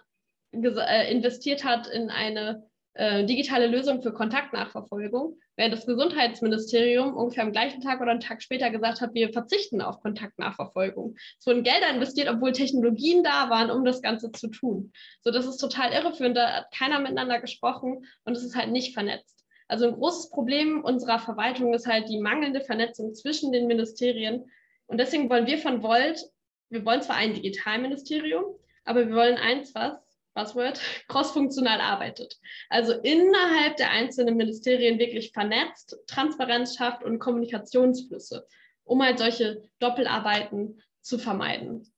äh, 0.53 1.13
investiert 1.13 1.65
hat 1.65 1.87
in 1.87 2.11
eine 2.11 2.68
äh, 2.99 3.25
digitale 3.25 3.69
Lösung 3.69 4.03
für 4.03 4.13
Kontaktnachverfolgung, 4.13 5.39
während 5.55 5.73
das 5.73 5.87
Gesundheitsministerium 5.87 7.15
ungefähr 7.15 7.45
am 7.45 7.53
gleichen 7.53 7.81
Tag 7.81 8.01
oder 8.01 8.11
einen 8.11 8.19
Tag 8.19 8.43
später 8.43 8.71
gesagt 8.71 9.01
hat, 9.01 9.15
wir 9.15 9.33
verzichten 9.33 9.81
auf 9.81 10.01
Kontaktnachverfolgung. 10.01 11.15
Es 11.39 11.47
wurden 11.47 11.63
Gelder 11.63 11.91
investiert, 11.91 12.29
obwohl 12.29 12.51
Technologien 12.51 13.23
da 13.23 13.51
waren, 13.51 13.71
um 13.71 13.85
das 13.85 14.03
Ganze 14.03 14.33
zu 14.33 14.49
tun. 14.49 14.93
So, 15.23 15.31
das 15.31 15.47
ist 15.47 15.59
total 15.59 15.93
irreführend. 15.93 16.37
Da 16.37 16.49
hat 16.49 16.73
keiner 16.77 16.99
miteinander 16.99 17.41
gesprochen 17.41 18.05
und 18.25 18.37
es 18.37 18.43
ist 18.43 18.57
halt 18.57 18.73
nicht 18.73 18.95
vernetzt. 18.95 19.45
Also 19.69 19.87
ein 19.87 19.95
großes 19.95 20.31
Problem 20.31 20.83
unserer 20.83 21.21
Verwaltung 21.21 21.75
ist 21.75 21.87
halt 21.87 22.09
die 22.09 22.19
mangelnde 22.19 22.63
Vernetzung 22.63 23.15
zwischen 23.15 23.53
den 23.53 23.69
Ministerien. 23.69 24.51
Und 24.87 24.99
deswegen 24.99 25.31
wollen 25.31 25.47
wir 25.47 25.59
von 25.59 25.85
Volt, 25.85 26.21
wir 26.69 26.85
wollen 26.85 27.03
zwar 27.03 27.15
ein 27.15 27.35
Digitalministerium, 27.35 28.45
aber 28.85 29.07
wir 29.07 29.15
wollen 29.15 29.37
eins, 29.37 29.73
was, 29.73 30.01
Buzzword, 30.39 30.81
crossfunktional 31.09 31.81
arbeitet. 31.81 32.39
Also 32.71 32.93
innerhalb 32.93 33.77
der 33.77 33.91
einzelnen 33.91 34.37
Ministerien 34.37 34.99
wirklich 34.99 35.33
vernetzt, 35.33 35.99
Transparenz 36.07 36.77
schafft 36.77 37.03
und 37.05 37.19
Kommunikationsflüsse, 37.19 38.47
um 38.85 39.03
halt 39.03 39.19
solche 39.19 39.63
Doppelarbeiten 39.81 40.81
zu 41.03 41.19
vermeiden. 41.19 41.93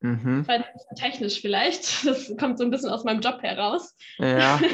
Mhm. 0.00 0.46
Technisch 0.96 1.40
vielleicht, 1.40 2.04
das 2.06 2.34
kommt 2.38 2.58
so 2.58 2.64
ein 2.64 2.70
bisschen 2.70 2.90
aus 2.90 3.04
meinem 3.04 3.20
Job 3.20 3.42
heraus. 3.42 3.96
Ja, 4.18 4.60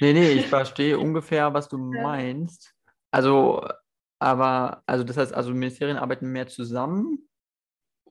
Nee, 0.00 0.12
nee, 0.12 0.30
ich 0.32 0.46
verstehe 0.46 0.98
ungefähr, 0.98 1.52
was 1.54 1.68
du 1.68 1.76
meinst. 1.76 2.72
Also, 3.10 3.66
aber, 4.20 4.82
also 4.86 5.02
das 5.04 5.16
heißt, 5.16 5.34
also 5.34 5.50
Ministerien 5.50 5.96
arbeiten 5.96 6.30
mehr 6.30 6.46
zusammen 6.46 7.28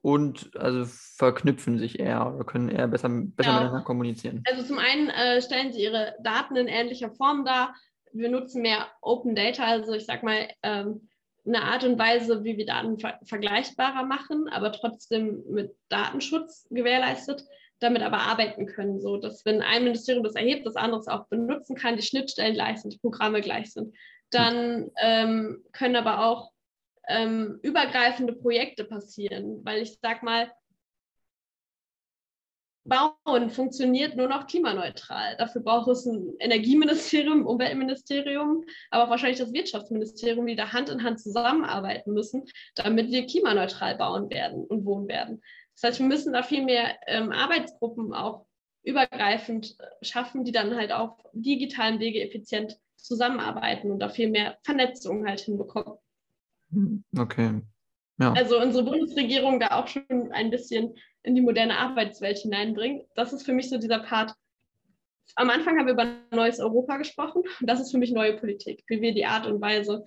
und 0.07 0.55
also 0.55 0.85
verknüpfen 1.17 1.77
sich 1.79 1.99
eher 1.99 2.33
oder 2.33 2.45
können 2.45 2.69
eher 2.69 2.87
besser, 2.87 3.09
besser 3.09 3.49
ja. 3.49 3.59
miteinander 3.59 3.83
kommunizieren. 3.83 4.41
Also 4.49 4.63
zum 4.63 4.79
einen 4.79 5.09
äh, 5.09 5.41
stellen 5.41 5.73
sie 5.73 5.83
ihre 5.83 6.15
Daten 6.23 6.55
in 6.55 6.69
ähnlicher 6.69 7.11
Form 7.11 7.43
dar. 7.43 7.75
Wir 8.13 8.29
nutzen 8.29 8.61
mehr 8.61 8.87
Open 9.01 9.35
Data, 9.35 9.65
also 9.65 9.91
ich 9.91 10.05
sag 10.05 10.23
mal, 10.23 10.47
ähm, 10.63 11.09
eine 11.45 11.61
Art 11.61 11.83
und 11.83 11.99
Weise, 11.99 12.45
wie 12.45 12.55
wir 12.55 12.65
Daten 12.65 12.97
ver 12.97 13.19
vergleichbarer 13.25 14.05
machen, 14.05 14.47
aber 14.49 14.71
trotzdem 14.71 15.43
mit 15.49 15.75
Datenschutz 15.89 16.67
gewährleistet 16.69 17.43
damit 17.79 18.01
aber 18.01 18.17
arbeiten 18.17 18.65
können, 18.65 18.99
so 18.99 19.17
dass 19.17 19.45
wenn 19.45 19.61
ein 19.61 19.83
Ministerium 19.83 20.23
das 20.23 20.33
erhebt, 20.33 20.65
das 20.65 20.75
andere 20.77 20.99
es 20.99 21.07
auch 21.07 21.27
benutzen 21.27 21.75
kann, 21.75 21.95
die 21.95 22.01
Schnittstellen 22.01 22.55
gleich 22.55 22.81
sind, 22.81 22.93
die 22.93 22.97
Programme 22.97 23.41
gleich 23.41 23.71
sind. 23.71 23.95
Dann 24.31 24.89
ähm, 24.99 25.63
können 25.73 25.95
aber 25.95 26.25
auch 26.25 26.51
ähm, 27.07 27.59
übergreifende 27.61 28.33
Projekte 28.33 28.83
passieren, 28.83 29.63
weil 29.63 29.81
ich 29.81 29.97
sag 30.01 30.23
mal, 30.23 30.51
Bauen 32.87 33.49
funktioniert 33.49 34.15
nur 34.15 34.29
noch 34.29 34.47
klimaneutral. 34.47 35.35
Dafür 35.37 35.61
braucht 35.61 35.89
es 35.89 36.05
ein 36.05 36.35
Energieministerium, 36.39 37.45
Umweltministerium, 37.45 38.63
aber 38.91 39.05
auch 39.05 39.09
wahrscheinlich 39.09 39.39
das 39.39 39.51
Wirtschaftsministerium, 39.51 40.47
die 40.47 40.55
da 40.55 40.71
Hand 40.71 40.89
in 40.89 41.03
Hand 41.03 41.19
zusammenarbeiten 41.19 42.13
müssen, 42.13 42.45
damit 42.75 43.11
wir 43.11 43.25
klimaneutral 43.25 43.97
bauen 43.97 44.29
werden 44.29 44.63
und 44.65 44.85
wohnen 44.85 45.09
werden. 45.09 45.41
Das 45.73 45.83
heißt, 45.83 45.99
wir 45.99 46.07
müssen 46.07 46.33
da 46.33 46.43
viel 46.43 46.63
mehr 46.63 46.95
ähm, 47.07 47.31
Arbeitsgruppen 47.31 48.13
auch 48.13 48.45
übergreifend 48.83 49.75
äh, 49.79 50.05
schaffen, 50.05 50.45
die 50.45 50.53
dann 50.53 50.75
halt 50.75 50.93
auf 50.93 51.11
digitalen 51.33 51.99
Wege 51.99 52.21
effizient 52.21 52.79
zusammenarbeiten 52.95 53.91
und 53.91 53.99
da 53.99 54.09
viel 54.09 54.29
mehr 54.29 54.57
Vernetzung 54.63 55.27
halt 55.27 55.41
hinbekommen. 55.41 55.97
Okay. 57.17 57.61
Ja. 58.19 58.33
Also 58.33 58.59
unsere 58.59 58.83
Bundesregierung 58.83 59.59
da 59.59 59.67
auch 59.71 59.87
schon 59.87 60.31
ein 60.31 60.49
bisschen 60.49 60.95
in 61.23 61.35
die 61.35 61.41
moderne 61.41 61.77
Arbeitswelt 61.77 62.39
hineinbringt. 62.39 63.05
Das 63.15 63.33
ist 63.33 63.45
für 63.45 63.53
mich 63.53 63.69
so 63.69 63.77
dieser 63.77 63.99
Part. 63.99 64.33
Am 65.35 65.49
Anfang 65.49 65.77
haben 65.77 65.85
wir 65.85 65.93
über 65.93 66.15
neues 66.31 66.59
Europa 66.59 66.97
gesprochen. 66.97 67.43
Das 67.61 67.79
ist 67.79 67.91
für 67.91 67.97
mich 67.97 68.11
neue 68.11 68.37
Politik, 68.37 68.83
wie 68.87 69.01
wir 69.01 69.13
die 69.13 69.25
Art 69.25 69.45
und 69.45 69.61
Weise 69.61 70.03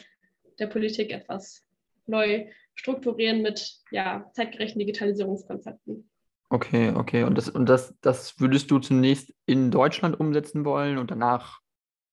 der 0.59 0.66
Politik 0.66 1.12
etwas 1.12 1.64
neu 2.07 2.46
strukturieren 2.75 3.42
mit 3.42 3.79
ja, 3.90 4.29
zeitgerechten 4.33 4.79
Digitalisierungskonzepten. 4.79 6.11
Okay, 6.49 6.92
okay. 6.96 7.23
Und 7.23 7.38
das, 7.38 7.49
und 7.49 7.68
das, 7.68 7.94
das 8.01 8.40
würdest 8.40 8.70
du 8.70 8.81
zunächst 8.81 9.33
in 9.46 9.70
Deutschland 9.70 10.18
umsetzen 10.18 10.64
wollen 10.64 10.99
und 10.99 11.11
danach 11.11 11.61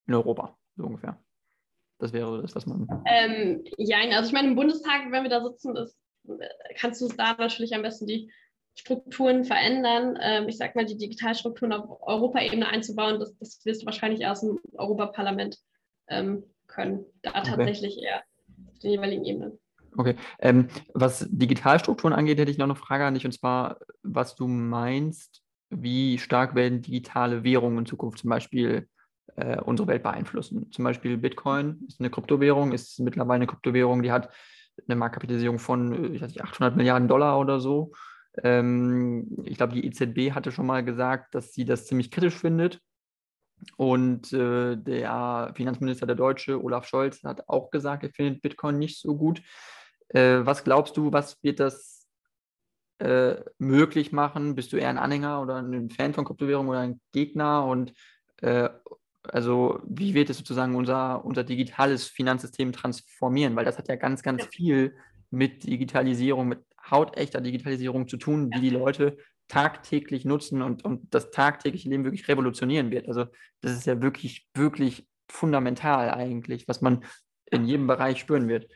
in 0.06 0.14
Europa, 0.14 0.58
so 0.76 0.84
ungefähr. 0.86 1.20
Das 2.00 2.14
wäre 2.14 2.42
das, 2.42 2.56
was 2.56 2.66
man. 2.66 2.88
Ähm, 3.06 3.64
ja, 3.78 3.98
also 4.12 4.28
ich 4.28 4.34
meine, 4.34 4.50
im 4.50 4.56
Bundestag, 4.56 5.12
wenn 5.12 5.24
wir 5.24 5.30
da 5.30 5.44
sitzen, 5.44 5.76
ist, 5.76 5.98
kannst 6.76 7.02
du 7.02 7.08
da 7.08 7.34
natürlich 7.34 7.74
am 7.74 7.82
besten 7.82 8.06
die 8.06 8.32
Strukturen 8.76 9.44
verändern. 9.44 10.18
Ähm, 10.22 10.48
ich 10.48 10.58
sag 10.58 10.76
mal, 10.76 10.86
die 10.86 10.98
Digitalstrukturen 10.98 11.74
auf 11.74 12.02
Europaebene 12.02 12.68
einzubauen, 12.68 13.20
das, 13.20 13.36
das 13.40 13.66
wirst 13.66 13.82
du 13.82 13.86
wahrscheinlich 13.88 14.28
aus 14.28 14.42
dem 14.42 14.60
Europaparlament 14.74 15.58
ähm, 16.08 16.44
können. 16.68 17.06
Da 17.24 17.32
okay. 17.32 17.50
tatsächlich 17.50 17.98
eher 18.02 18.22
auf 18.68 18.80
den 18.80 18.92
jeweiligen 18.92 19.26
Ebenen. 19.26 19.60
Okay. 19.98 20.16
Ähm, 20.40 20.68
was 20.94 21.26
Digitalstrukturen 21.30 22.14
angeht, 22.14 22.38
hätte 22.38 22.52
ich 22.52 22.60
noch 22.60 22.66
eine 22.66 22.76
Frage 22.76 23.06
an 23.06 23.16
dich, 23.16 23.26
und 23.26 23.32
zwar, 23.32 23.80
was 24.04 24.36
du 24.36 24.48
meinst, 24.48 25.42
wie 25.70 26.20
stark 26.20 26.54
werden 26.54 26.84
digitale 26.84 27.44
Währungen 27.44 27.80
in 27.80 27.86
Zukunft 27.88 28.20
zum 28.20 28.30
Beispiel 28.30 28.88
äh, 29.36 29.60
unsere 29.62 29.88
Welt 29.88 30.04
beeinflussen? 30.04 30.72
Zum 30.72 30.84
Beispiel 30.84 31.18
Bitcoin 31.18 31.86
ist 31.88 32.00
eine 32.00 32.10
Kryptowährung, 32.10 32.72
ist 32.72 33.00
mittlerweile 33.00 33.38
eine 33.38 33.48
Kryptowährung, 33.48 34.02
die 34.02 34.12
hat 34.12 34.30
eine 34.88 34.96
Marktkapitalisierung 34.96 35.60
von, 35.60 35.94
äh, 35.94 36.08
ich 36.08 36.22
weiß 36.22 36.30
nicht, 36.30 36.44
800 36.44 36.76
Milliarden 36.76 37.08
Dollar 37.08 37.40
oder 37.40 37.60
so. 37.60 37.92
Ähm, 38.44 39.44
ich 39.44 39.58
glaube, 39.58 39.74
die 39.74 39.86
EZB 39.86 40.34
hatte 40.34 40.52
schon 40.52 40.66
mal 40.66 40.84
gesagt, 40.84 41.36
dass 41.36 41.54
sie 41.54 41.66
das 41.66 41.88
ziemlich 41.88 42.12
kritisch 42.12 42.36
findet. 42.36 42.82
Und 43.76 44.32
äh, 44.34 44.76
der 44.76 45.52
Finanzminister 45.56 46.06
der 46.06 46.16
Deutsche, 46.16 46.64
Olaf 46.64 46.86
Scholz, 46.86 47.24
hat 47.24 47.50
auch 47.50 47.72
gesagt, 47.72 48.04
er 48.04 48.12
findet 48.12 48.42
Bitcoin 48.42 48.78
nicht 48.78 49.00
so 49.00 49.18
gut. 49.18 49.42
Äh, 50.10 50.42
was 50.46 50.64
glaubst 50.64 50.96
du, 50.98 51.12
was 51.12 51.42
wird 51.44 51.60
das 51.60 52.08
äh, 53.00 53.36
möglich 53.58 54.12
machen? 54.12 54.56
Bist 54.56 54.74
du 54.74 54.78
eher 54.78 54.90
ein 54.90 55.00
Anhänger 55.00 55.42
oder 55.42 55.58
ein 55.58 55.90
Fan 55.90 56.14
von 56.14 56.26
Kryptowährungen 56.26 56.70
oder 56.70 56.80
ein 56.82 57.02
Gegner? 57.12 57.66
Und 57.66 57.94
äh, 58.42 58.70
also 59.34 59.80
wie 59.88 60.14
wird 60.14 60.30
es 60.30 60.38
sozusagen 60.38 60.76
unser, 60.76 61.24
unser 61.26 61.44
digitales 61.44 62.08
Finanzsystem 62.08 62.72
transformieren? 62.72 63.56
Weil 63.56 63.66
das 63.66 63.78
hat 63.78 63.88
ja 63.88 63.96
ganz, 63.96 64.24
ganz 64.24 64.44
ja. 64.44 64.50
viel 64.52 64.96
mit 65.30 65.64
Digitalisierung, 65.64 66.48
mit 66.48 66.60
hautechter 66.90 67.42
Digitalisierung 67.42 68.08
zu 68.08 68.18
tun, 68.18 68.50
die 68.50 68.62
die 68.62 68.70
Leute 68.70 69.18
tagtäglich 69.48 70.26
nutzen 70.26 70.62
und, 70.62 70.84
und 70.84 71.14
das 71.14 71.32
tagtägliche 71.32 71.90
Leben 71.90 72.04
wirklich 72.04 72.28
revolutionieren 72.28 72.92
wird. 72.92 73.08
Also 73.08 73.26
das 73.62 73.74
ist 73.74 73.86
ja 73.86 74.02
wirklich, 74.02 74.48
wirklich 74.54 75.08
fundamental 75.30 76.12
eigentlich, 76.12 76.68
was 76.68 76.82
man 76.82 77.04
in 77.46 77.66
jedem 77.66 77.88
Bereich 77.88 78.20
spüren 78.20 78.48
wird. 78.48 78.70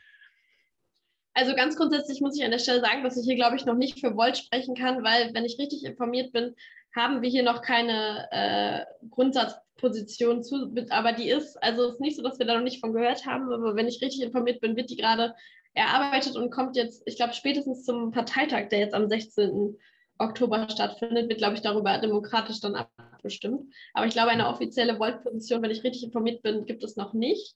Also 1.34 1.55
ganz 1.55 1.78
grundsätzlich 1.78 2.19
muss 2.21 2.38
ich 2.38 2.43
an 2.43 2.51
der 2.51 2.59
Stelle 2.59 2.82
sagen, 2.82 3.03
dass 3.03 3.17
ich 3.17 3.23
hier, 3.23 3.36
glaube 3.36 3.55
ich, 3.55 3.65
noch 3.65 3.75
nicht 3.75 3.99
für 3.99 4.15
Volt 4.15 4.38
sprechen 4.38 4.75
kann, 4.75 5.03
weil, 5.03 5.34
wenn 5.34 5.45
ich 5.45 5.57
richtig 5.57 5.86
informiert 5.86 6.34
bin, 6.34 6.55
haben 6.95 7.21
wir 7.21 7.29
hier 7.29 7.43
noch 7.43 7.61
keine 7.61 8.27
äh, 8.31 9.07
Grundsatzposition 9.09 10.43
zu, 10.43 10.73
aber 10.89 11.13
die 11.13 11.29
ist, 11.29 11.61
also 11.63 11.85
es 11.85 11.93
ist 11.93 12.01
nicht 12.01 12.17
so, 12.17 12.23
dass 12.23 12.39
wir 12.39 12.45
da 12.45 12.55
noch 12.55 12.63
nicht 12.63 12.81
von 12.81 12.93
gehört 12.93 13.25
haben, 13.25 13.51
aber 13.51 13.75
wenn 13.75 13.87
ich 13.87 14.01
richtig 14.01 14.21
informiert 14.21 14.61
bin, 14.61 14.75
wird 14.75 14.89
die 14.89 14.97
gerade 14.97 15.33
erarbeitet 15.73 16.35
und 16.35 16.51
kommt 16.51 16.75
jetzt, 16.75 17.03
ich 17.05 17.15
glaube, 17.15 17.33
spätestens 17.33 17.85
zum 17.85 18.11
Parteitag, 18.11 18.67
der 18.69 18.79
jetzt 18.79 18.93
am 18.93 19.07
16. 19.07 19.77
Oktober 20.17 20.67
stattfindet, 20.69 21.29
wird, 21.29 21.39
glaube 21.39 21.55
ich, 21.55 21.61
darüber 21.61 21.97
demokratisch 21.97 22.59
dann 22.59 22.75
abgestimmt. 22.75 23.73
Aber 23.93 24.05
ich 24.05 24.13
glaube, 24.13 24.29
eine 24.29 24.47
offizielle 24.47 24.99
Volt-Position, 24.99 25.61
wenn 25.61 25.71
ich 25.71 25.83
richtig 25.83 26.03
informiert 26.03 26.43
bin, 26.43 26.65
gibt 26.65 26.83
es 26.83 26.95
noch 26.95 27.13
nicht. 27.13 27.55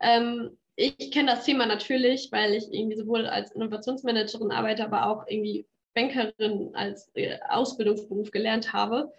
Ähm, 0.00 0.56
ich 0.76 1.10
kenne 1.12 1.32
das 1.32 1.44
Thema 1.44 1.66
natürlich, 1.66 2.30
weil 2.32 2.54
ich 2.54 2.72
irgendwie 2.72 2.96
sowohl 2.96 3.26
als 3.26 3.52
Innovationsmanagerin 3.52 4.50
arbeite, 4.50 4.84
aber 4.84 5.06
auch 5.06 5.24
irgendwie 5.26 5.66
Bankerin 5.94 6.74
als 6.74 7.10
äh, 7.14 7.38
Ausbildungsberuf 7.48 8.30
gelernt 8.30 8.72
habe. 8.72 9.12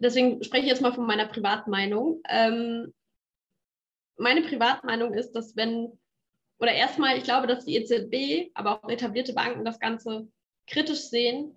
Deswegen 0.00 0.42
spreche 0.42 0.64
ich 0.64 0.70
jetzt 0.70 0.82
mal 0.82 0.92
von 0.92 1.06
meiner 1.06 1.26
Privatmeinung. 1.26 2.22
Ähm, 2.28 2.94
meine 4.16 4.42
Privatmeinung 4.42 5.14
ist, 5.14 5.32
dass 5.32 5.56
wenn, 5.56 5.98
oder 6.58 6.72
erstmal, 6.72 7.16
ich 7.16 7.24
glaube, 7.24 7.46
dass 7.46 7.64
die 7.64 7.76
EZB, 7.76 8.50
aber 8.54 8.82
auch 8.82 8.88
etablierte 8.88 9.32
Banken 9.32 9.64
das 9.64 9.78
Ganze 9.78 10.28
kritisch 10.66 11.02
sehen, 11.02 11.56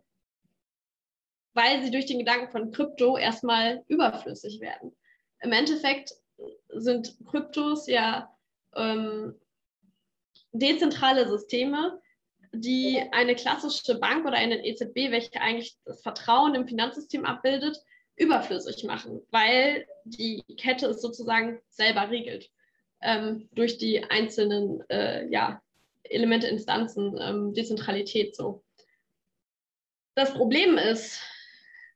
weil 1.53 1.83
sie 1.83 1.91
durch 1.91 2.05
den 2.05 2.19
Gedanken 2.19 2.51
von 2.51 2.71
Krypto 2.71 3.17
erstmal 3.17 3.83
überflüssig 3.87 4.59
werden. 4.61 4.95
Im 5.41 5.51
Endeffekt 5.51 6.13
sind 6.69 7.17
Kryptos 7.29 7.87
ja 7.87 8.33
ähm, 8.75 9.35
dezentrale 10.51 11.27
Systeme, 11.27 11.99
die 12.53 13.01
eine 13.11 13.35
klassische 13.35 13.99
Bank 13.99 14.25
oder 14.25 14.37
eine 14.37 14.65
EZB, 14.65 15.11
welche 15.11 15.39
eigentlich 15.39 15.77
das 15.85 16.01
Vertrauen 16.01 16.55
im 16.55 16.67
Finanzsystem 16.67 17.25
abbildet, 17.25 17.77
überflüssig 18.15 18.83
machen, 18.83 19.21
weil 19.31 19.87
die 20.03 20.43
Kette 20.57 20.87
es 20.87 21.01
sozusagen 21.01 21.59
selber 21.69 22.09
regelt 22.09 22.49
ähm, 23.01 23.49
durch 23.53 23.77
die 23.77 24.03
einzelnen 24.03 24.83
äh, 24.89 25.27
ja, 25.29 25.61
Elemente, 26.03 26.47
Instanzen, 26.47 27.17
ähm, 27.19 27.53
Dezentralität 27.53 28.35
so. 28.35 28.63
Das 30.13 30.33
Problem 30.33 30.77
ist, 30.77 31.21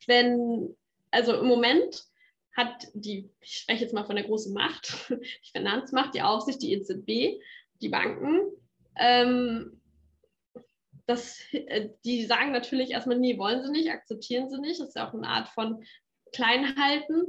wenn, 0.07 0.75
also 1.11 1.35
im 1.35 1.47
Moment 1.47 2.05
hat 2.55 2.87
die, 2.93 3.29
ich 3.41 3.57
spreche 3.57 3.83
jetzt 3.83 3.93
mal 3.93 4.05
von 4.05 4.15
der 4.15 4.25
großen 4.25 4.53
Macht, 4.53 4.93
die 5.09 5.51
Finanzmacht, 5.51 6.15
die 6.15 6.21
Aufsicht, 6.21 6.61
die 6.61 6.73
EZB, 6.73 7.41
die 7.81 7.89
Banken, 7.89 8.39
ähm, 8.95 9.81
das, 11.07 11.39
äh, 11.51 11.89
die 12.03 12.25
sagen 12.25 12.51
natürlich 12.51 12.91
erstmal, 12.91 13.19
nee, 13.19 13.37
wollen 13.37 13.63
sie 13.63 13.71
nicht, 13.71 13.91
akzeptieren 13.91 14.49
sie 14.49 14.59
nicht. 14.59 14.79
Das 14.79 14.89
ist 14.89 14.95
ja 14.95 15.07
auch 15.07 15.13
eine 15.13 15.27
Art 15.27 15.49
von 15.49 15.83
Kleinhalten. 16.31 17.23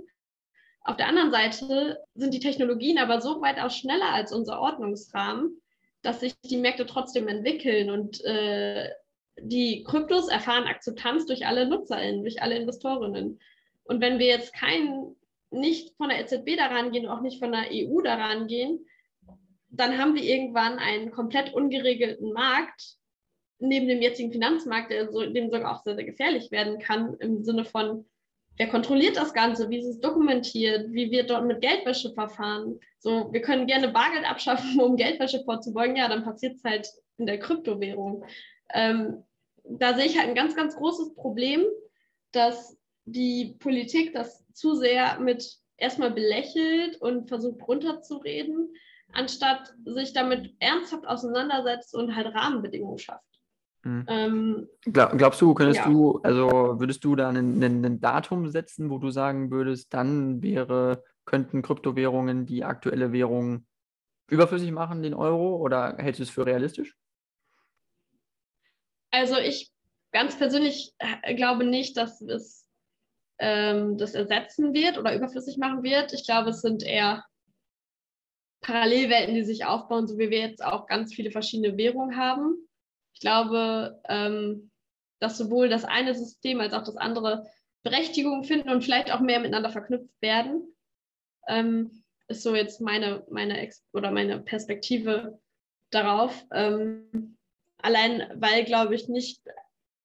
Auf 0.80 0.96
der 0.96 1.08
anderen 1.08 1.30
Seite 1.30 2.00
sind 2.14 2.32
die 2.32 2.40
Technologien 2.40 2.98
aber 2.98 3.20
so 3.20 3.40
weit 3.40 3.58
auch 3.60 3.70
schneller 3.70 4.12
als 4.12 4.32
unser 4.32 4.60
Ordnungsrahmen, 4.60 5.60
dass 6.02 6.20
sich 6.20 6.34
die 6.42 6.56
Märkte 6.56 6.86
trotzdem 6.86 7.28
entwickeln 7.28 7.90
und 7.90 8.24
äh, 8.24 8.90
die 9.38 9.82
Kryptos 9.82 10.28
erfahren 10.28 10.64
Akzeptanz 10.64 11.26
durch 11.26 11.46
alle 11.46 11.66
NutzerInnen, 11.66 12.22
durch 12.22 12.40
alle 12.40 12.56
Investorinnen. 12.56 13.40
Und 13.84 14.00
wenn 14.00 14.18
wir 14.18 14.26
jetzt 14.26 14.54
kein, 14.54 15.14
nicht 15.50 15.94
von 15.96 16.08
der 16.08 16.20
EZB 16.20 16.56
daran 16.56 16.92
gehen, 16.92 17.08
auch 17.08 17.20
nicht 17.20 17.38
von 17.38 17.52
der 17.52 17.66
EU 17.70 18.00
daran 18.00 18.46
gehen, 18.46 18.86
dann 19.68 19.98
haben 19.98 20.14
wir 20.14 20.22
irgendwann 20.22 20.78
einen 20.78 21.10
komplett 21.10 21.52
ungeregelten 21.52 22.32
Markt 22.32 22.96
neben 23.58 23.88
dem 23.88 24.02
jetzigen 24.02 24.32
Finanzmarkt, 24.32 24.90
der 24.90 25.10
so, 25.10 25.20
dem 25.24 25.50
sogar 25.50 25.74
auch 25.74 25.82
sehr, 25.82 25.94
sehr 25.94 26.04
gefährlich 26.04 26.50
werden 26.50 26.78
kann, 26.78 27.16
im 27.20 27.42
Sinne 27.42 27.64
von, 27.64 28.04
wer 28.56 28.68
kontrolliert 28.68 29.16
das 29.16 29.34
Ganze, 29.34 29.70
wie 29.70 29.78
ist 29.78 29.86
es 29.86 30.00
dokumentiert, 30.00 30.92
wie 30.92 31.10
wird 31.10 31.30
dort 31.30 31.46
mit 31.46 31.60
Geldwäsche 31.60 32.12
verfahren. 32.12 32.80
So, 32.98 33.32
wir 33.32 33.40
können 33.40 33.66
gerne 33.66 33.88
Bargeld 33.88 34.24
abschaffen, 34.28 34.80
um 34.80 34.96
Geldwäsche 34.96 35.42
vorzubeugen, 35.44 35.96
ja, 35.96 36.08
dann 36.08 36.24
passiert 36.24 36.56
es 36.56 36.64
halt 36.64 36.88
in 37.18 37.26
der 37.26 37.38
Kryptowährung. 37.38 38.24
Ähm, 38.72 39.24
da 39.64 39.94
sehe 39.94 40.06
ich 40.06 40.18
halt 40.18 40.28
ein 40.28 40.34
ganz, 40.34 40.54
ganz 40.54 40.76
großes 40.76 41.14
Problem, 41.14 41.64
dass 42.32 42.78
die 43.04 43.56
Politik 43.58 44.12
das 44.12 44.44
zu 44.52 44.74
sehr 44.74 45.18
mit 45.18 45.58
erstmal 45.76 46.10
belächelt 46.10 47.00
und 47.00 47.28
versucht 47.28 47.66
runterzureden, 47.66 48.74
anstatt 49.12 49.74
sich 49.84 50.12
damit 50.12 50.54
ernsthaft 50.58 51.06
auseinandersetzt 51.06 51.94
und 51.94 52.14
halt 52.14 52.34
Rahmenbedingungen 52.34 52.98
schafft. 52.98 53.35
Mhm. 53.86 54.04
Ähm, 54.08 54.68
Glaub, 54.82 55.16
glaubst 55.16 55.40
du, 55.40 55.54
könntest 55.54 55.78
ja. 55.78 55.88
du, 55.88 56.18
also 56.24 56.80
würdest 56.80 57.04
du 57.04 57.14
da 57.14 57.28
ein 57.28 58.00
Datum 58.00 58.48
setzen, 58.48 58.90
wo 58.90 58.98
du 58.98 59.10
sagen 59.10 59.52
würdest, 59.52 59.94
dann 59.94 60.42
wäre, 60.42 61.04
könnten 61.24 61.62
Kryptowährungen 61.62 62.46
die 62.46 62.64
aktuelle 62.64 63.12
Währung 63.12 63.64
überflüssig 64.28 64.72
machen, 64.72 65.04
den 65.04 65.14
Euro, 65.14 65.56
oder 65.58 65.98
hältst 65.98 66.18
du 66.18 66.24
es 66.24 66.30
für 66.30 66.44
realistisch? 66.44 66.96
Also 69.12 69.36
ich 69.38 69.70
ganz 70.10 70.36
persönlich 70.36 70.92
äh, 70.98 71.36
glaube 71.36 71.64
nicht, 71.64 71.96
dass 71.96 72.20
es 72.20 72.66
ähm, 73.38 73.98
das 73.98 74.14
ersetzen 74.14 74.74
wird 74.74 74.98
oder 74.98 75.14
überflüssig 75.14 75.58
machen 75.58 75.84
wird. 75.84 76.12
Ich 76.12 76.26
glaube, 76.26 76.50
es 76.50 76.60
sind 76.60 76.82
eher 76.82 77.24
Parallelwelten, 78.62 79.36
die 79.36 79.44
sich 79.44 79.64
aufbauen, 79.64 80.08
so 80.08 80.18
wie 80.18 80.30
wir 80.30 80.40
jetzt 80.40 80.64
auch 80.64 80.88
ganz 80.88 81.14
viele 81.14 81.30
verschiedene 81.30 81.76
Währungen 81.76 82.16
haben. 82.16 82.66
Ich 83.16 83.20
glaube, 83.20 83.98
ähm, 84.10 84.70
dass 85.20 85.38
sowohl 85.38 85.70
das 85.70 85.86
eine 85.86 86.14
System 86.14 86.60
als 86.60 86.74
auch 86.74 86.84
das 86.84 86.98
andere 86.98 87.46
Berechtigung 87.82 88.44
finden 88.44 88.68
und 88.68 88.84
vielleicht 88.84 89.10
auch 89.10 89.20
mehr 89.20 89.40
miteinander 89.40 89.70
verknüpft 89.70 90.12
werden. 90.20 90.76
Ähm, 91.48 92.02
ist 92.28 92.42
so 92.42 92.54
jetzt 92.54 92.82
meine, 92.82 93.24
meine 93.30 93.58
Ex 93.58 93.82
oder 93.94 94.10
meine 94.10 94.38
Perspektive 94.40 95.40
darauf. 95.88 96.44
Ähm, 96.52 97.38
allein 97.78 98.28
weil, 98.34 98.64
glaube 98.64 98.94
ich, 98.94 99.08
nicht, 99.08 99.40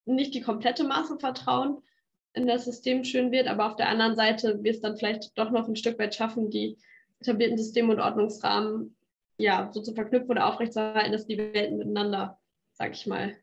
nicht 0.06 0.34
die 0.34 0.42
komplette 0.42 0.86
Masse 0.86 1.20
Vertrauen 1.20 1.84
in 2.32 2.48
das 2.48 2.64
System 2.64 3.04
schön 3.04 3.34
wird, 3.34 3.50
aber 3.50 3.66
auf 3.66 3.76
der 3.76 3.90
anderen 3.90 4.16
Seite 4.16 4.64
wir 4.64 4.72
es 4.72 4.80
dann 4.80 4.96
vielleicht 4.96 5.38
doch 5.38 5.52
noch 5.52 5.68
ein 5.68 5.76
Stück 5.76 6.00
weit 6.00 6.16
schaffen, 6.16 6.50
die 6.50 6.78
etablierten 7.20 7.58
Systeme 7.58 7.92
und 7.92 8.00
Ordnungsrahmen 8.00 8.96
ja, 9.38 9.70
so 9.74 9.82
zu 9.82 9.94
verknüpfen 9.94 10.30
oder 10.30 10.48
aufrechtzuerhalten, 10.48 11.12
dass 11.12 11.28
die 11.28 11.38
Welten 11.38 11.78
miteinander, 11.78 12.40
sag 12.82 12.94
ich 12.94 13.06
mal, 13.06 13.38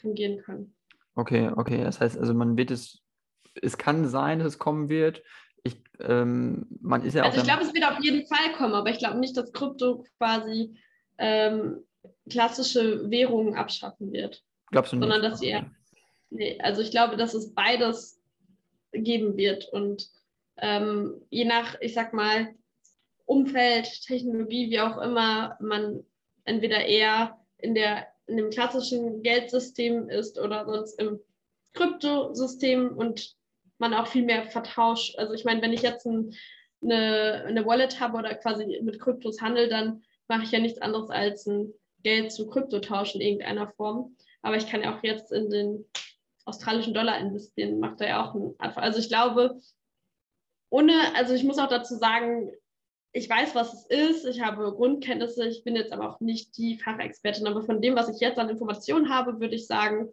fungieren 0.00 0.38
können. 0.38 0.74
Okay, 1.14 1.50
okay. 1.56 1.84
Das 1.84 2.00
heißt, 2.00 2.16
also 2.16 2.32
man 2.32 2.56
wird 2.56 2.70
es, 2.70 3.02
es 3.60 3.76
kann 3.76 4.08
sein, 4.08 4.38
dass 4.38 4.48
es 4.48 4.58
kommen 4.58 4.88
wird. 4.88 5.22
Ich, 5.62 5.76
ähm, 6.00 6.66
man 6.80 7.04
ist 7.04 7.14
ja 7.14 7.22
also 7.22 7.38
ich 7.38 7.44
glaube, 7.44 7.64
es 7.64 7.74
wird 7.74 7.84
auf 7.84 8.02
jeden 8.02 8.26
Fall 8.26 8.52
kommen, 8.56 8.72
aber 8.72 8.88
ich 8.88 8.98
glaube 8.98 9.18
nicht, 9.18 9.36
dass 9.36 9.52
Krypto 9.52 10.06
quasi 10.16 10.74
ähm, 11.18 11.84
klassische 12.30 13.10
Währungen 13.10 13.54
abschaffen 13.54 14.10
wird. 14.10 14.42
Glaubst 14.70 14.92
du 14.92 14.96
nicht? 14.96 15.04
Sondern 15.04 15.22
dass 15.22 15.40
sie 15.40 15.48
eher, 15.48 15.70
nee, 16.30 16.58
also 16.62 16.80
ich 16.80 16.90
glaube, 16.90 17.16
dass 17.16 17.34
es 17.34 17.54
beides 17.54 18.22
geben 18.92 19.36
wird 19.36 19.68
und 19.68 20.08
ähm, 20.56 21.20
je 21.28 21.44
nach, 21.44 21.76
ich 21.82 21.92
sag 21.92 22.14
mal, 22.14 22.54
Umfeld, 23.26 23.86
Technologie, 24.06 24.70
wie 24.70 24.80
auch 24.80 24.96
immer, 24.96 25.58
man 25.60 26.04
entweder 26.44 26.86
eher 26.86 27.38
in, 27.58 27.74
der, 27.74 28.11
in 28.26 28.36
dem 28.36 28.50
klassischen 28.50 29.22
Geldsystem 29.22 30.08
ist 30.08 30.38
oder 30.38 30.64
sonst 30.66 30.98
im 30.98 31.20
Kryptosystem 31.74 32.96
und 32.96 33.34
man 33.78 33.94
auch 33.94 34.06
viel 34.06 34.24
mehr 34.24 34.44
vertauscht. 34.50 35.16
Also 35.18 35.34
ich 35.34 35.44
meine, 35.44 35.62
wenn 35.62 35.72
ich 35.72 35.82
jetzt 35.82 36.06
ein, 36.06 36.34
eine, 36.82 37.44
eine 37.46 37.66
Wallet 37.66 38.00
habe 38.00 38.18
oder 38.18 38.34
quasi 38.34 38.80
mit 38.82 39.00
Kryptos 39.00 39.40
handel, 39.40 39.68
dann 39.68 40.02
mache 40.28 40.44
ich 40.44 40.52
ja 40.52 40.60
nichts 40.60 40.80
anderes 40.80 41.10
als 41.10 41.46
ein 41.46 41.72
Geld 42.02 42.32
zu 42.32 42.48
Krypto 42.48 42.80
tauschen 42.80 43.20
in 43.20 43.28
irgendeiner 43.28 43.68
Form. 43.72 44.16
Aber 44.42 44.56
ich 44.56 44.68
kann 44.68 44.82
ja 44.82 44.96
auch 44.96 45.02
jetzt 45.02 45.32
in 45.32 45.50
den 45.50 45.84
australischen 46.44 46.94
Dollar 46.94 47.18
investieren, 47.18 47.78
macht 47.78 48.00
da 48.00 48.06
ja 48.06 48.24
auch 48.24 48.34
ein 48.34 48.54
Also 48.58 48.98
ich 48.98 49.08
glaube, 49.08 49.60
ohne, 50.70 50.94
also 51.14 51.34
ich 51.34 51.44
muss 51.44 51.58
auch 51.58 51.68
dazu 51.68 51.96
sagen, 51.96 52.50
ich 53.12 53.28
weiß, 53.28 53.54
was 53.54 53.74
es 53.74 53.86
ist, 53.86 54.24
ich 54.24 54.42
habe 54.42 54.72
Grundkenntnisse, 54.72 55.46
ich 55.46 55.64
bin 55.64 55.76
jetzt 55.76 55.92
aber 55.92 56.08
auch 56.08 56.20
nicht 56.20 56.56
die 56.56 56.78
Fachexpertin, 56.78 57.46
aber 57.46 57.62
von 57.62 57.82
dem, 57.82 57.94
was 57.94 58.08
ich 58.08 58.20
jetzt 58.20 58.38
an 58.38 58.48
Informationen 58.48 59.10
habe, 59.10 59.38
würde 59.38 59.54
ich 59.54 59.66
sagen, 59.66 60.08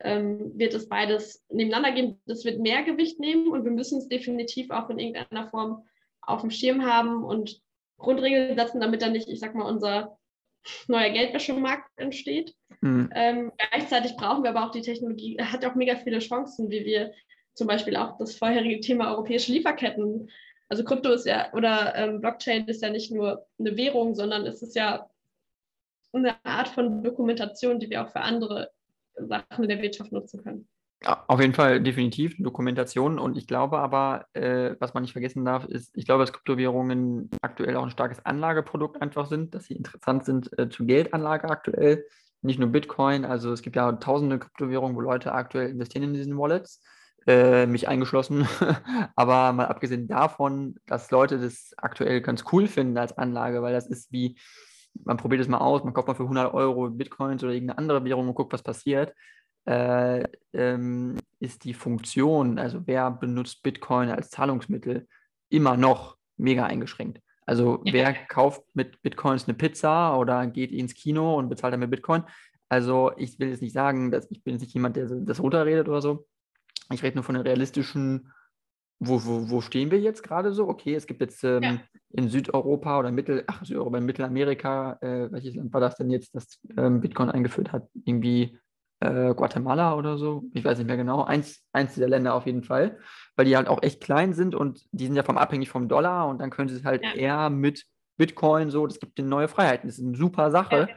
ähm, 0.00 0.52
wird 0.58 0.74
es 0.74 0.88
beides 0.88 1.44
nebeneinander 1.48 1.92
gehen. 1.92 2.20
Das 2.26 2.44
wird 2.44 2.60
mehr 2.60 2.82
Gewicht 2.82 3.18
nehmen 3.20 3.48
und 3.48 3.64
wir 3.64 3.70
müssen 3.70 3.98
es 3.98 4.08
definitiv 4.08 4.70
auch 4.70 4.90
in 4.90 4.98
irgendeiner 4.98 5.48
Form 5.48 5.86
auf 6.20 6.42
dem 6.42 6.50
Schirm 6.50 6.84
haben 6.84 7.24
und 7.24 7.60
Grundregeln 7.98 8.56
setzen, 8.58 8.80
damit 8.80 9.00
dann 9.00 9.12
nicht, 9.12 9.28
ich 9.28 9.40
sag 9.40 9.54
mal, 9.54 9.68
unser 9.68 10.18
neuer 10.88 11.10
Geldwäschemarkt 11.10 11.88
entsteht. 11.96 12.54
Mhm. 12.80 13.10
Ähm, 13.14 13.52
gleichzeitig 13.70 14.16
brauchen 14.16 14.42
wir 14.42 14.50
aber 14.50 14.66
auch 14.66 14.72
die 14.72 14.82
Technologie, 14.82 15.38
hat 15.40 15.64
auch 15.64 15.74
mega 15.74 15.96
viele 15.96 16.18
Chancen, 16.18 16.70
wie 16.70 16.84
wir 16.84 17.12
zum 17.54 17.66
Beispiel 17.66 17.96
auch 17.96 18.18
das 18.18 18.36
vorherige 18.36 18.80
Thema 18.80 19.10
europäische 19.10 19.52
Lieferketten. 19.52 20.30
Also 20.72 20.84
Krypto 20.84 21.12
ist 21.12 21.26
ja 21.26 21.52
oder 21.52 21.94
ähm, 21.96 22.22
Blockchain 22.22 22.66
ist 22.66 22.80
ja 22.80 22.88
nicht 22.88 23.12
nur 23.12 23.44
eine 23.58 23.76
Währung, 23.76 24.14
sondern 24.14 24.46
es 24.46 24.62
ist 24.62 24.74
ja 24.74 25.06
eine 26.14 26.34
Art 26.46 26.68
von 26.68 27.02
Dokumentation, 27.02 27.78
die 27.78 27.90
wir 27.90 28.02
auch 28.02 28.08
für 28.08 28.22
andere 28.22 28.70
Sachen 29.14 29.64
in 29.64 29.68
der 29.68 29.82
Wirtschaft 29.82 30.12
nutzen 30.12 30.42
können. 30.42 30.66
Auf 31.04 31.42
jeden 31.42 31.52
Fall 31.52 31.82
definitiv 31.82 32.36
Dokumentation. 32.38 33.18
Und 33.18 33.36
ich 33.36 33.46
glaube 33.46 33.80
aber, 33.80 34.24
äh, 34.32 34.74
was 34.78 34.94
man 34.94 35.02
nicht 35.02 35.12
vergessen 35.12 35.44
darf, 35.44 35.66
ist, 35.66 35.94
ich 35.94 36.06
glaube, 36.06 36.22
dass 36.22 36.32
Kryptowährungen 36.32 37.28
aktuell 37.42 37.76
auch 37.76 37.84
ein 37.84 37.90
starkes 37.90 38.24
Anlageprodukt 38.24 39.02
einfach 39.02 39.26
sind, 39.26 39.54
dass 39.54 39.66
sie 39.66 39.74
interessant 39.74 40.24
sind 40.24 40.58
äh, 40.58 40.70
zur 40.70 40.86
Geldanlage 40.86 41.50
aktuell. 41.50 42.06
Nicht 42.40 42.58
nur 42.58 42.70
Bitcoin, 42.70 43.26
also 43.26 43.52
es 43.52 43.60
gibt 43.60 43.76
ja 43.76 43.92
tausende 43.92 44.38
Kryptowährungen, 44.38 44.96
wo 44.96 45.02
Leute 45.02 45.32
aktuell 45.32 45.68
investieren 45.68 46.04
in 46.04 46.14
diesen 46.14 46.38
Wallets, 46.38 46.80
äh, 47.26 47.66
mich 47.66 47.88
eingeschlossen. 47.88 48.46
aber 49.16 49.52
mal 49.52 49.66
abgesehen 49.66 50.08
davon, 50.08 50.76
dass 50.86 51.10
Leute 51.10 51.38
das 51.38 51.72
aktuell 51.76 52.20
ganz 52.20 52.44
cool 52.52 52.66
finden 52.66 52.98
als 52.98 53.16
Anlage, 53.16 53.62
weil 53.62 53.72
das 53.72 53.86
ist 53.86 54.12
wie, 54.12 54.36
man 55.04 55.16
probiert 55.16 55.40
es 55.40 55.48
mal 55.48 55.58
aus, 55.58 55.84
man 55.84 55.94
kauft 55.94 56.08
mal 56.08 56.14
für 56.14 56.24
100 56.24 56.52
Euro 56.54 56.90
Bitcoins 56.90 57.42
oder 57.42 57.52
irgendeine 57.52 57.78
andere 57.78 58.04
Währung 58.04 58.28
und 58.28 58.34
guckt, 58.34 58.52
was 58.52 58.62
passiert 58.62 59.14
äh, 59.64 60.24
ähm, 60.52 61.18
ist 61.40 61.64
die 61.64 61.74
Funktion, 61.74 62.58
also 62.58 62.82
wer 62.86 63.10
benutzt 63.10 63.62
Bitcoin 63.62 64.10
als 64.10 64.30
Zahlungsmittel, 64.30 65.06
immer 65.48 65.76
noch 65.76 66.16
mega 66.36 66.66
eingeschränkt. 66.66 67.20
Also 67.44 67.82
wer 67.84 68.14
kauft 68.14 68.62
mit 68.74 69.02
Bitcoins 69.02 69.46
eine 69.46 69.54
Pizza 69.54 70.16
oder 70.16 70.46
geht 70.46 70.72
ins 70.72 70.94
Kino 70.94 71.36
und 71.36 71.48
bezahlt 71.48 71.74
damit 71.74 71.90
Bitcoin? 71.90 72.24
Also 72.68 73.12
ich 73.16 73.38
will 73.38 73.50
jetzt 73.50 73.62
nicht 73.62 73.72
sagen, 73.72 74.10
dass 74.10 74.30
ich 74.30 74.42
bin 74.42 74.54
jetzt 74.54 74.62
nicht 74.62 74.74
jemand, 74.74 74.96
der 74.96 75.06
das 75.06 75.40
runterredet 75.40 75.88
oder 75.88 76.00
so. 76.00 76.26
Ich 76.92 77.02
rede 77.02 77.16
nur 77.16 77.24
von 77.24 77.34
den 77.34 77.42
realistischen, 77.42 78.32
wo, 78.98 79.24
wo, 79.24 79.50
wo 79.50 79.60
stehen 79.60 79.90
wir 79.90 80.00
jetzt 80.00 80.22
gerade 80.22 80.52
so? 80.52 80.68
Okay, 80.68 80.94
es 80.94 81.06
gibt 81.06 81.20
jetzt 81.20 81.42
ähm, 81.44 81.62
ja. 81.62 81.78
in 82.10 82.28
Südeuropa 82.28 82.98
oder 82.98 83.10
Mittel, 83.10 83.44
ach, 83.46 83.64
Südeuropa, 83.64 83.98
in 83.98 84.04
Mittelamerika, 84.04 84.98
äh, 85.00 85.30
welches 85.32 85.54
Land 85.54 85.72
war 85.72 85.80
das 85.80 85.96
denn 85.96 86.10
jetzt, 86.10 86.34
das 86.34 86.60
ähm, 86.76 87.00
Bitcoin 87.00 87.30
eingeführt 87.30 87.72
hat? 87.72 87.88
Irgendwie 88.04 88.58
äh, 89.00 89.34
Guatemala 89.34 89.96
oder 89.96 90.16
so, 90.16 90.44
ich 90.54 90.64
weiß 90.64 90.78
nicht 90.78 90.86
mehr 90.86 90.96
genau, 90.96 91.24
eins, 91.24 91.64
eins 91.72 91.94
dieser 91.94 92.08
Länder 92.08 92.34
auf 92.34 92.46
jeden 92.46 92.62
Fall, 92.62 92.98
weil 93.34 93.46
die 93.46 93.56
halt 93.56 93.66
auch 93.66 93.82
echt 93.82 94.00
klein 94.00 94.32
sind 94.32 94.54
und 94.54 94.86
die 94.92 95.06
sind 95.06 95.16
ja 95.16 95.24
vom 95.24 95.38
abhängig 95.38 95.70
vom 95.70 95.88
Dollar 95.88 96.28
und 96.28 96.40
dann 96.40 96.50
können 96.50 96.68
sie 96.68 96.76
es 96.76 96.84
halt 96.84 97.02
ja. 97.02 97.12
eher 97.14 97.50
mit 97.50 97.84
Bitcoin 98.16 98.70
so, 98.70 98.86
das 98.86 99.00
gibt 99.00 99.18
ihnen 99.18 99.28
neue 99.28 99.48
Freiheiten, 99.48 99.88
das 99.88 99.98
ist 99.98 100.04
eine 100.04 100.16
super 100.16 100.50
Sache. 100.50 100.88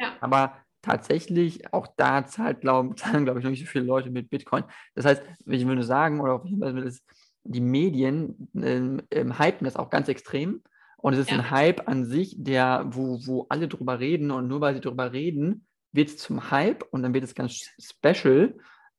Ja. 0.00 0.16
aber 0.20 0.56
tatsächlich, 0.82 1.72
auch 1.72 1.86
da 1.96 2.26
zahlt, 2.26 2.60
glaub, 2.60 2.98
zahlen, 2.98 3.24
glaube 3.24 3.38
ich, 3.38 3.44
noch 3.44 3.50
nicht 3.50 3.60
so 3.60 3.66
viele 3.66 3.84
Leute 3.84 4.10
mit 4.10 4.30
Bitcoin. 4.30 4.64
Das 4.94 5.04
heißt, 5.04 5.22
ich 5.46 5.66
würde 5.66 5.84
sagen, 5.84 6.20
oder 6.20 6.34
auf 6.34 6.44
jeden 6.44 6.60
Fall 6.60 6.76
ist, 6.78 7.04
die 7.44 7.60
Medien 7.60 8.48
ähm, 8.54 9.02
ähm, 9.10 9.38
hypen 9.38 9.64
das 9.64 9.76
auch 9.76 9.90
ganz 9.90 10.08
extrem. 10.08 10.62
Und 10.96 11.14
es 11.14 11.20
ist 11.20 11.30
ja. 11.30 11.38
ein 11.38 11.50
Hype 11.50 11.88
an 11.88 12.04
sich, 12.04 12.36
der, 12.38 12.84
wo, 12.90 13.18
wo 13.26 13.46
alle 13.48 13.66
drüber 13.66 13.98
reden 13.98 14.30
und 14.30 14.46
nur 14.46 14.60
weil 14.60 14.74
sie 14.74 14.80
drüber 14.80 15.12
reden, 15.12 15.66
wird 15.90 16.10
es 16.10 16.16
zum 16.18 16.50
Hype 16.50 16.84
und 16.90 17.02
dann 17.02 17.12
wird 17.12 17.24
es 17.24 17.34
ganz 17.34 17.70
special. 17.80 18.54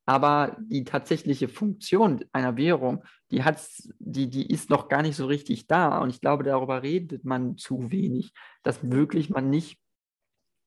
Aber 0.06 0.58
die 0.60 0.84
tatsächliche 0.84 1.48
Funktion 1.48 2.22
einer 2.32 2.58
Währung, 2.58 3.04
die, 3.30 3.42
hat's, 3.42 3.88
die, 3.98 4.28
die 4.28 4.46
ist 4.46 4.68
noch 4.68 4.88
gar 4.88 5.00
nicht 5.00 5.16
so 5.16 5.24
richtig 5.24 5.66
da. 5.66 5.98
Und 5.98 6.10
ich 6.10 6.20
glaube, 6.20 6.44
darüber 6.44 6.82
redet 6.82 7.24
man 7.24 7.56
zu 7.56 7.90
wenig, 7.90 8.34
dass 8.62 8.90
wirklich 8.90 9.30
man 9.30 9.48
nicht 9.48 9.78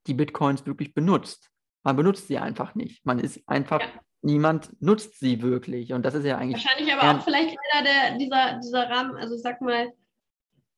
die 0.07 0.13
Bitcoins 0.13 0.65
wirklich 0.65 0.93
benutzt. 0.93 1.49
Man 1.83 1.95
benutzt 1.95 2.27
sie 2.27 2.37
einfach 2.37 2.75
nicht. 2.75 3.05
Man 3.05 3.19
ist 3.19 3.47
einfach, 3.47 3.79
ja. 3.79 3.87
niemand 4.21 4.81
nutzt 4.81 5.19
sie 5.19 5.41
wirklich. 5.41 5.93
Und 5.93 6.03
das 6.03 6.15
ist 6.15 6.25
ja 6.25 6.37
eigentlich. 6.37 6.63
Wahrscheinlich 6.63 6.93
aber 6.93 7.19
auch 7.19 7.23
vielleicht 7.23 7.57
einer 7.73 7.83
der, 7.83 8.17
dieser, 8.17 8.59
dieser 8.59 8.89
Rahmen, 8.89 9.15
also 9.15 9.35
ich 9.35 9.41
sag 9.41 9.61
mal, 9.61 9.91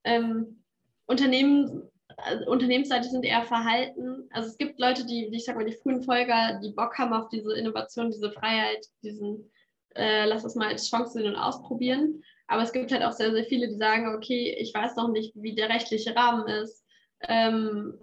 ähm, 0.04 0.64
Unternehmen 1.06 1.90
also 2.24 2.46
Unternehmensseite 2.50 3.10
sind 3.10 3.26
eher 3.26 3.44
verhalten. 3.44 4.28
Also 4.32 4.50
es 4.50 4.58
gibt 4.58 4.80
Leute, 4.80 5.06
die, 5.06 5.30
die, 5.30 5.38
ich 5.38 5.46
sag 5.46 5.56
mal, 5.56 5.66
die 5.66 5.78
frühen 5.78 6.04
Folger, 6.04 6.60
die 6.64 6.72
Bock 6.72 6.98
haben 6.98 7.14
auf 7.14 7.30
diese 7.30 7.54
Innovation, 7.54 8.12
diese 8.12 8.32
Freiheit, 8.32 8.86
diesen, 9.04 9.52
äh, 9.96 10.26
lass 10.26 10.44
es 10.44 10.56
mal 10.56 10.70
als 10.70 10.90
Chance 10.90 11.14
sehen 11.14 11.28
und 11.28 11.36
ausprobieren. 11.36 12.24
Aber 12.48 12.64
es 12.64 12.72
gibt 12.72 12.92
halt 12.92 13.04
auch 13.04 13.12
sehr, 13.12 13.32
sehr 13.32 13.46
viele, 13.46 13.68
die 13.68 13.78
sagen, 13.78 14.14
okay, 14.16 14.56
ich 14.60 14.74
weiß 14.74 14.96
noch 14.96 15.10
nicht, 15.10 15.34
wie 15.36 15.56
der 15.56 15.70
rechtliche 15.70 16.16
Rahmen 16.16 16.48
ist, 16.48 16.84
ähm, 17.22 17.94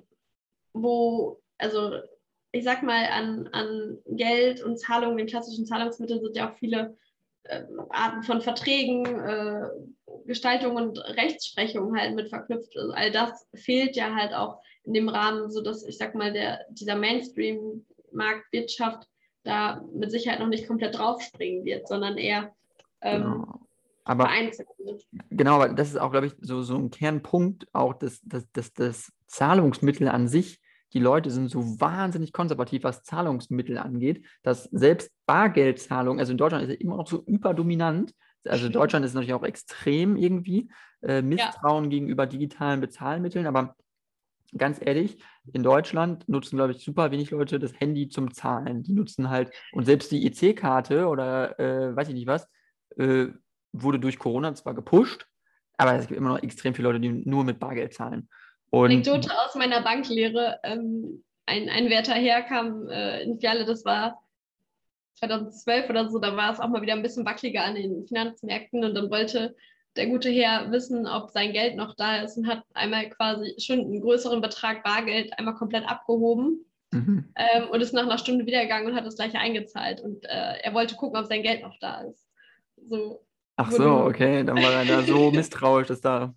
wo, 0.83 1.41
also 1.59 1.93
ich 2.53 2.65
sag 2.65 2.83
mal, 2.83 3.07
an, 3.07 3.49
an 3.53 3.99
Geld 4.07 4.63
und 4.63 4.79
Zahlungen, 4.79 5.19
den 5.19 5.27
klassischen 5.27 5.67
Zahlungsmitteln 5.67 6.21
sind 6.21 6.37
ja 6.37 6.51
auch 6.51 6.57
viele 6.57 6.97
äh, 7.45 7.63
Arten 7.91 8.23
von 8.23 8.41
Verträgen, 8.41 9.07
äh, 9.07 9.69
Gestaltung 10.27 10.77
und 10.77 10.99
Rechtsprechung 10.99 11.97
halt 11.97 12.15
mit 12.15 12.29
verknüpft. 12.29 12.77
Also 12.77 12.93
all 12.93 13.11
das 13.11 13.47
fehlt 13.55 13.97
ja 13.97 14.15
halt 14.15 14.35
auch 14.35 14.61
in 14.85 14.95
dem 14.95 15.09
Rahmen, 15.09 15.51
sodass 15.51 15.85
ich 15.85 15.99
sag 15.99 16.15
mal, 16.15 16.33
der, 16.33 16.65
dieser 16.71 16.97
Mainstream-Marktwirtschaft 16.97 19.09
da 19.43 19.85
mit 19.93 20.11
Sicherheit 20.11 20.41
noch 20.41 20.49
nicht 20.49 20.67
komplett 20.67 20.99
draufspringen 20.99 21.65
wird, 21.65 21.87
sondern 21.87 22.19
eher 22.19 22.53
ähm, 23.01 23.23
genau. 23.23 23.61
aber 24.05 24.29
Genau, 25.31 25.57
aber 25.57 25.69
das 25.69 25.89
ist 25.89 25.99
auch, 25.99 26.11
glaube 26.11 26.27
ich, 26.27 26.35
so, 26.41 26.63
so 26.63 26.77
ein 26.77 26.91
Kernpunkt 26.91 27.67
auch 27.73 27.95
des, 27.95 28.21
des, 28.23 28.51
des, 28.53 28.75
des 28.75 29.13
Zahlungsmittel 29.27 30.09
an 30.09 30.29
sich. 30.29 30.61
Die 30.93 30.99
Leute 31.01 31.31
sind 31.31 31.51
so 31.51 31.81
wahnsinnig 31.81 32.33
konservativ, 32.33 32.85
was 32.85 33.03
Zahlungsmittel 33.03 33.79
angeht, 33.79 34.25
dass 34.43 34.65
selbst 34.65 35.11
Bargeldzahlung, 35.27 36.19
also 36.19 36.33
in 36.33 36.39
Deutschland 36.39 36.65
ist 36.65 36.71
es 36.71 36.81
immer 36.81 36.97
noch 36.97 37.09
so 37.09 37.23
überdominant, 37.27 38.13
also 38.45 38.69
Deutschland 38.69 39.05
ist 39.05 39.15
natürlich 39.15 39.35
auch 39.35 39.43
extrem 39.43 40.17
irgendwie 40.17 40.71
äh, 41.03 41.23
Misstrauen 41.23 41.85
ja. 41.85 41.91
gegenüber 41.91 42.27
digitalen 42.27 42.81
Bezahlmitteln, 42.81 43.47
aber 43.47 43.75
ganz 44.57 44.79
ehrlich, 44.81 45.19
in 45.53 45.63
Deutschland 45.63 46.29
nutzen, 46.29 46.57
glaube 46.57 46.73
ich, 46.73 46.85
super 46.85 47.11
wenig 47.11 47.31
Leute 47.31 47.59
das 47.59 47.79
Handy 47.81 48.09
zum 48.09 48.33
Zahlen. 48.33 48.83
Die 48.83 48.93
nutzen 48.93 49.31
halt, 49.31 49.51
und 49.73 49.85
selbst 49.85 50.13
die 50.13 50.27
EC-Karte 50.27 51.09
oder 51.09 51.59
äh, 51.59 51.95
weiß 51.95 52.09
ich 52.09 52.15
nicht 52.15 52.27
was, 52.27 52.49
äh, 52.97 53.27
wurde 53.73 53.99
durch 53.99 54.19
Corona 54.19 54.55
zwar 54.55 54.75
gepusht, 54.75 55.27
aber 55.77 55.95
es 55.95 56.07
gibt 56.07 56.19
immer 56.19 56.31
noch 56.31 56.43
extrem 56.43 56.75
viele 56.75 56.89
Leute, 56.89 57.01
die 57.01 57.11
nur 57.11 57.45
mit 57.45 57.59
Bargeld 57.59 57.93
zahlen. 57.93 58.29
Und 58.71 58.91
Anekdote 58.91 59.31
aus 59.45 59.55
meiner 59.55 59.83
Banklehre, 59.83 60.59
ähm, 60.63 61.25
ein, 61.47 61.69
ein 61.69 61.89
Wärter 61.89 62.15
herkam 62.15 62.89
äh, 62.89 63.23
in 63.23 63.39
Fiale, 63.39 63.65
das 63.65 63.85
war 63.85 64.21
2012 65.15 65.89
oder 65.89 66.09
so, 66.09 66.19
da 66.19 66.37
war 66.37 66.53
es 66.53 66.61
auch 66.61 66.69
mal 66.69 66.83
wieder 66.83 66.93
ein 66.93 67.03
bisschen 67.03 67.25
wackeliger 67.25 67.65
an 67.65 67.75
den 67.75 68.07
Finanzmärkten 68.07 68.85
und 68.85 68.95
dann 68.95 69.11
wollte 69.11 69.55
der 69.97 70.09
gute 70.09 70.29
Herr 70.29 70.71
wissen, 70.71 71.07
ob 71.07 71.31
sein 71.31 71.53
Geld 71.53 71.77
noch 71.77 71.95
da 71.97 72.19
ist 72.19 72.37
und 72.37 72.47
hat 72.47 72.63
einmal 72.75 73.09
quasi 73.09 73.55
schon 73.59 73.81
einen 73.81 74.01
größeren 74.03 74.43
Betrag 74.43 74.85
Bargeld 74.85 75.33
einmal 75.39 75.55
komplett 75.55 75.89
abgehoben 75.89 76.67
mhm. 76.93 77.33
ähm, 77.35 77.69
und 77.71 77.81
ist 77.81 77.95
nach 77.95 78.03
einer 78.03 78.19
Stunde 78.19 78.45
wiedergegangen 78.45 78.91
und 78.91 78.95
hat 78.95 79.07
das 79.07 79.17
gleiche 79.17 79.39
eingezahlt 79.39 80.01
und 80.03 80.25
äh, 80.25 80.59
er 80.63 80.75
wollte 80.75 80.97
gucken, 80.97 81.19
ob 81.19 81.27
sein 81.27 81.43
Geld 81.43 81.63
noch 81.63 81.79
da 81.81 82.03
ist. 82.03 82.27
So, 82.77 83.25
Ach 83.57 83.73
so, 83.73 83.91
okay, 84.05 84.45
dann 84.45 84.57
war 84.57 84.73
er 84.73 84.85
da 84.85 85.03
so 85.03 85.31
misstrauisch, 85.33 85.89
dass 85.89 86.03
da 86.03 86.35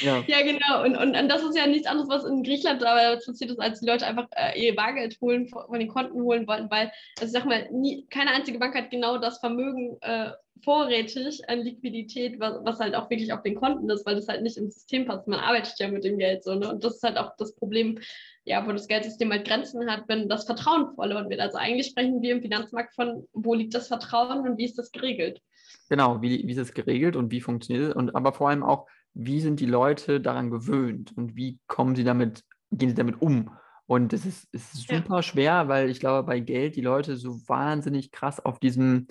ja. 0.00 0.24
ja, 0.26 0.42
genau. 0.42 0.84
Und, 0.84 0.96
und, 0.96 1.16
und, 1.16 1.28
das 1.28 1.42
ist 1.42 1.56
ja 1.56 1.66
nichts 1.66 1.86
anderes, 1.86 2.08
was 2.08 2.24
in 2.24 2.42
Griechenland 2.42 2.84
aber 2.84 3.16
passiert 3.16 3.50
ist, 3.50 3.60
als 3.60 3.80
die 3.80 3.86
Leute 3.86 4.06
einfach 4.06 4.28
äh, 4.36 4.60
ihr 4.60 4.74
Bargeld 4.74 5.18
holen, 5.20 5.48
von 5.48 5.78
den 5.78 5.88
Konten 5.88 6.22
holen 6.22 6.46
wollten, 6.46 6.70
weil, 6.70 6.92
also 7.18 7.26
ich 7.26 7.32
sag 7.32 7.44
mal, 7.44 7.68
nie, 7.70 8.06
keine 8.10 8.30
einzige 8.32 8.58
Bank 8.58 8.74
hat 8.74 8.90
genau 8.90 9.18
das 9.18 9.38
Vermögen 9.38 9.96
äh, 10.00 10.30
vorrätig 10.62 11.48
an 11.48 11.60
Liquidität, 11.60 12.40
was, 12.40 12.64
was, 12.64 12.78
halt 12.80 12.94
auch 12.94 13.10
wirklich 13.10 13.32
auf 13.32 13.42
den 13.42 13.54
Konten 13.54 13.88
ist, 13.90 14.06
weil 14.06 14.16
das 14.16 14.28
halt 14.28 14.42
nicht 14.42 14.56
ins 14.56 14.74
System 14.74 15.06
passt. 15.06 15.28
Man 15.28 15.40
arbeitet 15.40 15.78
ja 15.78 15.88
mit 15.88 16.04
dem 16.04 16.18
Geld 16.18 16.42
so. 16.42 16.54
Ne? 16.54 16.68
Und 16.70 16.82
das 16.84 16.96
ist 16.96 17.02
halt 17.02 17.18
auch 17.18 17.36
das 17.36 17.54
Problem, 17.54 17.98
ja, 18.44 18.66
wo 18.66 18.72
das 18.72 18.88
Geldsystem 18.88 19.30
halt 19.30 19.46
Grenzen 19.46 19.90
hat, 19.90 20.04
wenn 20.08 20.28
das 20.28 20.44
Vertrauen 20.44 20.94
verloren 20.94 21.28
wird. 21.28 21.40
Also 21.40 21.58
eigentlich 21.58 21.88
sprechen 21.88 22.22
wir 22.22 22.34
im 22.34 22.42
Finanzmarkt 22.42 22.94
von, 22.94 23.26
wo 23.32 23.54
liegt 23.54 23.74
das 23.74 23.88
Vertrauen 23.88 24.48
und 24.48 24.58
wie 24.58 24.64
ist 24.64 24.78
das 24.78 24.90
geregelt? 24.92 25.40
Genau, 25.88 26.22
wie, 26.22 26.46
wie 26.46 26.52
ist 26.52 26.58
es 26.58 26.72
geregelt 26.72 27.16
und 27.16 27.30
wie 27.30 27.40
funktioniert 27.40 27.90
es? 27.90 27.94
Und 27.94 28.14
aber 28.14 28.32
vor 28.32 28.48
allem 28.48 28.62
auch, 28.62 28.86
wie 29.14 29.40
sind 29.40 29.60
die 29.60 29.66
Leute 29.66 30.20
daran 30.20 30.50
gewöhnt 30.50 31.16
und 31.16 31.36
wie 31.36 31.58
kommen 31.66 31.96
sie 31.96 32.04
damit, 32.04 32.44
gehen 32.70 32.88
sie 32.88 32.94
damit 32.94 33.22
um? 33.22 33.50
Und 33.86 34.12
es 34.12 34.24
ist, 34.24 34.52
ist 34.52 34.86
super 34.88 35.16
ja. 35.16 35.22
schwer, 35.22 35.68
weil 35.68 35.90
ich 35.90 36.00
glaube, 36.00 36.26
bei 36.26 36.40
Geld 36.40 36.76
die 36.76 36.80
Leute 36.80 37.16
so 37.16 37.38
wahnsinnig 37.46 38.10
krass 38.10 38.44
auf 38.44 38.58
diesem, 38.58 39.06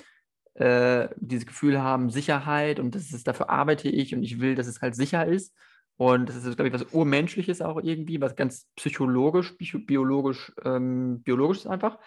äh, 0.56 1.10
dieses 1.18 1.45
Gefühl 1.45 1.82
haben, 1.82 2.10
Sicherheit 2.10 2.80
und 2.80 2.95
das 2.95 3.12
ist, 3.12 3.28
dafür 3.28 3.49
arbeite 3.49 3.89
ich 3.89 4.16
und 4.16 4.24
ich 4.24 4.39
will, 4.39 4.56
dass 4.56 4.68
es 4.68 4.82
halt 4.82 4.95
sicher 4.95 5.26
ist. 5.26 5.56
Und 5.95 6.28
das 6.28 6.36
ist, 6.38 6.56
glaube 6.56 6.70
ich, 6.70 6.74
was 6.74 6.91
Urmenschliches 6.91 7.62
auch 7.62 7.80
irgendwie, 7.82 8.20
was 8.20 8.36
ganz 8.36 8.68
psychologisch, 8.76 9.56
biologisch, 9.86 10.51
ähm, 10.66 11.22
biologisch 11.22 11.60
ist 11.60 11.68
einfach. 11.68 11.99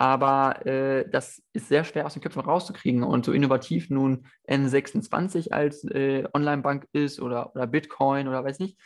Aber 0.00 0.64
äh, 0.64 1.06
das 1.10 1.42
ist 1.52 1.68
sehr 1.68 1.84
schwer 1.84 2.06
aus 2.06 2.14
den 2.14 2.22
Köpfen 2.22 2.40
rauszukriegen. 2.40 3.02
Und 3.02 3.26
so 3.26 3.32
innovativ 3.32 3.90
nun 3.90 4.26
N26 4.48 5.52
als 5.52 5.84
äh, 5.84 6.24
Online-Bank 6.32 6.88
ist 6.92 7.20
oder, 7.20 7.54
oder 7.54 7.66
Bitcoin 7.66 8.26
oder 8.26 8.42
weiß 8.42 8.60
nicht, 8.60 8.78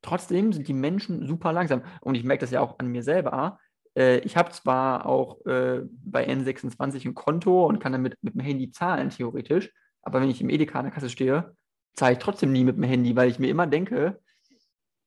trotzdem 0.00 0.50
sind 0.54 0.66
die 0.66 0.72
Menschen 0.72 1.26
super 1.26 1.52
langsam. 1.52 1.82
Und 2.00 2.14
ich 2.14 2.24
merke 2.24 2.40
das 2.40 2.52
ja 2.52 2.62
auch 2.62 2.78
an 2.78 2.86
mir 2.86 3.02
selber. 3.02 3.58
Äh, 3.94 4.20
ich 4.20 4.38
habe 4.38 4.50
zwar 4.52 5.04
auch 5.04 5.44
äh, 5.44 5.82
bei 6.06 6.26
N26 6.26 7.06
ein 7.06 7.14
Konto 7.14 7.66
und 7.66 7.78
kann 7.78 7.92
damit 7.92 8.16
mit 8.22 8.32
dem 8.32 8.40
Handy 8.40 8.70
zahlen, 8.70 9.10
theoretisch. 9.10 9.70
Aber 10.00 10.22
wenn 10.22 10.30
ich 10.30 10.40
im 10.40 10.48
Edeka 10.48 10.78
an 10.78 10.86
der 10.86 10.94
Kasse 10.94 11.10
stehe, 11.10 11.54
zahle 11.96 12.14
ich 12.14 12.18
trotzdem 12.18 12.50
nie 12.50 12.64
mit 12.64 12.76
dem 12.76 12.84
Handy, 12.84 13.14
weil 13.14 13.28
ich 13.28 13.38
mir 13.38 13.50
immer 13.50 13.66
denke, 13.66 14.22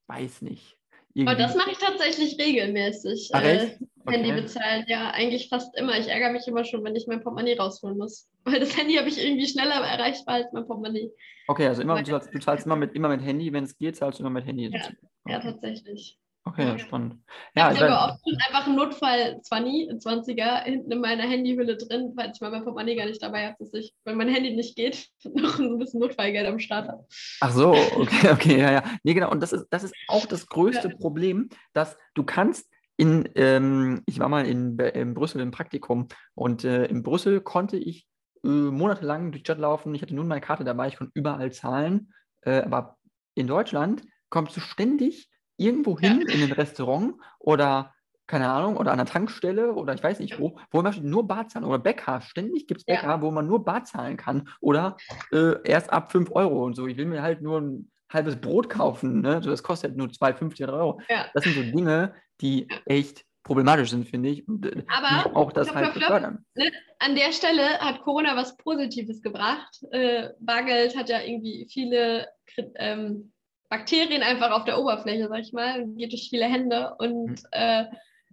weiß 0.06 0.44
nicht 0.44 0.78
irgendwie. 1.16 1.34
Aber 1.34 1.42
das 1.42 1.56
mache 1.56 1.72
ich 1.72 1.80
tatsächlich 1.80 2.38
regelmäßig. 2.40 3.32
Ach, 3.34 3.42
äh, 3.42 3.80
okay. 4.06 4.18
Handy 4.18 4.42
bezahlen, 4.42 4.86
ja, 4.88 5.12
eigentlich 5.12 5.50
fast 5.50 5.76
immer. 5.78 5.98
Ich 5.98 6.08
ärgere 6.08 6.32
mich 6.32 6.48
immer 6.48 6.64
schon, 6.64 6.84
wenn 6.84 6.96
ich 6.96 7.08
mein 7.08 7.22
Portemonnaie 7.22 7.58
rausholen 7.58 7.98
muss. 7.98 8.30
Weil 8.44 8.60
das 8.60 8.78
Handy 8.78 8.96
habe 8.96 9.10
ich 9.10 9.24
irgendwie 9.24 9.48
schneller 9.48 9.76
erreichbar 9.76 10.36
als 10.36 10.54
mein 10.54 10.66
Portemonnaie. 10.66 11.12
Okay, 11.48 11.68
also 11.68 11.82
immer, 11.82 12.02
du, 12.02 12.12
zahlst, 12.12 12.34
du 12.34 12.40
zahlst 12.40 12.66
immer 12.66 12.76
mit, 12.76 12.94
immer 12.94 13.10
mit 13.10 13.22
Handy, 13.22 13.52
wenn 13.54 13.64
es 13.64 13.78
geht, 13.78 13.96
zahlst 13.96 14.20
du 14.20 14.24
immer 14.24 14.32
mit 14.32 14.46
Handy. 14.46 14.70
Ja, 14.70 14.80
okay. 14.80 14.96
ja 15.28 15.40
tatsächlich. 15.40 16.20
Okay, 16.48 16.64
ja. 16.64 16.78
spannend. 16.78 17.16
Ja, 17.56 17.72
ich 17.72 17.82
habe 17.82 17.92
oft 17.92 18.20
schon 18.24 18.38
einfach 18.48 18.68
einen 18.68 18.76
Notfall 18.76 19.42
20, 19.42 19.94
20er 19.94 20.64
hinten 20.64 20.92
in 20.92 21.02
meiner 21.02 21.24
Handyhülle 21.24 21.76
drin, 21.76 22.14
falls 22.16 22.38
ich 22.38 22.42
mal 22.42 22.52
mein 22.52 22.64
Portemonnaie 22.64 22.96
gar 22.96 23.08
nicht 23.08 23.22
dabei 23.22 23.48
habe, 23.48 23.56
dass 23.58 23.74
ich, 23.74 23.96
wenn 24.04 24.16
mein 24.16 24.30
Handy 24.30 24.56
nicht 24.56 24.76
geht, 24.76 25.10
noch 25.34 25.58
ein 25.58 25.80
bisschen 25.80 26.02
Notfallgeld 26.02 26.46
am 26.46 26.60
Start 26.60 26.88
habe. 26.88 27.04
Ach 27.42 27.52
so, 27.52 27.72
okay, 27.72 28.30
okay, 28.32 28.60
ja, 28.60 28.72
ja. 28.72 28.84
Nee, 29.04 29.16
genau. 29.16 29.32
Und 29.32 29.42
das 29.42 29.54
ist, 29.54 29.66
das 29.72 29.86
ist 29.86 29.96
auch 30.08 30.28
das 30.28 30.46
größte 30.48 30.90
ja. 30.90 30.96
Problem, 30.96 31.50
dass 31.74 31.98
du 32.14 32.24
kannst 32.24 32.70
in, 32.98 33.30
ähm, 33.36 34.02
ich 34.06 34.20
war 34.20 34.30
mal 34.30 34.46
in, 34.46 34.78
in 34.80 35.14
Brüssel 35.14 35.42
im 35.42 35.52
Praktikum 35.52 36.08
und 36.34 36.64
äh, 36.64 36.86
in 36.86 37.04
Brüssel 37.04 37.42
konnte 37.42 37.78
ich 37.78 38.08
äh, 38.44 38.48
monatelang 38.48 39.32
durch 39.32 39.44
die 39.44 39.48
Stadt 39.48 39.60
laufen. 39.60 39.94
Ich 39.96 40.02
hatte 40.02 40.16
nun 40.16 40.28
meine 40.28 40.42
Karte 40.42 40.64
dabei, 40.64 40.88
ich 40.88 40.98
konnte 40.98 41.12
überall 41.14 41.52
zahlen. 41.52 42.14
Äh, 42.42 42.62
aber 42.62 42.98
in 43.34 43.48
Deutschland 43.48 44.04
kommst 44.30 44.56
du 44.56 44.62
ständig 44.62 45.30
irgendwo 45.58 46.00
hin 46.00 46.26
ja. 46.28 46.34
in 46.34 46.44
ein 46.44 46.52
Restaurant 46.52 47.16
oder 47.40 47.94
keine 48.28 48.50
Ahnung, 48.50 48.78
oder 48.78 48.92
an 48.92 48.98
der 48.98 49.06
Tankstelle 49.06 49.74
oder 49.74 49.94
ich 49.94 50.04
weiß 50.04 50.20
nicht 50.20 50.40
wo, 50.40 50.58
wo 50.72 50.82
man 50.82 50.96
nur 51.04 51.28
Bar 51.28 51.48
zahlen 51.48 51.66
oder 51.66 51.78
Bäcker. 51.78 52.22
Ständig 52.22 52.68
gibt 52.68 52.82
es 52.82 52.86
Bäcker, 52.86 53.08
ja. 53.08 53.22
wo 53.22 53.30
man 53.30 53.46
nur 53.46 53.64
Bar 53.64 53.84
zahlen 53.84 54.18
kann 54.18 54.50
oder 54.62 54.98
äh, 55.32 55.62
erst 55.64 55.94
ab 55.94 56.12
5 56.12 56.32
Euro 56.32 56.66
und 56.66 56.76
so. 56.76 56.88
Ich 56.88 56.98
will 56.98 57.06
mir 57.06 57.22
halt 57.22 57.42
nur 57.42 57.62
ein 57.62 57.92
halbes 58.12 58.36
Brot 58.36 58.70
kaufen, 58.70 59.22
ne? 59.22 59.42
so, 59.44 59.50
das 59.50 59.62
kostet 59.62 59.92
halt 59.92 59.98
nur 59.98 60.08
2,50 60.08 60.72
Euro. 60.72 61.02
Ja. 61.10 61.26
Das 61.34 61.44
sind 61.44 61.56
so 61.56 61.62
Dinge, 61.62 62.14
die 62.42 62.68
echt 62.86 63.26
problematisch 63.44 63.92
sind, 63.92 64.08
finde 64.10 64.30
ich. 64.30 64.48
Und, 64.48 64.66
äh, 64.66 64.84
Aber 64.88 65.36
auch 65.36 65.52
das 65.52 65.74
halt 65.74 65.94
fördern. 65.94 66.46
Ne? 66.56 66.72
An 67.00 67.16
der 67.16 67.32
Stelle 67.32 67.80
hat 67.80 68.02
Corona 68.02 68.36
was 68.36 68.58
Positives 68.58 69.22
gebracht. 69.22 69.80
Äh, 69.92 70.30
Bargeld 70.40 70.98
hat 70.98 71.10
ja 71.10 71.22
irgendwie 71.22 71.68
viele 71.72 72.28
ähm, 72.76 73.32
Bakterien 73.70 74.24
einfach 74.24 74.52
auf 74.52 74.66
der 74.66 74.80
Oberfläche, 74.80 75.28
sag 75.28 75.40
ich 75.40 75.54
mal, 75.54 75.86
geht 75.88 76.12
durch 76.12 76.28
viele 76.30 76.46
Hände 76.46 76.96
und 76.98 77.30
mhm. 77.30 77.38
äh, 77.52 77.86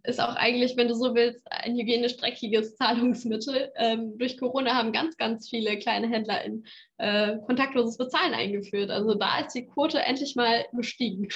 ist 0.05 0.21
auch 0.21 0.35
eigentlich, 0.35 0.77
wenn 0.77 0.89
du 0.89 0.95
so 0.95 1.15
willst, 1.15 1.47
ein 1.51 1.77
hygienisch 1.77 2.17
dreckiges 2.17 2.77
Zahlungsmittel. 2.77 3.71
Ähm, 3.77 4.19
durch 4.19 4.39
Corona 4.39 4.75
haben 4.75 4.93
ganz, 4.93 5.17
ganz 5.17 5.49
viele 5.49 5.79
kleine 5.79 6.09
Händler 6.09 6.45
in 6.45 6.65
äh, 6.99 7.39
kontaktloses 7.47 7.97
Bezahlen 7.97 8.35
eingeführt. 8.35 8.91
Also 8.91 9.15
da 9.15 9.41
ist 9.41 9.55
die 9.55 9.67
Quote 9.67 10.01
endlich 10.01 10.37
mal 10.37 10.65
gestiegen. 10.73 11.29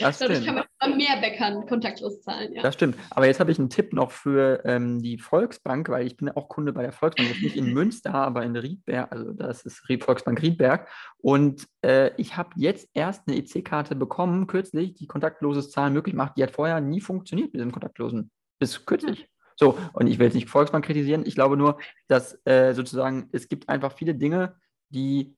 Das 0.00 0.18
Dadurch 0.18 0.44
kann 0.44 0.56
man 0.56 0.96
mehr 0.96 1.20
Bäckern 1.20 1.66
kontaktlos 1.66 2.22
zahlen. 2.22 2.52
Ja. 2.52 2.62
Das 2.62 2.74
stimmt. 2.74 2.96
Aber 3.10 3.26
jetzt 3.26 3.40
habe 3.40 3.52
ich 3.52 3.58
einen 3.58 3.70
Tipp 3.70 3.92
noch 3.92 4.10
für 4.10 4.62
ähm, 4.64 5.00
die 5.02 5.18
Volksbank, 5.18 5.88
weil 5.88 6.06
ich 6.06 6.16
bin 6.16 6.28
auch 6.28 6.48
Kunde 6.48 6.72
bei 6.72 6.82
der 6.82 6.92
Volksbank, 6.92 7.28
jetzt 7.28 7.42
nicht 7.42 7.56
in 7.56 7.72
Münster, 7.72 8.14
aber 8.14 8.42
in 8.42 8.56
Riedberg, 8.56 9.12
also 9.12 9.32
das 9.32 9.62
ist 9.64 9.82
Volksbank 10.00 10.42
Riedberg. 10.42 10.88
Und 11.18 11.66
äh, 11.82 12.10
ich 12.16 12.36
habe 12.36 12.50
jetzt 12.56 12.88
erst 12.94 13.28
eine 13.28 13.36
EC-Karte 13.36 13.94
bekommen, 13.94 14.46
kürzlich, 14.46 14.94
die 14.94 15.06
kontaktloses 15.06 15.70
Zahlen 15.70 15.92
möglich 15.92 16.14
macht. 16.14 16.36
Die 16.36 16.42
hat 16.42 16.50
vorher 16.50 16.80
nie 16.80 17.00
funktioniert 17.00 17.52
mit 17.52 17.62
dem 17.62 17.72
kontaktlosen. 17.96 18.30
Bis 18.58 18.86
kürzlich. 18.86 19.28
So, 19.56 19.78
und 19.94 20.06
ich 20.06 20.18
will 20.18 20.26
jetzt 20.26 20.34
nicht 20.34 20.50
Volksbank 20.50 20.84
kritisieren, 20.84 21.24
ich 21.26 21.34
glaube 21.34 21.56
nur, 21.56 21.78
dass 22.08 22.38
äh, 22.44 22.74
sozusagen 22.74 23.28
es 23.32 23.48
gibt 23.48 23.68
einfach 23.68 23.92
viele 23.92 24.14
Dinge, 24.14 24.56
die, 24.90 25.34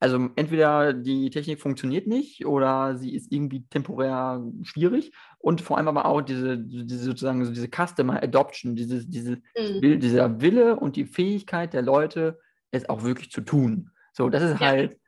also 0.00 0.30
entweder 0.36 0.94
die 0.94 1.28
Technik 1.28 1.60
funktioniert 1.60 2.06
nicht 2.06 2.46
oder 2.46 2.96
sie 2.96 3.14
ist 3.14 3.30
irgendwie 3.30 3.66
temporär 3.68 4.42
schwierig 4.62 5.12
und 5.38 5.60
vor 5.60 5.76
allem 5.76 5.88
aber 5.88 6.06
auch 6.06 6.22
diese, 6.22 6.58
diese 6.58 7.04
sozusagen 7.04 7.52
diese 7.52 7.68
Customer 7.68 8.22
Adoption, 8.22 8.74
dieses, 8.74 9.06
diese, 9.08 9.42
mhm. 9.56 10.00
dieser 10.00 10.40
Wille 10.40 10.76
und 10.76 10.96
die 10.96 11.04
Fähigkeit 11.04 11.74
der 11.74 11.82
Leute, 11.82 12.38
es 12.70 12.88
auch 12.88 13.04
wirklich 13.04 13.30
zu 13.30 13.42
tun. 13.42 13.90
So, 14.12 14.30
das 14.30 14.42
ist 14.42 14.60
ja. 14.60 14.66
halt 14.66 14.98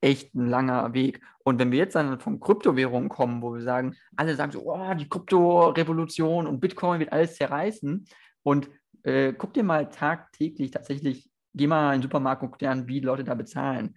echt 0.00 0.34
ein 0.34 0.46
langer 0.46 0.92
Weg. 0.94 1.20
Und 1.44 1.58
wenn 1.58 1.72
wir 1.72 1.78
jetzt 1.78 1.94
dann 1.94 2.20
von 2.20 2.40
Kryptowährungen 2.40 3.08
kommen, 3.08 3.42
wo 3.42 3.54
wir 3.54 3.62
sagen, 3.62 3.96
alle 4.16 4.34
sagen 4.34 4.52
so, 4.52 4.62
oh, 4.64 4.94
die 4.94 5.08
Kryptorevolution 5.08 6.46
und 6.46 6.60
Bitcoin 6.60 7.00
wird 7.00 7.12
alles 7.12 7.36
zerreißen. 7.36 8.06
Und 8.42 8.70
äh, 9.02 9.32
guck 9.32 9.54
dir 9.54 9.64
mal 9.64 9.88
tagtäglich 9.88 10.70
tatsächlich 10.70 11.30
geh 11.54 11.66
mal 11.66 11.94
in 11.94 12.00
den 12.00 12.02
Supermarkt 12.02 12.42
und 12.42 12.50
guck 12.50 12.58
dir 12.58 12.70
an, 12.70 12.86
wie 12.86 13.00
die 13.00 13.06
Leute 13.06 13.24
da 13.24 13.34
bezahlen. 13.34 13.96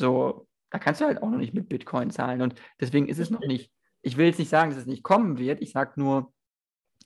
So, 0.00 0.48
da 0.70 0.78
kannst 0.78 1.00
du 1.00 1.06
halt 1.06 1.22
auch 1.22 1.30
noch 1.30 1.38
nicht 1.38 1.54
mit 1.54 1.68
Bitcoin 1.68 2.10
zahlen. 2.10 2.42
Und 2.42 2.54
deswegen 2.80 3.08
ist 3.08 3.18
es 3.18 3.30
noch 3.30 3.40
nicht, 3.40 3.72
ich 4.02 4.16
will 4.16 4.26
jetzt 4.26 4.38
nicht 4.38 4.48
sagen, 4.48 4.70
dass 4.70 4.80
es 4.80 4.86
nicht 4.86 5.02
kommen 5.02 5.38
wird. 5.38 5.60
Ich 5.60 5.72
sage 5.72 5.92
nur, 5.96 6.32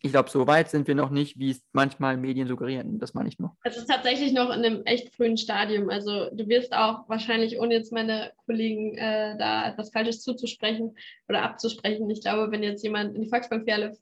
ich 0.03 0.13
glaube, 0.13 0.31
so 0.31 0.47
weit 0.47 0.71
sind 0.71 0.89
wir 0.89 0.95
noch 0.95 1.11
nicht, 1.11 1.39
wie 1.39 1.51
es 1.51 1.63
manchmal 1.73 2.17
Medien 2.17 2.49
suggerieren. 2.49 2.99
Das 2.99 3.13
meine 3.13 3.29
ich 3.29 3.39
nur. 3.39 3.57
Es 3.65 3.77
ist 3.77 3.87
tatsächlich 3.89 4.33
noch 4.33 4.49
in 4.49 4.65
einem 4.65 4.83
echt 4.85 5.15
frühen 5.15 5.37
Stadium. 5.37 5.91
Also 5.91 6.31
du 6.33 6.49
wirst 6.49 6.73
auch 6.73 7.09
wahrscheinlich, 7.09 7.59
ohne 7.59 7.75
jetzt 7.75 7.93
meine 7.93 8.33
Kollegen 8.47 8.97
äh, 8.97 9.37
da 9.37 9.69
etwas 9.69 9.91
Falsches 9.91 10.23
zuzusprechen 10.23 10.97
oder 11.29 11.43
abzusprechen, 11.43 12.09
ich 12.09 12.23
glaube, 12.23 12.51
wenn 12.51 12.63
jetzt 12.63 12.83
jemand 12.83 13.15
in 13.15 13.23
die 13.23 13.29
Volksbankfiliale 13.29 13.97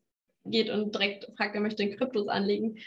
geht 0.45 0.71
und 0.71 0.95
direkt 0.95 1.29
fragt, 1.37 1.55
er 1.55 1.61
möchte 1.61 1.83
in 1.83 1.97
Kryptos 1.97 2.29
anlegen, 2.29 2.79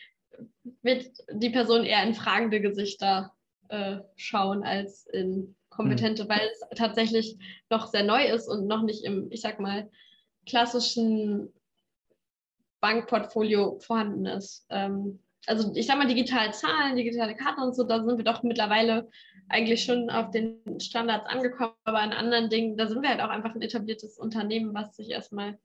wird 0.82 1.12
die 1.34 1.50
Person 1.50 1.84
eher 1.84 2.04
in 2.04 2.14
fragende 2.14 2.62
Gesichter 2.62 3.34
äh, 3.68 3.98
schauen 4.16 4.64
als 4.64 5.06
in 5.08 5.56
kompetente, 5.70 6.26
mhm. 6.26 6.30
weil 6.30 6.50
es 6.52 6.78
tatsächlich 6.78 7.38
noch 7.70 7.88
sehr 7.88 8.04
neu 8.04 8.26
ist 8.26 8.48
und 8.48 8.68
noch 8.68 8.84
nicht 8.84 9.04
im, 9.04 9.28
ich 9.32 9.42
sag 9.42 9.60
mal, 9.60 9.90
klassischen 10.46 11.54
Bankportfolio 12.82 13.80
vorhanden 13.80 14.26
ist. 14.26 14.66
Ähm, 14.70 15.20
also 15.48 15.72
ich 15.76 15.88
sag 15.88 15.98
mal, 15.98 16.08
digitale 16.08 16.52
Zahlen, 16.52 16.96
digitale 16.96 17.36
Karten 17.36 17.62
und 17.62 17.76
so, 17.76 17.84
da 17.84 18.04
sind 18.04 18.18
wir 18.18 18.26
doch 18.26 18.44
mittlerweile 18.44 19.10
eigentlich 19.50 19.84
schon 19.84 20.10
auf 20.10 20.32
den 20.32 20.80
Standards 20.80 21.28
angekommen, 21.28 21.74
aber 21.84 22.00
an 22.00 22.14
anderen 22.14 22.50
Dingen, 22.50 22.78
da 22.78 22.88
sind 22.88 23.02
wir 23.02 23.10
halt 23.10 23.22
auch 23.22 23.30
einfach 23.30 23.56
ein 23.56 23.62
etabliertes 23.62 24.18
Unternehmen, 24.18 24.74
was 24.74 24.96
sich 24.96 25.10
erstmal, 25.10 25.58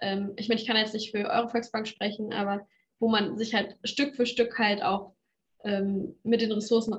ähm, 0.00 0.32
ich 0.36 0.48
meine, 0.48 0.60
ich 0.60 0.66
kann 0.66 0.76
jetzt 0.76 0.94
nicht 0.94 1.10
für 1.10 1.28
eure 1.28 1.48
Volksbank 1.48 1.88
sprechen, 1.88 2.32
aber 2.32 2.66
wo 2.98 3.08
man 3.08 3.36
sich 3.36 3.54
halt 3.54 3.76
Stück 3.84 4.16
für 4.16 4.26
Stück 4.26 4.58
halt 4.58 4.82
auch 4.82 5.12
ähm, 5.64 6.16
mit 6.22 6.40
den 6.40 6.52
Ressourcen 6.52 6.94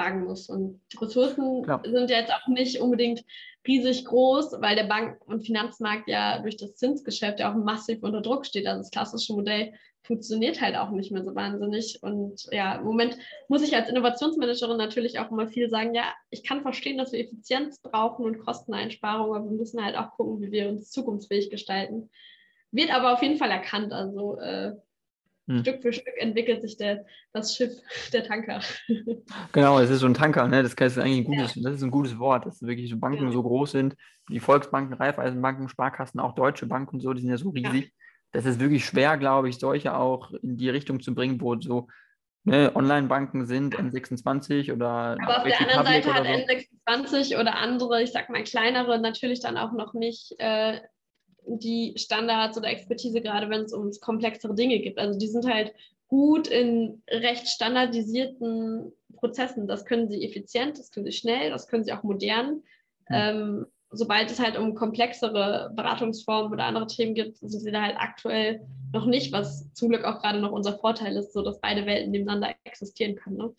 ranwagen 0.00 0.24
muss. 0.24 0.48
Und 0.48 0.80
die 0.92 0.98
Ressourcen 0.98 1.64
ja. 1.66 1.80
sind 1.84 2.10
ja 2.10 2.18
jetzt 2.18 2.32
auch 2.32 2.46
nicht 2.48 2.80
unbedingt 2.80 3.24
riesig 3.66 4.04
groß, 4.06 4.60
weil 4.60 4.76
der 4.76 4.84
Bank- 4.84 5.20
und 5.26 5.44
Finanzmarkt 5.44 6.08
ja 6.08 6.38
durch 6.40 6.56
das 6.56 6.76
Zinsgeschäft 6.76 7.40
ja 7.40 7.52
auch 7.52 7.56
massiv 7.56 8.02
unter 8.02 8.22
Druck 8.22 8.46
steht. 8.46 8.66
Also 8.66 8.80
das 8.80 8.90
klassische 8.90 9.34
Modell 9.34 9.72
funktioniert 10.02 10.62
halt 10.62 10.76
auch 10.76 10.90
nicht 10.90 11.12
mehr 11.12 11.22
so 11.22 11.34
wahnsinnig. 11.34 11.98
Und 12.02 12.46
ja, 12.52 12.76
im 12.76 12.84
Moment 12.84 13.18
muss 13.48 13.62
ich 13.62 13.76
als 13.76 13.88
Innovationsmanagerin 13.88 14.78
natürlich 14.78 15.18
auch 15.18 15.30
immer 15.30 15.46
viel 15.46 15.68
sagen, 15.68 15.94
ja, 15.94 16.04
ich 16.30 16.42
kann 16.42 16.62
verstehen, 16.62 16.96
dass 16.96 17.12
wir 17.12 17.20
Effizienz 17.20 17.80
brauchen 17.80 18.24
und 18.24 18.38
Kosteneinsparungen, 18.38 19.36
aber 19.36 19.50
wir 19.50 19.56
müssen 19.56 19.84
halt 19.84 19.96
auch 19.96 20.12
gucken, 20.12 20.40
wie 20.40 20.52
wir 20.52 20.70
uns 20.70 20.90
zukunftsfähig 20.90 21.50
gestalten. 21.50 22.08
Wird 22.72 22.94
aber 22.94 23.12
auf 23.12 23.22
jeden 23.22 23.36
Fall 23.36 23.50
erkannt. 23.50 23.92
Also 23.92 24.38
äh, 24.38 24.72
hm. 25.50 25.60
Stück 25.60 25.82
für 25.82 25.92
Stück 25.92 26.14
entwickelt 26.18 26.62
sich 26.62 26.76
der, 26.76 27.04
das 27.32 27.56
Schiff, 27.56 27.72
der 28.12 28.24
Tanker. 28.24 28.60
Genau, 29.52 29.80
es 29.80 29.90
ist 29.90 30.00
so 30.00 30.06
ein 30.06 30.14
Tanker, 30.14 30.46
ne? 30.46 30.62
Das 30.62 30.74
ist 30.74 30.98
eigentlich 30.98 31.18
ein 31.18 31.24
gutes, 31.24 31.54
ja. 31.56 31.62
das 31.64 31.76
ist 31.76 31.82
ein 31.82 31.90
gutes 31.90 32.18
Wort, 32.18 32.46
dass 32.46 32.62
wirklich 32.62 32.88
so 32.88 32.96
Banken 32.96 33.24
ja. 33.24 33.32
so 33.32 33.42
groß 33.42 33.72
sind, 33.72 33.96
die 34.28 34.40
Volksbanken, 34.40 34.94
Raiffeisenbanken, 34.94 35.68
Sparkassen, 35.68 36.20
auch 36.20 36.34
Deutsche 36.34 36.66
Banken 36.66 36.96
und 36.96 37.00
so, 37.00 37.12
die 37.12 37.22
sind 37.22 37.30
ja 37.30 37.36
so 37.36 37.50
riesig. 37.50 37.84
Ja. 37.84 37.90
Das 38.32 38.44
ist 38.44 38.60
wirklich 38.60 38.84
schwer, 38.84 39.16
glaube 39.16 39.48
ich, 39.48 39.58
solche 39.58 39.96
auch 39.96 40.32
in 40.34 40.56
die 40.56 40.70
Richtung 40.70 41.00
zu 41.00 41.14
bringen, 41.14 41.40
wo 41.40 41.60
so 41.60 41.88
ne, 42.44 42.70
Online-Banken 42.74 43.46
sind, 43.46 43.76
N26 43.76 44.72
oder. 44.72 45.16
Aber 45.20 45.38
auf 45.38 45.44
der 45.44 45.60
anderen 45.60 45.86
Seite 45.86 46.14
hat 46.14 46.24
so. 46.24 47.02
N26 47.04 47.40
oder 47.40 47.56
andere, 47.56 48.02
ich 48.02 48.12
sag 48.12 48.30
mal 48.30 48.44
kleinere, 48.44 49.00
natürlich 49.00 49.40
dann 49.40 49.56
auch 49.56 49.72
noch 49.72 49.94
nicht 49.94 50.34
äh, 50.38 50.80
die 51.46 51.94
Standards 51.96 52.56
oder 52.56 52.68
Expertise, 52.68 53.20
gerade 53.20 53.48
wenn 53.50 53.62
es 53.62 53.72
um 53.72 53.90
komplexere 54.00 54.54
Dinge 54.54 54.78
geht. 54.80 54.98
Also 54.98 55.18
die 55.18 55.28
sind 55.28 55.46
halt 55.46 55.72
gut 56.08 56.48
in 56.48 57.02
recht 57.08 57.48
standardisierten 57.48 58.92
Prozessen. 59.16 59.66
Das 59.66 59.84
können 59.84 60.08
sie 60.08 60.24
effizient, 60.24 60.78
das 60.78 60.90
können 60.90 61.06
sie 61.06 61.12
schnell, 61.12 61.50
das 61.50 61.68
können 61.68 61.84
sie 61.84 61.92
auch 61.92 62.02
modern. 62.02 62.62
Mhm. 63.08 63.14
Ähm, 63.14 63.66
sobald 63.90 64.30
es 64.30 64.38
halt 64.38 64.56
um 64.56 64.74
komplexere 64.74 65.72
Beratungsformen 65.74 66.52
oder 66.52 66.64
andere 66.64 66.86
Themen 66.86 67.14
geht, 67.14 67.36
sind 67.38 67.60
sie 67.60 67.72
da 67.72 67.82
halt 67.82 67.96
aktuell 67.98 68.66
noch 68.92 69.06
nicht, 69.06 69.32
was 69.32 69.72
zum 69.72 69.88
Glück 69.88 70.04
auch 70.04 70.20
gerade 70.20 70.40
noch 70.40 70.52
unser 70.52 70.78
Vorteil 70.78 71.16
ist, 71.16 71.32
so 71.32 71.42
dass 71.42 71.60
beide 71.60 71.86
Welten 71.86 72.10
nebeneinander 72.10 72.54
existieren 72.64 73.16
können. 73.16 73.36
Ne? 73.36 73.54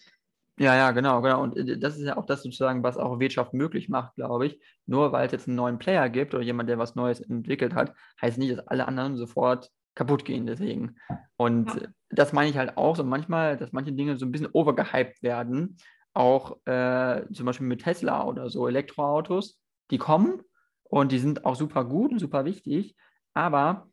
Ja, 0.62 0.76
ja, 0.76 0.92
genau, 0.92 1.22
genau. 1.24 1.42
Und 1.42 1.58
äh, 1.58 1.80
das 1.80 1.98
ist 1.98 2.04
ja 2.06 2.18
auch 2.18 2.26
das 2.28 2.44
sozusagen, 2.44 2.84
was 2.84 2.96
auch 2.96 3.20
Wirtschaft 3.20 3.52
möglich 3.52 3.90
macht, 3.90 4.14
glaube 4.14 4.46
ich. 4.46 4.62
Nur 4.86 5.12
weil 5.12 5.26
es 5.26 5.32
jetzt 5.32 5.48
einen 5.48 5.56
neuen 5.56 5.80
Player 5.80 6.08
gibt 6.08 6.36
oder 6.36 6.44
jemand, 6.44 6.70
der 6.70 6.78
was 6.78 6.94
Neues 6.94 7.20
entwickelt 7.20 7.74
hat, 7.74 7.96
heißt 8.22 8.38
nicht, 8.38 8.56
dass 8.56 8.68
alle 8.68 8.88
anderen 8.88 9.18
sofort 9.18 9.72
kaputt 9.96 10.24
gehen 10.24 10.46
deswegen. 10.46 10.98
Und 11.36 11.74
ja. 11.74 11.88
das 12.12 12.32
meine 12.32 12.52
ich 12.52 12.58
halt 12.58 12.78
auch 12.78 12.96
so 12.96 13.04
manchmal, 13.04 13.58
dass 13.58 13.72
manche 13.72 13.92
Dinge 13.92 14.18
so 14.18 14.26
ein 14.28 14.32
bisschen 14.32 14.50
overgehypt 14.54 15.24
werden. 15.24 15.78
Auch 16.14 16.58
äh, 16.66 17.24
zum 17.34 17.48
Beispiel 17.48 17.66
mit 17.66 17.82
Tesla 17.82 18.24
oder 18.24 18.52
so 18.52 18.68
Elektroautos, 18.68 19.60
die 19.90 19.98
kommen 19.98 20.44
und 20.84 21.12
die 21.12 21.20
sind 21.20 21.44
auch 21.44 21.56
super 21.56 21.86
gut 21.86 22.12
und 22.12 22.20
super 22.20 22.46
wichtig. 22.46 22.96
Aber 23.34 23.90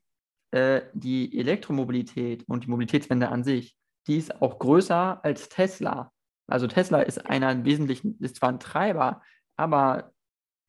äh, 0.51 0.83
die 0.93 1.39
Elektromobilität 1.39 2.45
und 2.47 2.65
die 2.65 2.71
Mobilitätswende 2.71 3.31
an 3.31 3.43
sich, 3.43 3.75
die 4.07 4.19
ist 4.19 4.43
auch 4.43 4.59
größer 4.59 5.25
als 5.25 5.49
Tesla. 5.49 6.13
Also 6.49 6.67
Tesla 6.67 7.03
ist 7.03 7.27
einer 7.27 7.53
im 7.53 7.65
Wesentlichen, 7.65 8.19
ist 8.21 8.37
zwar 8.37 8.49
ein 8.49 8.61
Treiber, 8.61 9.23
aber 9.57 10.13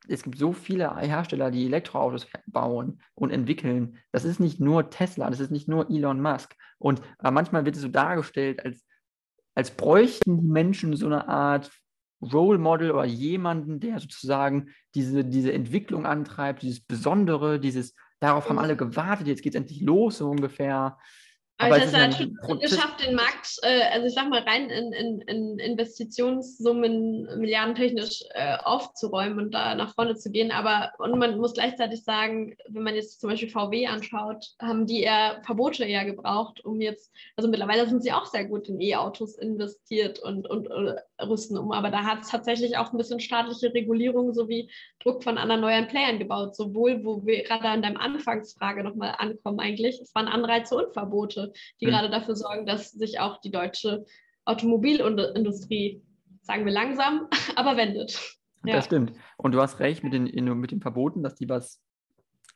es 0.07 0.23
gibt 0.23 0.37
so 0.37 0.53
viele 0.53 0.95
Hersteller, 0.97 1.51
die 1.51 1.65
Elektroautos 1.65 2.27
bauen 2.47 3.01
und 3.15 3.31
entwickeln. 3.31 3.97
Das 4.11 4.25
ist 4.25 4.39
nicht 4.39 4.59
nur 4.59 4.89
Tesla, 4.89 5.29
das 5.29 5.39
ist 5.39 5.51
nicht 5.51 5.67
nur 5.67 5.89
Elon 5.89 6.21
Musk. 6.21 6.55
Und 6.77 7.01
manchmal 7.21 7.65
wird 7.65 7.75
es 7.75 7.81
so 7.81 7.87
dargestellt, 7.87 8.63
als, 8.63 8.85
als 9.55 9.71
bräuchten 9.71 10.39
die 10.39 10.47
Menschen 10.47 10.95
so 10.95 11.05
eine 11.05 11.27
Art 11.27 11.71
Role 12.21 12.57
Model 12.57 12.91
oder 12.91 13.05
jemanden, 13.05 13.79
der 13.79 13.99
sozusagen 13.99 14.69
diese, 14.95 15.23
diese 15.23 15.53
Entwicklung 15.53 16.05
antreibt, 16.05 16.61
dieses 16.63 16.81
Besondere, 16.81 17.59
dieses, 17.59 17.95
darauf 18.19 18.49
haben 18.49 18.55
mhm. 18.55 18.63
alle 18.63 18.75
gewartet, 18.75 19.27
jetzt 19.27 19.41
geht 19.41 19.53
es 19.53 19.59
endlich 19.59 19.81
los, 19.81 20.17
so 20.17 20.29
ungefähr. 20.29 20.97
Aber, 21.61 21.75
Aber 21.75 21.83
Tesla 21.83 21.99
hat 21.99 22.13
schon 22.15 22.59
geschafft, 22.59 23.05
den 23.05 23.15
Markt, 23.15 23.59
äh, 23.63 23.81
also 23.91 24.07
ich 24.07 24.13
sag 24.13 24.29
mal, 24.29 24.41
rein 24.43 24.69
in, 24.69 24.93
in, 24.93 25.21
in 25.21 25.59
Investitionssummen 25.59 27.37
milliardentechnisch 27.37 28.23
äh, 28.33 28.55
aufzuräumen 28.63 29.39
und 29.39 29.51
da 29.53 29.75
nach 29.75 29.93
vorne 29.93 30.15
zu 30.15 30.31
gehen. 30.31 30.51
Aber 30.51 30.93
und 30.99 31.19
man 31.19 31.37
muss 31.37 31.53
gleichzeitig 31.53 32.05
sagen, 32.05 32.55
wenn 32.69 32.83
man 32.83 32.95
jetzt 32.95 33.19
zum 33.19 33.29
Beispiel 33.29 33.49
VW 33.49 33.87
anschaut, 33.87 34.53
haben 34.61 34.87
die 34.87 35.01
eher 35.01 35.41
Verbote 35.43 35.83
eher 35.83 36.05
gebraucht, 36.05 36.63
um 36.63 36.79
jetzt, 36.79 37.11
also 37.35 37.49
mittlerweile 37.49 37.89
sind 37.89 38.03
sie 38.03 38.13
auch 38.13 38.25
sehr 38.25 38.45
gut 38.45 38.69
in 38.69 38.79
E-Autos 38.79 39.37
investiert 39.37 40.19
und, 40.19 40.49
und, 40.49 40.71
und 40.71 40.95
rüsten 41.21 41.57
um. 41.57 41.71
Aber 41.71 41.89
da 41.89 42.03
hat 42.03 42.21
es 42.21 42.29
tatsächlich 42.29 42.77
auch 42.77 42.91
ein 42.91 42.97
bisschen 42.97 43.19
staatliche 43.19 43.73
Regulierung 43.73 44.33
sowie 44.33 44.71
Druck 44.99 45.23
von 45.23 45.37
anderen 45.37 45.61
neuen 45.61 45.87
Playern 45.87 46.19
gebaut, 46.19 46.55
sowohl, 46.55 47.03
wo 47.03 47.25
wir 47.25 47.43
gerade 47.43 47.69
an 47.69 47.81
deinem 47.81 47.97
Anfangsfrage 47.97 48.83
nochmal 48.83 49.15
ankommen 49.17 49.59
eigentlich, 49.59 49.99
es 50.01 50.13
waren 50.15 50.27
Anreize 50.27 50.75
und 50.75 50.93
Verbote 50.93 51.53
die 51.79 51.85
mhm. 51.85 51.91
gerade 51.91 52.09
dafür 52.09 52.35
sorgen, 52.35 52.65
dass 52.65 52.91
sich 52.91 53.19
auch 53.19 53.39
die 53.41 53.51
deutsche 53.51 54.05
Automobilindustrie, 54.45 56.01
sagen 56.41 56.65
wir 56.65 56.71
langsam, 56.71 57.27
aber 57.55 57.77
wendet. 57.77 58.37
Ja. 58.65 58.75
Das 58.75 58.85
stimmt. 58.85 59.13
Und 59.37 59.53
du 59.53 59.61
hast 59.61 59.79
recht 59.79 60.03
mit 60.03 60.13
den, 60.13 60.25
mit 60.59 60.71
den 60.71 60.81
Verboten, 60.81 61.23
dass 61.23 61.35
die 61.35 61.47
was 61.47 61.81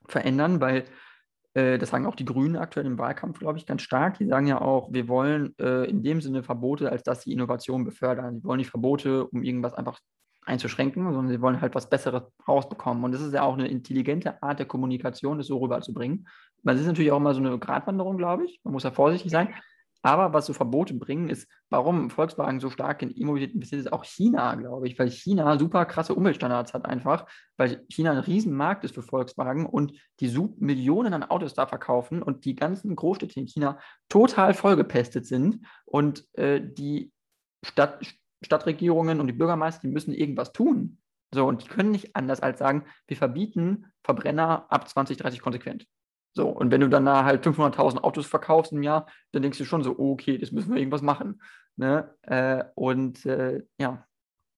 verändern, 0.07 0.59
weil 0.59 0.85
das 1.53 1.89
sagen 1.89 2.05
auch 2.05 2.15
die 2.15 2.25
Grünen 2.25 2.55
aktuell 2.55 2.85
im 2.85 2.97
Wahlkampf, 2.97 3.39
glaube 3.39 3.57
ich, 3.57 3.65
ganz 3.65 3.81
stark. 3.83 4.17
Die 4.17 4.27
sagen 4.27 4.47
ja 4.47 4.59
auch, 4.59 4.91
wir 4.91 5.07
wollen 5.07 5.53
äh, 5.59 5.85
in 5.85 6.03
dem 6.03 6.21
Sinne 6.21 6.43
Verbote, 6.43 6.91
als 6.91 7.03
dass 7.03 7.21
sie 7.21 7.31
Innovation 7.31 7.85
befördern. 7.85 8.39
Sie 8.39 8.43
wollen 8.43 8.57
nicht 8.57 8.71
Verbote, 8.71 9.27
um 9.27 9.43
irgendwas 9.43 9.73
einfach 9.73 9.99
einzuschränken, 10.45 11.03
sondern 11.03 11.29
sie 11.29 11.41
wollen 11.41 11.61
halt 11.61 11.75
was 11.75 11.89
Besseres 11.89 12.23
rausbekommen. 12.47 13.03
Und 13.03 13.13
das 13.13 13.21
ist 13.21 13.33
ja 13.33 13.43
auch 13.43 13.53
eine 13.53 13.67
intelligente 13.67 14.41
Art 14.41 14.59
der 14.59 14.65
Kommunikation, 14.65 15.37
das 15.37 15.47
so 15.47 15.57
rüberzubringen. 15.57 16.27
Das 16.63 16.79
ist 16.79 16.87
natürlich 16.87 17.11
auch 17.11 17.17
immer 17.17 17.33
so 17.33 17.39
eine 17.39 17.57
Gratwanderung, 17.59 18.17
glaube 18.17 18.45
ich. 18.45 18.59
Man 18.63 18.73
muss 18.73 18.83
ja 18.83 18.91
vorsichtig 18.91 19.31
sein. 19.31 19.53
Aber 20.05 20.33
was 20.33 20.45
so 20.45 20.53
Verbote 20.53 20.93
bringen, 20.93 21.29
ist, 21.29 21.47
warum 21.69 22.09
Volkswagen 22.09 22.59
so 22.59 22.69
stark 22.69 23.01
in 23.01 23.15
E-Mobilität 23.15 23.55
investiert, 23.55 23.81
ist 23.81 23.93
auch 23.93 24.03
China, 24.03 24.53
glaube 24.55 24.85
ich, 24.85 24.99
weil 24.99 25.09
China 25.09 25.57
super 25.57 25.85
krasse 25.85 26.13
Umweltstandards 26.13 26.73
hat 26.73 26.85
einfach, 26.85 27.25
weil 27.55 27.85
China 27.89 28.11
ein 28.11 28.17
Riesenmarkt 28.17 28.83
ist 28.83 28.95
für 28.95 29.01
Volkswagen 29.01 29.65
und 29.65 29.93
die 30.19 30.37
Millionen 30.57 31.13
an 31.13 31.23
Autos 31.23 31.53
da 31.53 31.65
verkaufen 31.67 32.21
und 32.21 32.43
die 32.43 32.55
ganzen 32.55 32.95
Großstädte 32.97 33.39
in 33.39 33.47
China 33.47 33.79
total 34.09 34.53
vollgepestet 34.53 35.25
sind 35.25 35.65
und 35.85 36.27
äh, 36.33 36.59
die 36.61 37.13
Stadt, 37.65 38.05
Stadtregierungen 38.43 39.21
und 39.21 39.27
die 39.27 39.33
Bürgermeister, 39.33 39.87
die 39.87 39.93
müssen 39.93 40.13
irgendwas 40.13 40.51
tun. 40.51 40.97
So, 41.33 41.47
und 41.47 41.63
die 41.63 41.67
können 41.67 41.91
nicht 41.91 42.15
anders 42.15 42.41
als 42.41 42.59
sagen, 42.59 42.85
wir 43.07 43.15
verbieten 43.15 43.85
Verbrenner 44.03 44.65
ab 44.69 44.89
2030 44.89 45.39
konsequent. 45.39 45.87
So, 46.35 46.49
und 46.49 46.71
wenn 46.71 46.81
du 46.81 46.89
dann 46.89 47.05
da 47.05 47.23
halt 47.23 47.45
500.000 47.45 48.03
Autos 48.03 48.25
verkaufst 48.25 48.71
im 48.71 48.83
Jahr, 48.83 49.07
dann 49.31 49.43
denkst 49.43 49.59
du 49.59 49.65
schon 49.65 49.83
so, 49.83 49.95
oh, 49.97 50.13
okay, 50.13 50.37
das 50.37 50.51
müssen 50.51 50.73
wir 50.73 50.79
irgendwas 50.79 51.03
machen. 51.03 51.41
Ne? 51.75 52.15
Äh, 52.23 52.63
und 52.75 53.25
äh, 53.25 53.63
ja, 53.79 54.05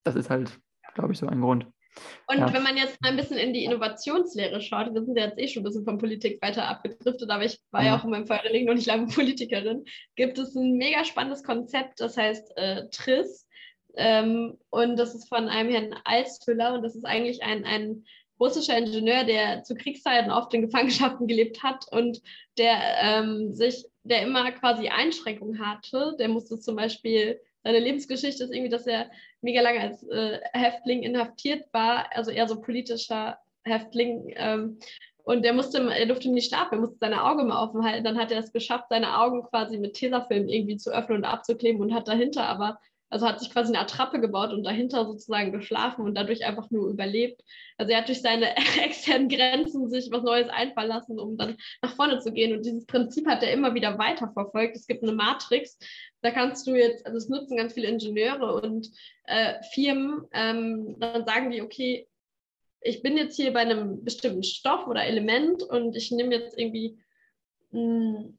das 0.03 0.15
ist 0.15 0.30
halt, 0.30 0.59
glaube 0.93 1.13
ich, 1.13 1.19
so 1.19 1.28
ein 1.28 1.41
Grund. 1.41 1.67
Und 2.28 2.39
ja. 2.39 2.53
wenn 2.53 2.63
man 2.63 2.78
jetzt 2.78 3.01
mal 3.01 3.11
ein 3.11 3.17
bisschen 3.17 3.38
in 3.38 3.53
die 3.53 3.63
Innovationslehre 3.63 4.59
schaut, 4.61 4.93
wir 4.93 5.03
sind 5.03 5.17
ja 5.17 5.26
jetzt 5.26 5.39
eh 5.39 5.47
schon 5.47 5.61
ein 5.61 5.65
bisschen 5.65 5.86
von 5.86 5.97
Politik 5.97 6.41
weiter 6.41 6.67
abgedriftet, 6.67 7.30
aber 7.30 7.45
ich 7.45 7.59
war 7.71 7.84
ja, 7.84 7.88
ja 7.88 7.97
auch 7.97 8.03
in 8.03 8.09
meinem 8.09 8.28
Vorlegen 8.28 8.69
und 8.69 8.78
ich 8.78 8.86
lange 8.86 9.07
Politikerin, 9.13 9.86
gibt 10.15 10.38
es 10.38 10.55
ein 10.55 10.73
mega 10.73 11.05
spannendes 11.05 11.43
Konzept, 11.43 12.01
das 12.01 12.17
heißt 12.17 12.57
äh, 12.57 12.89
TRIS. 12.89 13.47
Ähm, 13.97 14.57
und 14.71 14.97
das 14.97 15.15
ist 15.15 15.30
von 15.30 15.47
einem 15.47 15.69
Herrn 15.69 15.95
Alsfüller 16.03 16.73
und 16.73 16.84
das 16.84 16.95
ist 16.95 17.05
eigentlich 17.05 17.43
ein, 17.43 17.63
ein 17.63 18.05
russischer 18.39 18.77
Ingenieur, 18.77 19.23
der 19.23 19.63
zu 19.63 19.75
Kriegszeiten 19.75 20.31
oft 20.31 20.53
in 20.53 20.61
Gefangenschaften 20.61 21.27
gelebt 21.27 21.63
hat 21.63 21.86
und 21.91 22.21
der 22.57 22.77
ähm, 23.01 23.53
sich, 23.53 23.86
der 24.03 24.23
immer 24.23 24.51
quasi 24.51 24.89
Einschränkungen 24.89 25.65
hatte. 25.65 26.15
Der 26.19 26.27
musste 26.27 26.59
zum 26.59 26.75
Beispiel, 26.75 27.39
seine 27.63 27.79
Lebensgeschichte 27.79 28.43
ist 28.43 28.53
irgendwie, 28.53 28.69
dass 28.69 28.88
er 28.88 29.09
mega 29.41 29.61
lange 29.61 29.79
als 29.79 30.03
äh, 30.07 30.39
Häftling 30.53 31.03
inhaftiert 31.03 31.65
war, 31.71 32.09
also 32.13 32.31
eher 32.31 32.47
so 32.47 32.61
politischer 32.61 33.38
Häftling. 33.63 34.33
Ähm, 34.36 34.79
und 35.23 35.43
der 35.43 35.53
musste, 35.53 35.79
er 35.89 36.05
durfte 36.05 36.29
nicht 36.29 36.49
schlafen, 36.49 36.75
er 36.75 36.81
musste 36.81 36.97
seine 36.99 37.23
Augen 37.23 37.47
mal 37.47 37.63
offen 37.63 37.83
halten. 37.83 38.03
Dann 38.03 38.17
hat 38.17 38.31
er 38.31 38.39
es 38.39 38.53
geschafft, 38.53 38.86
seine 38.89 39.19
Augen 39.19 39.43
quasi 39.43 39.79
mit 39.79 39.95
Tesafilm 39.95 40.47
irgendwie 40.47 40.77
zu 40.77 40.91
öffnen 40.91 41.19
und 41.19 41.25
abzukleben 41.25 41.81
und 41.81 41.95
hat 41.95 42.07
dahinter 42.07 42.43
aber 42.43 42.79
also 43.10 43.28
hat 43.28 43.39
sich 43.39 43.51
quasi 43.51 43.74
eine 43.74 43.82
Attrappe 43.82 44.20
gebaut 44.20 44.51
und 44.51 44.64
dahinter 44.64 45.06
sozusagen 45.06 45.51
geschlafen 45.51 46.06
und 46.06 46.16
dadurch 46.16 46.45
einfach 46.45 46.70
nur 46.72 46.89
überlebt. 46.89 47.41
Also 47.78 47.91
er 47.91 47.99
hat 47.99 48.08
durch 48.08 48.22
seine 48.22 48.56
externen 48.84 49.30
Grenzen 49.30 49.89
sich 49.89 50.10
was 50.12 50.24
Neues 50.24 50.49
einfallen 50.49 50.89
lassen, 50.89 51.20
um 51.20 51.38
dann 51.38 51.58
nach 51.82 51.95
vorne 51.95 52.20
zu 52.20 52.32
gehen. 52.32 52.56
Und 52.56 52.66
dieses 52.66 52.86
Prinzip 52.86 53.28
hat 53.28 53.43
er 53.43 53.53
immer 53.53 53.74
wieder 53.74 53.97
weiterverfolgt. 53.97 54.76
Es 54.76 54.88
gibt 54.88 55.03
eine 55.03 55.14
Matrix, 55.14 55.78
da 56.22 56.32
kannst 56.32 56.66
du 56.66 56.76
jetzt, 56.76 57.06
also 57.06 57.18
es 57.18 57.30
nutzen 57.30 57.58
ganz 57.58 57.74
viele 57.74 57.88
Ingenieure 57.88 58.62
und 58.62 58.89
äh, 59.26 59.62
Firmen, 59.74 60.24
ähm, 60.34 60.95
dann 60.99 61.26
sagen 61.26 61.51
die, 61.51 61.62
okay, 61.62 62.08
ich 62.82 63.01
bin 63.01 63.18
jetzt 63.18 63.36
hier 63.36 63.53
bei 63.53 63.62
einem 63.62 64.03
bestimmten 64.03 64.43
Stoff 64.43 64.88
oder 64.88 65.06
Element 65.06 65.64
und 65.64 65.95
ich 65.95 66.12
nehme 66.12 66.36
jetzt 66.36 66.58
irgendwie 66.58 66.97
mh, 67.72 67.80
hm, 68.20 68.38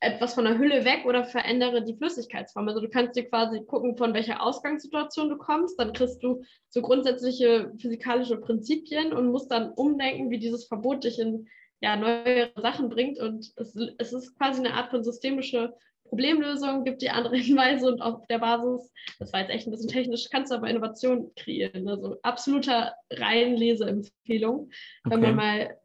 etwas 0.00 0.34
von 0.34 0.44
der 0.44 0.58
Hülle 0.58 0.84
weg 0.84 1.04
oder 1.06 1.24
verändere 1.24 1.82
die 1.82 1.96
Flüssigkeitsform. 1.96 2.68
Also 2.68 2.80
du 2.80 2.88
kannst 2.88 3.16
dir 3.16 3.28
quasi 3.28 3.62
gucken, 3.64 3.96
von 3.96 4.14
welcher 4.14 4.42
Ausgangssituation 4.42 5.28
du 5.28 5.36
kommst. 5.36 5.78
Dann 5.78 5.92
kriegst 5.92 6.22
du 6.22 6.42
so 6.68 6.82
grundsätzliche 6.82 7.72
physikalische 7.78 8.36
Prinzipien 8.38 9.12
und 9.12 9.30
musst 9.30 9.50
dann 9.50 9.72
umdenken, 9.72 10.30
wie 10.30 10.38
dieses 10.38 10.66
Verbot 10.66 11.04
dich 11.04 11.18
in 11.18 11.48
ja, 11.80 11.96
neue 11.96 12.50
Sachen 12.56 12.88
bringt. 12.88 13.18
Und 13.18 13.52
es, 13.56 13.76
es 13.98 14.12
ist 14.12 14.36
quasi 14.36 14.60
eine 14.60 14.74
Art 14.74 14.90
von 14.90 15.04
systemische 15.04 15.74
Problemlösung, 16.08 16.84
gibt 16.84 17.02
dir 17.02 17.14
andere 17.14 17.36
Hinweise 17.36 17.88
und 17.88 18.00
auf 18.00 18.26
der 18.28 18.38
Basis, 18.38 18.92
das 19.18 19.32
war 19.32 19.40
jetzt 19.40 19.50
echt 19.50 19.66
ein 19.66 19.72
bisschen 19.72 19.88
technisch, 19.88 20.28
kannst 20.30 20.52
du 20.52 20.56
aber 20.56 20.68
Innovation 20.68 21.32
kreieren. 21.36 21.88
Also 21.88 22.16
absoluter 22.22 22.94
Reihenleseempfehlung, 23.10 24.70
okay. 25.04 25.14
wenn 25.14 25.20
man 25.20 25.36
mal 25.36 25.78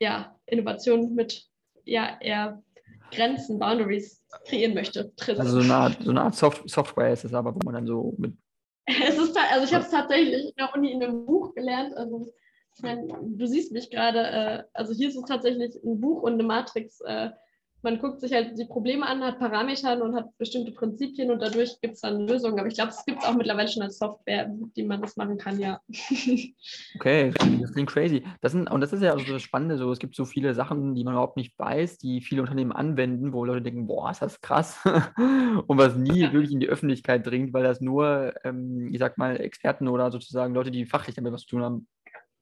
ja, 0.00 0.36
Innovation 0.46 1.14
mit 1.14 1.44
ja, 1.84 2.18
eher 2.20 2.62
Grenzen, 3.10 3.58
Boundaries 3.58 4.22
kreieren 4.46 4.74
möchte. 4.74 5.12
Drin. 5.16 5.38
Also 5.38 5.60
so 5.60 5.64
eine 5.64 5.74
Art, 5.74 6.02
so 6.02 6.10
eine 6.10 6.22
Art 6.22 6.34
Soft 6.34 6.68
Software 6.68 7.12
ist 7.12 7.24
es 7.24 7.34
aber, 7.34 7.54
wo 7.54 7.60
man 7.64 7.74
dann 7.74 7.86
so 7.86 8.14
mit. 8.18 8.34
es 8.86 9.18
ist, 9.18 9.36
also 9.36 9.64
ich 9.64 9.74
habe 9.74 9.84
es 9.84 9.90
tatsächlich 9.90 10.48
in 10.48 10.52
der 10.58 10.74
Uni 10.74 10.92
in 10.92 11.02
einem 11.02 11.26
Buch 11.26 11.54
gelernt. 11.54 11.96
Also 11.96 12.32
ich 12.76 12.82
meine, 12.82 13.06
du 13.22 13.46
siehst 13.46 13.72
mich 13.72 13.90
gerade, 13.90 14.20
äh, 14.20 14.62
also 14.72 14.92
hier 14.92 15.08
ist 15.08 15.16
es 15.16 15.24
tatsächlich 15.24 15.74
ein 15.84 16.00
Buch 16.00 16.22
und 16.22 16.34
eine 16.34 16.42
Matrix 16.42 17.00
äh, 17.02 17.30
man 17.82 17.98
guckt 17.98 18.20
sich 18.20 18.32
halt 18.32 18.58
die 18.58 18.66
Probleme 18.66 19.06
an, 19.06 19.22
hat 19.22 19.38
Parameter 19.38 20.02
und 20.02 20.14
hat 20.14 20.36
bestimmte 20.38 20.72
Prinzipien 20.72 21.30
und 21.30 21.40
dadurch 21.40 21.80
gibt 21.80 21.94
es 21.94 22.00
dann 22.00 22.26
Lösungen. 22.26 22.58
Aber 22.58 22.68
ich 22.68 22.74
glaube, 22.74 22.90
es 22.90 23.04
gibt 23.04 23.22
es 23.22 23.24
auch 23.24 23.34
mittlerweile 23.34 23.68
schon 23.68 23.82
als 23.82 23.98
Software, 23.98 24.50
die 24.76 24.82
man 24.82 25.00
das 25.00 25.16
machen 25.16 25.38
kann, 25.38 25.58
ja. 25.58 25.80
Okay, 26.96 27.32
das 27.60 27.72
klingt 27.72 27.88
crazy. 27.88 28.22
Das 28.40 28.52
sind, 28.52 28.70
und 28.70 28.80
das 28.80 28.92
ist 28.92 29.02
ja 29.02 29.12
also 29.12 29.32
das 29.32 29.42
Spannende, 29.42 29.78
so, 29.78 29.90
es 29.92 29.98
gibt 29.98 30.14
so 30.14 30.24
viele 30.24 30.54
Sachen, 30.54 30.94
die 30.94 31.04
man 31.04 31.14
überhaupt 31.14 31.36
nicht 31.36 31.58
weiß, 31.58 31.98
die 31.98 32.20
viele 32.20 32.42
Unternehmen 32.42 32.72
anwenden, 32.72 33.32
wo 33.32 33.44
Leute 33.44 33.62
denken, 33.62 33.86
boah, 33.86 34.10
ist 34.10 34.22
das 34.22 34.40
krass. 34.40 34.80
und 35.66 35.78
was 35.78 35.96
nie 35.96 36.20
ja. 36.20 36.32
wirklich 36.32 36.52
in 36.52 36.60
die 36.60 36.68
Öffentlichkeit 36.68 37.26
dringt, 37.26 37.52
weil 37.52 37.62
das 37.62 37.80
nur, 37.80 38.34
ähm, 38.44 38.88
ich 38.92 38.98
sag 38.98 39.16
mal, 39.18 39.40
Experten 39.40 39.88
oder 39.88 40.10
sozusagen 40.10 40.54
Leute, 40.54 40.70
die 40.70 40.84
fachlich 40.84 41.16
damit 41.16 41.32
was 41.32 41.42
zu 41.42 41.48
tun 41.48 41.62
haben, 41.62 41.86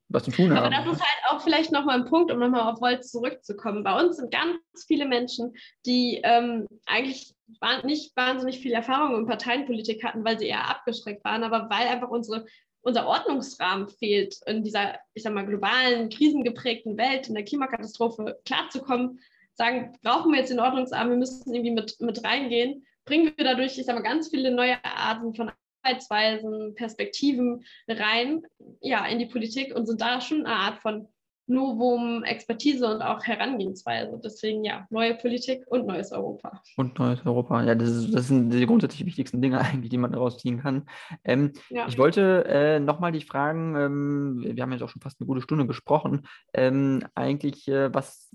was 0.09 0.23
zu 0.23 0.31
tun 0.31 0.51
haben. 0.51 0.73
Aber 0.73 0.75
das 0.75 0.97
ist 0.97 1.01
halt 1.01 1.23
auch 1.29 1.41
vielleicht 1.41 1.71
nochmal 1.71 1.99
ein 1.99 2.05
Punkt, 2.05 2.31
um 2.31 2.39
nochmal 2.39 2.61
auf 2.61 2.81
Volt 2.81 3.05
zurückzukommen. 3.05 3.83
Bei 3.83 3.99
uns 3.99 4.17
sind 4.17 4.31
ganz 4.31 4.59
viele 4.87 5.05
Menschen, 5.05 5.53
die 5.85 6.19
ähm, 6.23 6.67
eigentlich 6.85 7.35
nicht 7.83 8.15
wahnsinnig 8.15 8.59
viel 8.59 8.73
Erfahrung 8.73 9.17
in 9.17 9.27
Parteienpolitik 9.27 10.03
hatten, 10.03 10.25
weil 10.25 10.37
sie 10.39 10.47
eher 10.47 10.69
abgeschreckt 10.69 11.23
waren, 11.23 11.43
aber 11.43 11.69
weil 11.69 11.87
einfach 11.87 12.09
unsere, 12.09 12.45
unser 12.81 13.07
Ordnungsrahmen 13.07 13.87
fehlt, 13.87 14.35
in 14.45 14.63
dieser, 14.63 14.95
ich 15.13 15.23
sag 15.23 15.33
mal, 15.33 15.45
globalen, 15.45 16.09
krisengeprägten 16.09 16.97
Welt, 16.97 17.27
in 17.27 17.35
der 17.35 17.45
Klimakatastrophe 17.45 18.39
klarzukommen, 18.45 19.19
sagen, 19.53 19.97
brauchen 20.01 20.31
wir 20.31 20.39
jetzt 20.39 20.51
den 20.51 20.59
Ordnungsrahmen, 20.59 21.11
wir 21.11 21.17
müssen 21.17 21.53
irgendwie 21.53 21.73
mit, 21.73 21.99
mit 21.99 22.23
reingehen, 22.23 22.85
bringen 23.05 23.33
wir 23.35 23.45
dadurch, 23.45 23.77
ich 23.77 23.85
sag 23.85 23.95
mal, 23.95 24.01
ganz 24.01 24.29
viele 24.29 24.51
neue 24.51 24.83
Arten 24.83 25.33
von 25.33 25.51
Arbeitsweisen, 25.83 26.75
Perspektiven 26.75 27.63
rein, 27.87 28.41
ja, 28.81 29.05
in 29.05 29.19
die 29.19 29.25
Politik 29.25 29.75
und 29.75 29.85
sind 29.85 30.01
da 30.01 30.21
schon 30.21 30.45
eine 30.45 30.55
Art 30.55 30.79
von 30.79 31.07
Novum, 31.49 32.23
Expertise 32.23 32.87
und 32.87 33.01
auch 33.01 33.23
Herangehensweise. 33.25 34.21
Deswegen 34.23 34.63
ja, 34.63 34.85
neue 34.91 35.15
Politik 35.15 35.63
und 35.67 35.87
neues 35.87 36.11
Europa. 36.11 36.61
Und 36.77 36.97
neues 36.99 37.25
Europa, 37.25 37.63
ja, 37.63 37.73
das, 37.73 37.89
ist, 37.89 38.13
das 38.13 38.27
sind 38.27 38.51
die 38.51 38.65
grundsätzlich 38.67 39.05
wichtigsten 39.05 39.41
Dinge 39.41 39.59
eigentlich, 39.61 39.89
die 39.89 39.97
man 39.97 40.11
daraus 40.11 40.37
ziehen 40.37 40.61
kann. 40.61 40.87
Ähm, 41.23 41.53
ja. 41.69 41.87
Ich 41.87 41.97
wollte 41.97 42.45
äh, 42.45 42.79
nochmal 42.79 43.11
dich 43.11 43.25
fragen, 43.25 43.75
ähm, 43.75 44.43
wir 44.45 44.61
haben 44.61 44.71
jetzt 44.71 44.83
auch 44.83 44.89
schon 44.89 45.01
fast 45.01 45.19
eine 45.19 45.27
gute 45.27 45.41
Stunde 45.41 45.65
gesprochen, 45.65 46.27
ähm, 46.53 47.03
eigentlich, 47.15 47.67
äh, 47.67 47.93
was, 47.93 48.29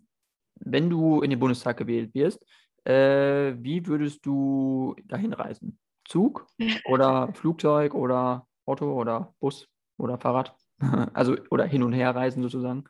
wenn 0.56 0.90
du 0.90 1.22
in 1.22 1.30
den 1.30 1.38
Bundestag 1.38 1.76
gewählt 1.76 2.14
wirst, 2.14 2.44
äh, 2.84 3.54
wie 3.58 3.86
würdest 3.86 4.26
du 4.26 4.96
dahin 5.04 5.32
reisen? 5.32 5.78
Zug 6.04 6.46
oder 6.84 7.32
Flugzeug 7.34 7.94
oder 7.94 8.46
Auto 8.66 8.92
oder 8.92 9.34
Bus 9.40 9.68
oder 9.98 10.18
Fahrrad? 10.18 10.54
Also 11.14 11.36
oder 11.50 11.64
hin 11.64 11.82
und 11.82 11.92
her 11.92 12.14
reisen 12.14 12.42
sozusagen. 12.42 12.84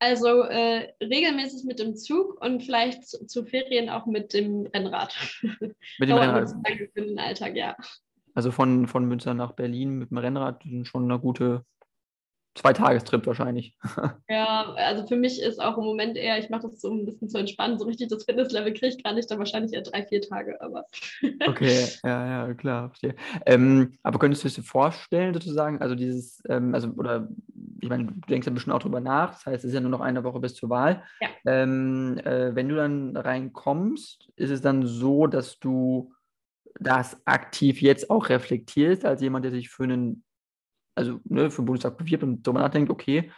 Also 0.00 0.42
äh, 0.42 0.92
regelmäßig 1.02 1.64
mit 1.64 1.78
dem 1.78 1.94
Zug 1.94 2.40
und 2.40 2.62
vielleicht 2.62 3.06
zu, 3.06 3.26
zu 3.26 3.44
Ferien 3.44 3.88
auch 3.88 4.06
mit 4.06 4.32
dem 4.32 4.66
Rennrad. 4.66 5.14
Mit 5.98 6.08
dem 6.08 6.16
Rennrad. 6.16 6.50
Für 6.94 7.02
den 7.02 7.18
Alltag, 7.18 7.54
ja. 7.54 7.76
Also 8.34 8.50
von, 8.50 8.86
von 8.86 9.04
Münster 9.04 9.34
nach 9.34 9.52
Berlin 9.52 9.98
mit 9.98 10.10
dem 10.10 10.18
Rennrad 10.18 10.62
sind 10.62 10.86
schon 10.86 11.04
eine 11.04 11.20
gute 11.20 11.64
Zwei-Tagestrip 12.56 13.26
wahrscheinlich. 13.26 13.76
ja, 14.28 14.72
also 14.74 15.06
für 15.06 15.16
mich 15.16 15.40
ist 15.40 15.60
auch 15.60 15.78
im 15.78 15.84
Moment 15.84 16.16
eher, 16.16 16.36
ich 16.38 16.50
mache 16.50 16.62
das 16.62 16.80
so 16.80 16.90
ein 16.90 17.06
bisschen 17.06 17.28
zu 17.28 17.38
entspannen. 17.38 17.78
So 17.78 17.84
richtig 17.84 18.08
das 18.08 18.24
Fitnesslevel 18.24 18.72
kriege 18.72 18.88
ich 18.88 19.02
gar 19.02 19.12
nicht, 19.12 19.30
dann 19.30 19.38
wahrscheinlich 19.38 19.72
eher 19.72 19.82
drei, 19.82 20.04
vier 20.04 20.20
Tage. 20.20 20.60
Aber 20.60 20.84
okay, 21.46 21.86
ja, 22.02 22.46
ja, 22.48 22.54
klar, 22.54 22.88
verstehe. 22.88 23.14
Ähm, 23.46 23.92
aber 24.02 24.18
könntest 24.18 24.44
du 24.44 24.48
dir 24.48 24.62
vorstellen, 24.62 25.32
sozusagen, 25.32 25.80
also 25.80 25.94
dieses, 25.94 26.42
ähm, 26.48 26.74
also, 26.74 26.88
oder 26.88 27.28
ich 27.80 27.88
meine, 27.88 28.06
du 28.06 28.14
denkst 28.28 28.46
ja 28.46 28.52
bestimmt 28.52 28.74
auch 28.74 28.82
drüber 28.82 29.00
nach, 29.00 29.30
das 29.30 29.46
heißt, 29.46 29.64
es 29.64 29.68
ist 29.68 29.74
ja 29.74 29.80
nur 29.80 29.90
noch 29.90 30.00
eine 30.00 30.24
Woche 30.24 30.40
bis 30.40 30.54
zur 30.54 30.70
Wahl. 30.70 31.04
Ja. 31.20 31.28
Ähm, 31.46 32.18
äh, 32.24 32.54
wenn 32.54 32.68
du 32.68 32.74
dann 32.74 33.16
reinkommst, 33.16 34.28
ist 34.34 34.50
es 34.50 34.60
dann 34.60 34.86
so, 34.86 35.28
dass 35.28 35.60
du 35.60 36.12
das 36.80 37.16
aktiv 37.26 37.80
jetzt 37.80 38.10
auch 38.10 38.28
reflektierst, 38.28 39.04
als 39.04 39.22
jemand, 39.22 39.44
der 39.44 39.52
sich 39.52 39.68
für 39.68 39.84
einen 39.84 40.24
also 40.94 41.20
ne, 41.24 41.50
für 41.50 41.62
den 41.62 41.66
Bundestag 41.66 41.96
bewirbt 41.96 42.24
und 42.24 42.46
darüber 42.46 42.60
nachdenkt, 42.60 42.90
okay, 42.90 43.32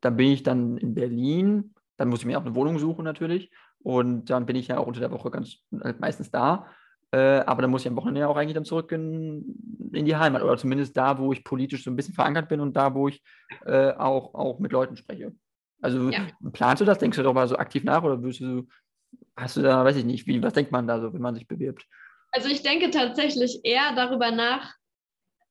dann 0.00 0.16
bin 0.16 0.28
ich 0.28 0.42
dann 0.42 0.76
in 0.78 0.94
Berlin, 0.94 1.74
dann 1.96 2.08
muss 2.08 2.20
ich 2.20 2.26
mir 2.26 2.38
auch 2.38 2.44
eine 2.44 2.54
Wohnung 2.54 2.78
suchen 2.78 3.04
natürlich 3.04 3.50
und 3.80 4.30
dann 4.30 4.46
bin 4.46 4.56
ich 4.56 4.68
ja 4.68 4.78
auch 4.78 4.86
unter 4.86 5.00
der 5.00 5.10
Woche 5.10 5.30
ganz 5.30 5.58
halt 5.82 6.00
meistens 6.00 6.30
da. 6.30 6.66
Äh, 7.10 7.40
aber 7.40 7.62
dann 7.62 7.70
muss 7.70 7.82
ich 7.82 7.88
am 7.88 7.96
Wochenende 7.96 8.28
auch 8.28 8.36
eigentlich 8.36 8.54
dann 8.54 8.66
zurück 8.66 8.92
in, 8.92 9.90
in 9.92 10.04
die 10.04 10.16
Heimat 10.16 10.42
oder 10.42 10.58
zumindest 10.58 10.96
da, 10.96 11.18
wo 11.18 11.32
ich 11.32 11.42
politisch 11.42 11.82
so 11.84 11.90
ein 11.90 11.96
bisschen 11.96 12.14
verankert 12.14 12.48
bin 12.50 12.60
und 12.60 12.76
da, 12.76 12.94
wo 12.94 13.08
ich 13.08 13.22
äh, 13.64 13.92
auch, 13.92 14.34
auch 14.34 14.58
mit 14.58 14.72
Leuten 14.72 14.96
spreche. 14.96 15.32
Also 15.80 16.10
ja. 16.10 16.26
planst 16.52 16.82
du 16.82 16.84
das? 16.84 16.98
Denkst 16.98 17.16
du 17.16 17.22
darüber 17.22 17.46
so 17.46 17.56
aktiv 17.56 17.84
nach 17.84 18.02
oder 18.02 18.22
wirst 18.22 18.40
du, 18.40 18.68
hast 19.36 19.56
du 19.56 19.62
da, 19.62 19.84
weiß 19.84 19.96
ich 19.96 20.04
nicht, 20.04 20.26
wie, 20.26 20.42
was 20.42 20.52
denkt 20.52 20.70
man 20.70 20.86
da 20.86 21.00
so, 21.00 21.14
wenn 21.14 21.22
man 21.22 21.34
sich 21.34 21.48
bewirbt? 21.48 21.86
Also 22.30 22.48
ich 22.48 22.62
denke 22.62 22.90
tatsächlich 22.90 23.60
eher 23.64 23.94
darüber 23.96 24.30
nach, 24.30 24.74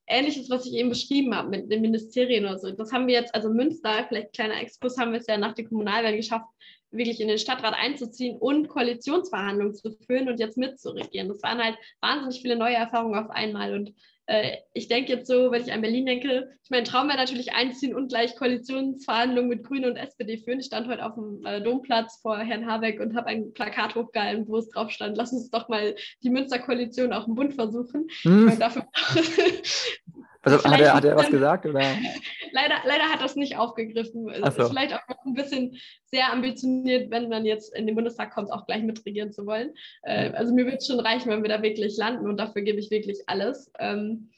Ähnliches, 0.07 0.49
was 0.49 0.65
ich 0.65 0.73
eben 0.73 0.89
beschrieben 0.89 1.35
habe 1.35 1.49
mit 1.49 1.71
den 1.71 1.81
Ministerien 1.81 2.45
oder 2.45 2.57
so. 2.57 2.71
Das 2.71 2.91
haben 2.91 3.07
wir 3.07 3.15
jetzt, 3.15 3.35
also 3.35 3.49
Münster, 3.49 4.05
vielleicht 4.07 4.33
kleiner 4.33 4.59
Exkurs, 4.61 4.97
haben 4.97 5.11
wir 5.11 5.19
es 5.19 5.27
ja 5.27 5.37
nach 5.37 5.53
den 5.53 5.67
Kommunalwahlen 5.67 6.15
geschafft, 6.15 6.47
wirklich 6.91 7.19
in 7.19 7.27
den 7.27 7.37
Stadtrat 7.37 7.73
einzuziehen 7.73 8.37
und 8.37 8.69
Koalitionsverhandlungen 8.69 9.75
zu 9.75 9.91
führen 10.05 10.29
und 10.29 10.39
jetzt 10.39 10.57
mitzuregieren. 10.57 11.27
Das 11.27 11.43
waren 11.43 11.61
halt 11.61 11.77
wahnsinnig 12.01 12.41
viele 12.41 12.55
neue 12.55 12.75
Erfahrungen 12.75 13.19
auf 13.19 13.29
einmal. 13.29 13.73
Und 13.73 13.93
äh, 14.27 14.57
ich 14.73 14.87
denke 14.87 15.13
jetzt 15.13 15.27
so, 15.27 15.51
wenn 15.51 15.61
ich 15.61 15.71
an 15.71 15.81
Berlin 15.81 16.05
denke, 16.05 16.49
ich 16.63 16.69
mein 16.69 16.83
Traum 16.83 17.07
wäre 17.07 17.17
natürlich 17.17 17.53
einziehen 17.53 17.95
und 17.95 18.09
gleich 18.09 18.35
Koalitionsverhandlungen 18.35 19.49
mit 19.49 19.63
Grünen 19.63 19.91
und 19.91 19.95
SPD 19.95 20.37
führen. 20.37 20.59
Ich 20.59 20.67
stand 20.67 20.87
heute 20.87 21.05
auf 21.05 21.15
dem 21.15 21.45
äh, 21.45 21.61
Domplatz 21.61 22.19
vor 22.21 22.37
Herrn 22.37 22.67
Habeck 22.67 22.99
und 22.99 23.15
habe 23.15 23.27
ein 23.27 23.53
Plakat 23.53 23.95
hochgehalten, 23.95 24.47
wo 24.47 24.57
es 24.57 24.69
drauf 24.69 24.91
stand, 24.91 25.17
lass 25.17 25.31
uns 25.31 25.49
doch 25.49 25.69
mal 25.69 25.95
die 26.23 26.29
Münster-Koalition 26.29 27.13
auch 27.13 27.27
im 27.27 27.35
Bund 27.35 27.53
versuchen. 27.53 28.07
Hm. 28.23 28.45
Meine, 28.45 28.59
dafür 28.59 28.85
Also 30.53 30.63
hat 30.63 30.79
er, 30.79 30.93
hat 30.93 31.05
er 31.05 31.15
was 31.15 31.29
gesagt? 31.29 31.65
Oder? 31.65 31.81
leider, 32.51 32.75
leider 32.85 33.03
hat 33.05 33.21
das 33.21 33.35
nicht 33.35 33.57
aufgegriffen. 33.57 34.29
Es 34.29 34.55
so. 34.55 34.63
ist 34.63 34.69
vielleicht 34.69 34.93
auch 34.93 35.25
ein 35.25 35.33
bisschen 35.33 35.77
sehr 36.05 36.31
ambitioniert, 36.31 37.11
wenn 37.11 37.29
man 37.29 37.45
jetzt 37.45 37.75
in 37.75 37.85
den 37.85 37.95
Bundestag 37.95 38.33
kommt, 38.33 38.51
auch 38.51 38.65
gleich 38.65 38.83
mitregieren 38.83 39.31
zu 39.31 39.45
wollen. 39.45 39.73
Äh, 40.03 40.31
also 40.31 40.53
mir 40.53 40.65
wird 40.65 40.81
es 40.81 40.87
schon 40.87 40.99
reichen, 40.99 41.29
wenn 41.29 41.43
wir 41.43 41.49
da 41.49 41.61
wirklich 41.61 41.97
landen 41.97 42.27
und 42.27 42.37
dafür 42.37 42.61
gebe 42.61 42.79
ich 42.79 42.91
wirklich 42.91 43.19
alles. 43.27 43.71
Ähm, 43.79 44.29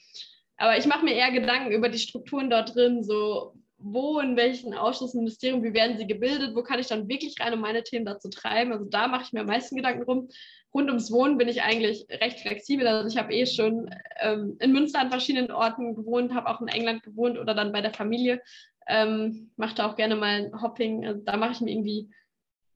aber 0.58 0.78
ich 0.78 0.86
mache 0.86 1.06
mir 1.06 1.14
eher 1.14 1.32
Gedanken 1.32 1.72
über 1.72 1.90
die 1.90 2.00
Strukturen 2.00 2.50
dort 2.50 2.76
drin, 2.76 3.04
so 3.04 3.54
wo, 3.82 4.20
in 4.20 4.36
welchen 4.36 4.74
Ausschüssen, 4.74 5.20
Ministerien, 5.22 5.64
wie 5.64 5.74
werden 5.74 5.98
sie 5.98 6.06
gebildet, 6.06 6.54
wo 6.54 6.64
kann 6.64 6.80
ich 6.80 6.88
dann 6.88 7.08
wirklich 7.08 7.40
rein, 7.40 7.54
um 7.54 7.62
meine 7.62 7.82
Themen 7.84 8.06
dazu 8.06 8.30
treiben. 8.30 8.74
Also 8.74 8.86
da 8.86 9.08
mache 9.08 9.24
ich 9.24 9.34
mir 9.34 9.40
am 9.42 9.46
meisten 9.46 9.78
Gedanken 9.78 10.04
drum 10.04 10.30
rund 10.74 10.90
ums 10.90 11.12
Wohnen 11.12 11.38
bin 11.38 11.48
ich 11.48 11.62
eigentlich 11.62 12.06
recht 12.10 12.40
flexibel. 12.40 12.88
Also 12.88 13.08
ich 13.08 13.18
habe 13.18 13.34
eh 13.34 13.46
schon 13.46 13.90
ähm, 14.20 14.58
in 14.60 14.72
Münster 14.72 15.00
an 15.00 15.10
verschiedenen 15.10 15.52
Orten 15.52 15.96
gewohnt, 15.96 16.34
habe 16.34 16.48
auch 16.50 16.62
in 16.62 16.68
England 16.68 17.04
gewohnt 17.04 17.38
oder 17.38 17.54
dann 17.54 17.72
bei 17.72 17.82
der 17.82 17.94
Familie. 17.94 18.42
Ähm, 18.88 19.52
mache 19.56 19.76
da 19.76 19.88
auch 19.88 19.96
gerne 19.96 20.16
mal 20.16 20.46
ein 20.46 20.62
Hopping. 20.62 21.06
Also 21.06 21.22
da 21.24 21.38
mache 21.38 21.54
ich 21.54 21.62
mir 21.62 21.72
irgendwie 21.72 22.10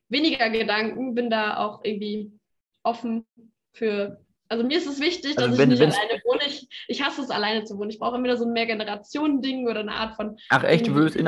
weniger 0.09 0.49
Gedanken, 0.49 1.15
bin 1.15 1.29
da 1.29 1.57
auch 1.57 1.83
irgendwie 1.83 2.31
offen 2.83 3.25
für. 3.73 4.23
Also 4.49 4.63
mir 4.63 4.77
ist 4.77 4.87
es 4.87 4.99
wichtig, 4.99 5.37
also 5.37 5.49
dass 5.49 5.57
wenn, 5.57 5.71
ich 5.71 5.79
nicht 5.79 5.97
alleine 5.97 6.21
wohne. 6.25 6.41
Ich, 6.45 6.67
ich 6.87 7.03
hasse 7.03 7.21
es, 7.21 7.31
alleine 7.31 7.63
zu 7.63 7.77
wohnen. 7.77 7.89
Ich 7.89 7.97
brauche 7.97 8.15
immer 8.15 8.25
wieder 8.25 8.37
so 8.37 8.45
ein 8.45 8.53
Mehrgenerationen-Ding 8.53 9.67
oder 9.67 9.79
eine 9.79 9.93
Art 9.93 10.15
von. 10.15 10.37
Ach 10.49 10.63
echt, 10.63 10.87
du 10.87 10.93
würdest 10.93 11.15
in 11.15 11.27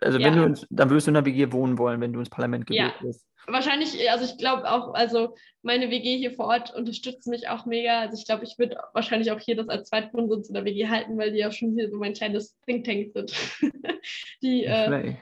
Also 0.00 0.18
wenn 0.18 0.34
ja. 0.34 0.40
du 0.40 0.44
ins, 0.44 0.66
dann 0.70 0.90
würdest 0.90 1.06
du 1.06 1.10
in 1.10 1.16
einer 1.16 1.26
WG 1.26 1.52
wohnen 1.52 1.78
wollen, 1.78 2.00
wenn 2.00 2.12
du 2.12 2.18
ins 2.18 2.30
Parlament 2.30 2.66
gewählt 2.66 2.94
ja. 3.00 3.06
wirst 3.06 3.28
wahrscheinlich, 3.52 4.10
also 4.10 4.24
ich 4.24 4.38
glaube 4.38 4.70
auch, 4.70 4.94
also 4.94 5.36
meine 5.62 5.90
WG 5.90 6.16
hier 6.16 6.32
vor 6.32 6.46
Ort 6.46 6.74
unterstützt 6.74 7.26
mich 7.26 7.48
auch 7.48 7.66
mega. 7.66 8.00
Also 8.00 8.16
ich 8.16 8.26
glaube, 8.26 8.44
ich 8.44 8.58
würde 8.58 8.76
wahrscheinlich 8.92 9.32
auch 9.32 9.40
hier 9.40 9.56
das 9.56 9.68
als 9.68 9.88
Zweitwohnsitz 9.88 10.48
in 10.48 10.54
der 10.54 10.64
WG 10.64 10.88
halten, 10.88 11.18
weil 11.18 11.32
die 11.32 11.38
ja 11.38 11.50
schon 11.50 11.74
hier 11.74 11.90
so 11.90 11.96
mein 11.96 12.14
kleines 12.14 12.56
Think 12.66 12.84
Tank 12.84 13.12
sind. 13.12 13.32
die 14.42 14.64
äh, 14.64 15.16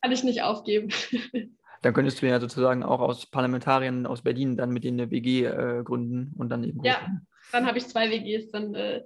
kann 0.00 0.12
ich 0.12 0.24
nicht 0.24 0.42
aufgeben. 0.42 0.88
Dann 1.82 1.94
könntest 1.94 2.22
du 2.22 2.28
ja 2.28 2.38
sozusagen 2.38 2.84
auch 2.84 3.00
aus 3.00 3.26
Parlamentariern 3.26 4.06
aus 4.06 4.22
Berlin 4.22 4.56
dann 4.56 4.70
mit 4.70 4.84
denen 4.84 5.00
eine 5.00 5.10
WG 5.10 5.46
äh, 5.46 5.82
gründen 5.82 6.32
und 6.38 6.48
dann 6.48 6.62
eben. 6.62 6.80
Ja, 6.84 7.08
dann 7.50 7.66
habe 7.66 7.76
ich 7.76 7.88
zwei 7.88 8.08
WGs, 8.08 8.52
dann 8.52 8.72
äh, 8.76 9.02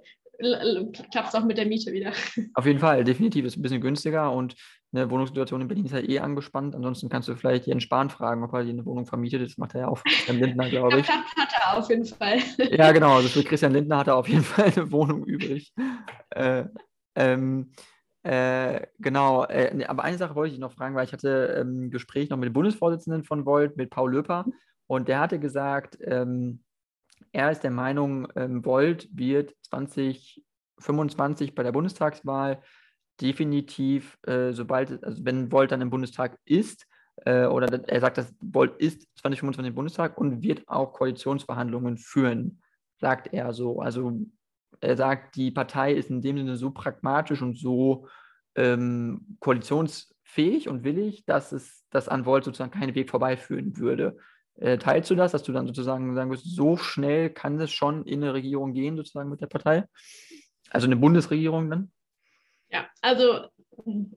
klappt 1.11 1.29
es 1.29 1.33
auch 1.33 1.43
mit 1.43 1.57
der 1.57 1.65
Miete 1.65 1.91
wieder. 1.91 2.11
Auf 2.53 2.67
jeden 2.67 2.77
Fall, 2.77 3.03
definitiv. 3.03 3.45
Ist 3.45 3.57
ein 3.57 3.63
bisschen 3.63 3.81
günstiger 3.81 4.31
und 4.31 4.55
eine 4.93 5.09
Wohnungssituation 5.09 5.61
in 5.61 5.67
Berlin 5.67 5.85
ist 5.85 5.91
ja 5.91 5.99
eh 5.99 6.19
angespannt. 6.19 6.75
Ansonsten 6.75 7.09
kannst 7.09 7.27
du 7.27 7.35
vielleicht 7.35 7.67
Jens 7.67 7.83
Spahn 7.83 8.09
fragen, 8.09 8.43
ob 8.43 8.53
er 8.53 8.63
dir 8.63 8.69
eine 8.69 8.85
Wohnung 8.85 9.05
vermietet. 9.05 9.41
Das 9.41 9.57
macht 9.57 9.75
er 9.75 9.81
ja 9.81 9.87
auch. 9.89 10.01
Christian 10.03 10.37
Lindner, 10.39 10.69
glaube 10.69 10.99
ich. 10.99 11.07
Ja, 11.07 11.23
hat 11.37 11.53
er 11.59 11.77
auf 11.77 11.89
jeden 11.89 12.05
Fall. 12.05 12.39
Ja, 12.71 12.91
genau. 12.91 13.15
Also 13.15 13.27
für 13.27 13.43
Christian 13.43 13.73
Lindner 13.73 13.97
hat 13.97 14.07
er 14.07 14.15
auf 14.15 14.29
jeden 14.29 14.43
Fall 14.45 14.71
eine 14.75 14.91
Wohnung 14.91 15.25
übrig. 15.25 15.73
Äh, 16.29 16.65
ähm, 17.15 17.71
äh, 18.23 18.87
genau, 18.99 19.45
äh, 19.45 19.85
aber 19.87 20.03
eine 20.03 20.17
Sache 20.17 20.35
wollte 20.35 20.53
ich 20.53 20.59
noch 20.59 20.73
fragen, 20.73 20.95
weil 20.95 21.05
ich 21.05 21.13
hatte 21.13 21.57
ähm, 21.59 21.85
ein 21.85 21.91
Gespräch 21.91 22.29
noch 22.29 22.37
mit 22.37 22.47
dem 22.47 22.53
Bundesvorsitzenden 22.53 23.23
von 23.23 23.45
Volt, 23.45 23.77
mit 23.77 23.89
Paul 23.89 24.11
Löper, 24.11 24.45
und 24.87 25.07
der 25.07 25.19
hatte 25.19 25.39
gesagt, 25.39 25.97
ähm, 26.01 26.63
er 27.31 27.51
ist 27.51 27.63
der 27.63 27.71
Meinung, 27.71 28.27
ähm, 28.35 28.65
Volt 28.65 29.07
wird 29.11 29.55
2025 29.69 31.55
bei 31.55 31.63
der 31.63 31.71
Bundestagswahl 31.71 32.61
definitiv, 33.21 34.17
äh, 34.23 34.51
sobald, 34.53 35.03
also 35.03 35.25
wenn 35.25 35.51
Volt 35.51 35.71
dann 35.71 35.81
im 35.81 35.89
Bundestag 35.89 36.37
ist, 36.45 36.85
äh, 37.25 37.45
oder 37.45 37.67
er 37.87 37.99
sagt, 37.99 38.17
dass 38.17 38.33
Volt 38.41 38.79
ist 38.79 39.07
2025 39.19 39.69
im 39.69 39.75
Bundestag 39.75 40.17
und 40.17 40.43
wird 40.43 40.67
auch 40.67 40.93
Koalitionsverhandlungen 40.93 41.97
führen, 41.97 42.61
sagt 42.99 43.33
er 43.33 43.53
so. 43.53 43.79
Also 43.81 44.13
er 44.81 44.97
sagt, 44.97 45.35
die 45.35 45.51
Partei 45.51 45.93
ist 45.93 46.09
in 46.09 46.21
dem 46.21 46.37
Sinne 46.37 46.55
so 46.55 46.71
pragmatisch 46.71 47.41
und 47.41 47.57
so 47.57 48.07
ähm, 48.55 49.37
koalitionsfähig 49.39 50.69
und 50.69 50.83
willig, 50.83 51.25
dass 51.25 51.51
es 51.51 51.77
dass 51.89 52.09
an 52.09 52.25
Volt 52.25 52.43
sozusagen 52.43 52.71
keinen 52.71 52.95
Weg 52.95 53.09
vorbeiführen 53.09 53.77
würde. 53.77 54.17
Äh, 54.55 54.77
teilst 54.77 55.09
du 55.09 55.15
das, 55.15 55.31
dass 55.31 55.43
du 55.43 55.51
dann 55.51 55.67
sozusagen 55.67 56.13
sagen 56.15 56.31
wirst, 56.31 56.45
so 56.45 56.77
schnell 56.77 57.29
kann 57.29 57.59
es 57.59 57.71
schon 57.71 58.05
in 58.05 58.23
eine 58.23 58.33
Regierung 58.33 58.73
gehen, 58.73 58.97
sozusagen 58.97 59.29
mit 59.29 59.41
der 59.41 59.47
Partei? 59.47 59.85
Also 60.69 60.85
eine 60.87 60.97
Bundesregierung 60.97 61.69
dann? 61.69 61.91
Ja, 62.69 62.89
also 63.01 63.47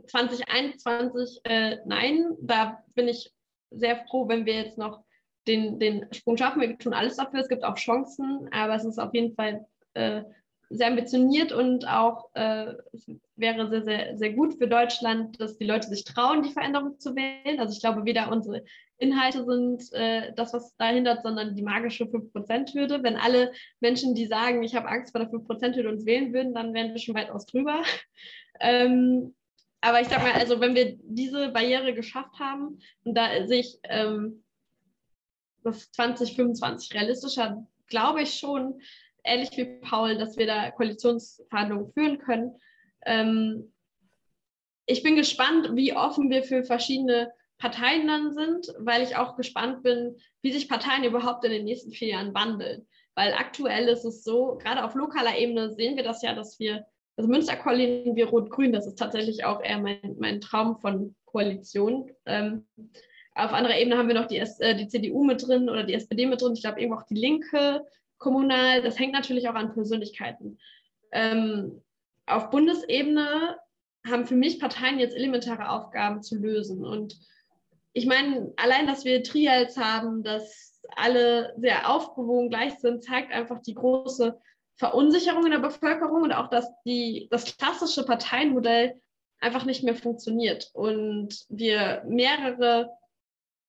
2021 0.09 1.40
äh, 1.44 1.78
nein, 1.84 2.36
da 2.40 2.82
bin 2.94 3.09
ich 3.09 3.32
sehr 3.70 4.05
froh, 4.07 4.28
wenn 4.28 4.46
wir 4.46 4.55
jetzt 4.55 4.78
noch 4.78 5.05
den, 5.46 5.78
den 5.78 6.07
Sprung 6.12 6.36
schaffen. 6.36 6.61
Wir 6.61 6.76
tun 6.78 6.94
alles 6.94 7.16
dafür, 7.16 7.40
es 7.40 7.48
gibt 7.48 7.64
auch 7.64 7.76
Chancen, 7.76 8.48
aber 8.53 8.74
es 8.74 8.84
ist 8.84 8.98
auf 8.98 9.14
jeden 9.14 9.34
Fall 9.34 9.66
äh, 9.94 10.22
sehr 10.70 10.86
ambitioniert 10.86 11.51
und 11.53 11.86
auch 11.88 12.30
äh, 12.34 12.74
wäre 13.34 13.68
sehr, 13.68 13.82
sehr, 13.82 14.16
sehr 14.16 14.32
gut 14.32 14.55
für 14.55 14.68
Deutschland, 14.68 15.40
dass 15.40 15.59
die 15.59 15.66
Leute 15.66 15.88
sich 15.88 16.05
trauen, 16.05 16.42
die 16.42 16.53
Veränderung 16.53 16.98
zu 17.01 17.16
wählen. 17.16 17.59
Also 17.59 17.72
ich 17.74 17.80
glaube, 17.80 18.05
weder 18.05 18.30
unsere 18.30 18.62
Inhalte 18.98 19.44
sind 19.44 19.92
äh, 19.92 20.32
das, 20.36 20.53
was 20.53 20.76
da 20.76 20.88
hindert, 20.88 21.22
sondern 21.24 21.57
die 21.57 21.62
magische 21.62 22.05
5%-Hürde. 22.05 23.03
Wenn 23.03 23.16
alle 23.16 23.51
Menschen, 23.80 24.14
die 24.14 24.26
sagen, 24.26 24.62
ich 24.62 24.76
habe 24.76 24.88
Angst 24.88 25.11
vor 25.11 25.20
der 25.20 25.30
5%-Hürde 25.30 25.88
uns 25.88 26.07
wählen 26.07 26.32
würden, 26.32 26.55
dann 26.55 26.72
wären 26.72 26.92
wir 26.92 27.01
schon 27.01 27.16
weitaus 27.16 27.46
drüber. 27.46 27.82
Ähm, 28.61 29.35
aber 29.81 30.01
ich 30.01 30.09
sag 30.09 30.23
mal, 30.23 30.33
also 30.33 30.61
wenn 30.61 30.75
wir 30.75 30.99
diese 31.03 31.49
Barriere 31.49 31.95
geschafft 31.95 32.39
haben, 32.39 32.81
und 33.05 33.15
da 33.15 33.47
sehe 33.47 33.61
ich 33.61 33.79
ähm, 33.85 34.45
das 35.63 35.91
2025 35.93 36.95
realistischer, 36.95 37.67
glaube 37.87 38.23
ich 38.23 38.35
schon, 38.35 38.81
ähnlich 39.25 39.51
wie 39.57 39.81
Paul, 39.81 40.17
dass 40.17 40.37
wir 40.37 40.47
da 40.47 40.71
Koalitionsverhandlungen 40.71 41.93
führen 41.93 42.19
können. 42.19 42.61
Ähm, 43.05 43.73
ich 44.87 45.03
bin 45.03 45.17
gespannt, 45.17 45.71
wie 45.75 45.95
offen 45.95 46.31
wir 46.31 46.43
für 46.43 46.65
verschiedene 46.65 47.33
Parteien 47.59 48.07
dann 48.07 48.33
sind, 48.35 48.75
weil 48.79 49.03
ich 49.03 49.17
auch 49.17 49.37
gespannt 49.37 49.83
bin, 49.83 50.17
wie 50.43 50.53
sich 50.53 50.69
Parteien 50.69 51.05
überhaupt 51.05 51.45
in 51.45 51.53
den 51.53 51.65
nächsten 51.65 51.93
vier 51.93 52.09
Jahren 52.09 52.35
wandeln. 52.35 52.87
Weil 53.15 53.35
aktuell 53.35 53.89
ist 53.89 54.05
es 54.05 54.25
so, 54.25 54.59
gerade 54.63 54.83
auf 54.83 54.95
lokaler 54.95 55.37
Ebene 55.37 55.73
sehen 55.75 55.97
wir 55.97 56.03
das 56.03 56.23
ja, 56.23 56.35
dass 56.35 56.59
wir, 56.59 56.87
also 57.17 57.31
Münster 57.31 57.57
koalieren 57.57 58.17
wir 58.17 58.29
Rot-Grün, 58.29 58.73
das 58.73 58.87
ist 58.87 58.99
tatsächlich 58.99 59.45
auch 59.45 59.63
eher 59.63 59.79
mein, 59.79 60.17
mein 60.19 60.41
Traum 60.41 60.79
von 60.79 61.15
Koalition. 61.25 62.11
Ähm, 62.27 62.67
auf 63.35 63.53
anderer 63.53 63.79
Ebene 63.79 63.97
haben 63.97 64.09
wir 64.09 64.15
noch 64.15 64.27
die, 64.27 64.39
äh, 64.39 64.75
die 64.75 64.89
CDU 64.89 65.25
mit 65.25 65.47
drin 65.47 65.69
oder 65.69 65.85
die 65.85 65.95
SPD 65.95 66.27
mit 66.27 66.41
drin, 66.41 66.55
ich 66.55 66.63
glaube 66.63 66.81
eben 66.81 66.93
auch 66.93 67.05
die 67.05 67.15
Linke 67.15 67.85
kommunal. 68.19 68.83
Das 68.83 68.99
hängt 68.99 69.13
natürlich 69.13 69.49
auch 69.49 69.55
an 69.55 69.73
Persönlichkeiten. 69.73 70.59
Ähm, 71.13 71.83
auf 72.27 72.51
Bundesebene 72.51 73.57
haben 74.09 74.27
für 74.27 74.37
mich 74.37 74.61
Parteien 74.61 74.99
jetzt 74.99 75.17
elementare 75.17 75.71
Aufgaben 75.71 76.23
zu 76.23 76.37
lösen. 76.37 76.85
Und 76.85 77.19
ich 77.93 78.07
meine, 78.07 78.53
allein, 78.57 78.87
dass 78.87 79.05
wir 79.05 79.23
Trials 79.23 79.77
haben, 79.77 80.23
dass 80.23 80.81
alle 80.97 81.55
sehr 81.59 81.91
aufgewogen 81.91 82.49
gleich 82.49 82.79
sind, 82.79 83.05
zeigt 83.05 83.33
einfach 83.33 83.61
die 83.63 83.75
große 83.75 84.39
Verunsicherung 84.81 85.45
in 85.45 85.53
der 85.53 85.59
Bevölkerung 85.59 86.22
und 86.22 86.33
auch, 86.33 86.49
dass 86.49 86.66
die, 86.87 87.28
das 87.31 87.59
klassische 87.59 88.03
Parteienmodell 88.03 88.99
einfach 89.39 89.66
nicht 89.66 89.85
mehr 89.85 89.95
funktioniert 89.95 90.70
und 90.72 91.45
wir 91.51 92.03
mehrere 92.07 92.89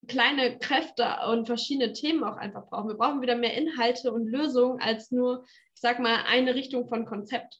kleine 0.08 0.58
Kräfte 0.58 1.06
und 1.30 1.48
verschiedene 1.48 1.92
Themen 1.92 2.24
auch 2.24 2.38
einfach 2.38 2.66
brauchen. 2.70 2.88
Wir 2.88 2.96
brauchen 2.96 3.22
wieder 3.22 3.36
mehr 3.36 3.56
Inhalte 3.58 4.14
und 4.14 4.26
Lösungen 4.26 4.80
als 4.80 5.12
nur, 5.12 5.44
ich 5.76 5.82
sag 5.82 6.00
mal, 6.00 6.24
eine 6.30 6.56
Richtung 6.56 6.88
von 6.88 7.06
Konzept. 7.06 7.60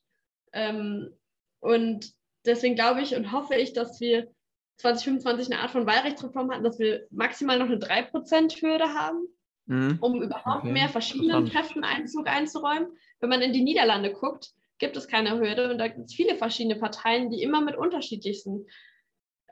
Ähm, 0.54 1.14
und 1.60 2.10
deswegen 2.46 2.76
glaube 2.76 3.02
ich 3.02 3.18
und 3.18 3.34
hoffe 3.34 3.56
ich, 3.56 3.74
dass 3.74 4.00
wir 4.00 4.32
2025 4.78 5.52
eine 5.52 5.62
Art 5.62 5.72
von 5.72 5.86
Wahlrechtsreform 5.86 6.52
hatten, 6.52 6.64
dass 6.64 6.80
wir 6.80 7.06
maximal 7.12 7.60
noch 7.60 7.68
eine 7.68 7.80
3%-Hürde 7.80 8.94
haben, 8.94 9.28
mhm. 9.66 9.98
um 10.00 10.22
überhaupt 10.22 10.64
okay. 10.64 10.72
mehr 10.72 10.88
verschiedenen 10.88 11.50
Kräften 11.50 11.84
Einzug 11.84 12.28
einzuräumen. 12.28 12.88
Wenn 13.22 13.30
man 13.30 13.42
in 13.42 13.54
die 13.54 13.64
Niederlande 13.64 14.12
guckt, 14.14 14.52
gibt 14.80 14.98
es 14.98 15.08
keine 15.08 15.40
Hürde 15.40 15.72
und 15.72 15.78
da 15.78 15.88
gibt 15.88 16.08
es 16.08 16.14
viele 16.14 16.36
verschiedene 16.36 16.76
Parteien, 16.76 17.30
die 17.30 17.44
immer 17.44 17.62
mit 17.62 17.78
unterschiedlichsten 17.78 18.66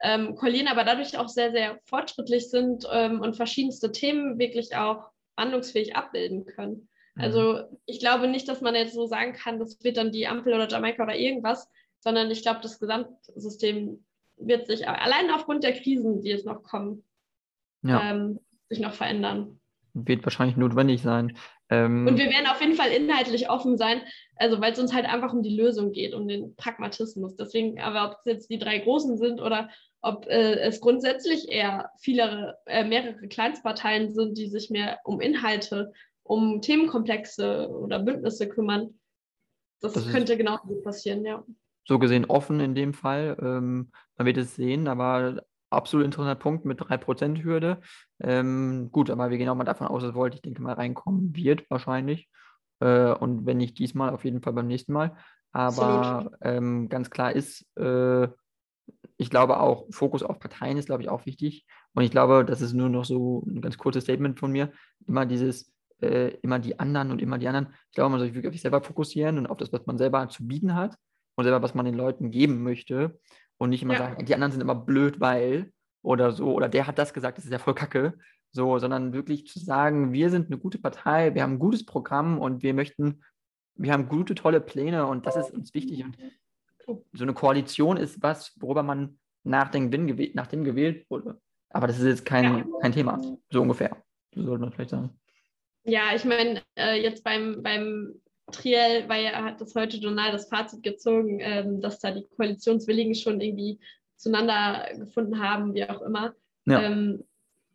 ähm, 0.02 0.36
koalieren, 0.36 0.68
aber 0.68 0.84
dadurch 0.84 1.18
auch 1.18 1.30
sehr, 1.30 1.52
sehr 1.52 1.80
fortschrittlich 1.86 2.50
sind 2.50 2.86
ähm, 2.92 3.22
und 3.22 3.36
verschiedenste 3.36 3.92
Themen 3.92 4.40
wirklich 4.40 4.76
auch 4.76 5.12
wandlungsfähig 5.36 5.96
abbilden 5.96 6.46
können. 6.46 6.90
Mhm. 7.16 7.24
Also 7.24 7.64
ich 7.86 8.00
glaube 8.00 8.28
nicht, 8.28 8.48
dass 8.48 8.62
man 8.62 8.76
jetzt 8.76 8.94
so 8.94 9.06
sagen 9.06 9.34
kann, 9.34 9.60
das 9.60 9.84
wird 9.84 9.98
dann 9.98 10.12
die 10.12 10.28
Ampel 10.28 10.54
oder 10.54 10.68
Jamaika 10.68 11.04
oder 11.04 11.16
irgendwas, 11.16 11.70
sondern 12.00 12.32
ich 12.32 12.42
glaube, 12.42 12.62
das 12.62 12.80
Gesamtsystem 12.80 14.04
wird 14.38 14.68
sich 14.68 14.88
allein 14.88 15.30
aufgrund 15.32 15.64
der 15.64 15.74
Krisen, 15.74 16.22
die 16.22 16.30
jetzt 16.30 16.46
noch 16.46 16.64
kommen, 16.64 17.04
ja. 17.84 18.12
ähm, 18.12 18.40
sich 18.70 18.80
noch 18.80 18.94
verändern. 18.94 19.60
Wird 19.94 20.24
wahrscheinlich 20.24 20.56
notwendig 20.56 21.02
sein. 21.02 21.38
Ähm, 21.70 22.08
und 22.08 22.18
wir 22.18 22.30
werden 22.30 22.48
auf 22.48 22.62
jeden 22.62 22.76
Fall 22.76 22.92
inhaltlich 22.92 23.50
offen 23.50 23.78
sein, 23.78 24.02
also 24.36 24.60
weil 24.60 24.74
es 24.74 24.80
uns 24.80 24.94
halt 24.94 25.06
einfach 25.06 25.34
um 25.34 25.44
die 25.44 25.56
Lösung 25.56 25.92
geht, 25.92 26.14
um 26.14 26.28
den 26.28 26.56
Pragmatismus. 26.56 27.36
Deswegen, 27.36 27.80
aber 27.80 28.10
ob 28.10 28.18
es 28.20 28.26
jetzt 28.26 28.50
die 28.50 28.58
drei 28.58 28.80
Großen 28.80 29.18
sind 29.18 29.40
oder 29.40 29.70
ob 30.02 30.26
äh, 30.28 30.60
es 30.60 30.82
grundsätzlich 30.82 31.50
eher 31.50 31.92
viele, 32.00 32.58
äh, 32.66 32.84
mehrere 32.84 33.28
Kleinstparteien 33.28 34.14
sind, 34.14 34.38
die 34.38 34.48
sich 34.48 34.70
mehr 34.70 35.00
um 35.04 35.22
Inhalte, 35.22 35.92
um 36.24 36.62
Themenkomplexe 36.62 37.70
oder 37.70 38.00
Bündnisse 38.00 38.48
kümmern. 38.48 39.00
Das, 39.82 39.94
das 39.94 40.10
könnte 40.10 40.38
genau 40.38 40.58
so 40.68 40.82
passieren, 40.82 41.24
ja. 41.24 41.44
So 41.86 42.00
gesehen 42.00 42.26
offen 42.26 42.60
in 42.60 42.76
dem 42.76 42.94
Fall. 42.94 43.38
Ähm, 43.42 43.92
man 44.18 44.28
wird 44.28 44.38
es 44.38 44.56
sehen, 44.56 44.88
aber 44.88 45.44
absolut 45.70 46.06
interessanter 46.06 46.40
Punkt 46.40 46.66
mit 46.66 46.80
3% 46.80 47.44
Hürde. 47.44 47.82
Ähm, 48.20 48.90
gut, 48.92 49.10
aber 49.10 49.30
wir 49.30 49.38
gehen 49.38 49.50
auch 49.50 49.56
mal 49.56 49.64
davon 49.64 49.88
aus, 49.88 50.04
dass 50.04 50.14
Volt, 50.14 50.36
ich 50.36 50.42
denke 50.42 50.62
mal, 50.62 50.74
reinkommen 50.74 51.36
wird 51.36 51.70
wahrscheinlich. 51.70 52.30
Äh, 52.80 53.12
und 53.14 53.46
wenn 53.46 53.58
nicht 53.58 53.78
diesmal, 53.80 54.10
auf 54.12 54.26
jeden 54.26 54.42
Fall 54.42 54.54
beim 54.54 54.68
nächsten 54.68 54.94
Mal. 54.94 55.16
Aber 55.52 56.32
ähm, 56.42 56.90
ganz 56.90 57.10
klar 57.10 57.34
ist, 57.34 57.66
äh, 57.78 58.28
ich 59.18 59.30
glaube 59.30 59.60
auch, 59.60 59.86
Fokus 59.92 60.24
auf 60.24 60.40
Parteien 60.40 60.78
ist, 60.78 60.86
glaube 60.86 61.04
ich, 61.04 61.10
auch 61.10 61.26
wichtig. 61.26 61.66
Und 61.94 62.04
ich 62.04 62.12
glaube, 62.12 62.46
das 62.46 62.62
ist 62.62 62.74
nur 62.74 62.90
noch 62.90 63.06
so 63.06 63.44
ein 63.48 63.62
ganz 63.62 63.78
kurzes 63.78 64.04
Statement 64.04 64.40
von 64.40 64.52
mir. 64.52 64.72
Immer 65.08 65.26
dieses, 65.26 65.72
äh, 66.02 66.30
immer 66.42 66.60
die 66.60 66.80
anderen 66.80 67.12
und 67.12 67.22
immer 67.22 67.38
die 67.38 67.48
anderen. 67.48 67.74
Ich 67.90 67.96
glaube, 67.96 68.12
man 68.12 68.20
soll 68.20 68.28
sich 68.28 68.36
wirklich 68.36 68.50
auf 68.50 68.54
sich 68.54 68.62
selber 68.62 68.82
fokussieren 68.82 69.38
und 69.38 69.48
auf 69.48 69.58
das, 69.58 69.74
was 69.74 69.86
man 69.86 69.98
selber 69.98 70.28
zu 70.30 70.48
bieten 70.48 70.76
hat 70.76 70.96
und 71.36 71.44
selber, 71.44 71.62
was 71.62 71.76
man 71.76 71.86
den 71.86 71.96
Leuten 71.96 72.32
geben 72.32 72.64
möchte. 72.64 73.20
Und 73.60 73.70
nicht 73.70 73.84
immer 73.84 73.94
ja. 73.94 74.00
sagen, 74.00 74.26
die 74.26 74.34
anderen 74.34 74.52
sind 74.52 74.62
immer 74.62 74.76
blöd, 74.76 75.20
weil 75.20 75.72
oder 76.02 76.32
so, 76.32 76.54
oder 76.54 76.70
der 76.70 76.88
hat 76.88 76.98
das 76.98 77.14
gesagt, 77.14 77.38
das 77.38 77.46
ist 77.46 77.52
ja 77.52 77.60
voll 77.60 77.76
kacke. 77.76 78.18
So, 78.52 78.80
sondern 78.80 79.14
wirklich 79.14 79.46
zu 79.46 79.60
sagen, 79.60 80.12
wir 80.12 80.32
sind 80.32 80.48
eine 80.48 80.58
gute 80.58 80.80
Partei, 80.80 81.36
wir 81.36 81.44
haben 81.44 81.54
ein 81.54 81.60
gutes 81.60 81.86
Programm 81.86 82.40
und 82.40 82.64
wir 82.64 82.74
möchten, 82.74 83.22
wir 83.76 83.94
haben 83.94 84.10
gute, 84.10 84.34
tolle 84.34 84.60
Pläne 84.60 85.06
und 85.06 85.28
das 85.28 85.36
ist 85.36 85.52
uns 85.52 85.74
wichtig. 85.76 86.04
Und 86.04 86.18
so 87.14 87.24
eine 87.24 87.34
Koalition 87.34 87.98
ist 87.98 88.24
was, 88.24 88.56
worüber 88.60 88.82
man 88.82 89.20
nachdenkt, 89.44 89.94
wenn 89.94 90.08
gewählt, 90.08 90.34
nachdem 90.34 90.64
gewählt 90.64 91.06
wurde. 91.12 91.40
Aber 91.70 91.86
das 91.86 92.00
ist 92.00 92.06
jetzt 92.06 92.26
kein, 92.26 92.58
ja. 92.58 92.66
kein 92.82 92.92
Thema, 92.92 93.22
so 93.52 93.62
ungefähr. 93.62 93.96
So 94.34 94.44
sollte 94.44 94.62
man 94.62 94.72
vielleicht 94.72 94.90
sagen. 94.90 95.12
Ja, 95.84 96.16
ich 96.16 96.26
meine, 96.26 96.64
äh, 96.76 97.00
jetzt 97.00 97.24
beim, 97.24 97.62
beim 97.62 98.20
Triell 98.52 99.08
war 99.10 99.18
ja, 99.18 99.44
hat 99.44 99.62
das 99.62 99.76
heute 99.76 99.98
Journal 99.98 100.32
das 100.32 100.48
Fazit 100.48 100.84
gezogen, 100.84 101.40
ähm, 101.42 101.82
dass 101.82 102.00
da 102.00 102.12
die 102.12 102.28
Koalitionswilligen 102.36 103.16
schon 103.16 103.40
irgendwie 103.42 103.80
zueinander 104.18 104.86
gefunden 104.98 105.40
haben, 105.40 105.74
wie 105.74 105.88
auch 105.90 106.02
immer. 106.02 106.34
Ja, 106.66 106.82
ähm, 106.82 107.24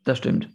das 0.05 0.19
stimmt. 0.19 0.49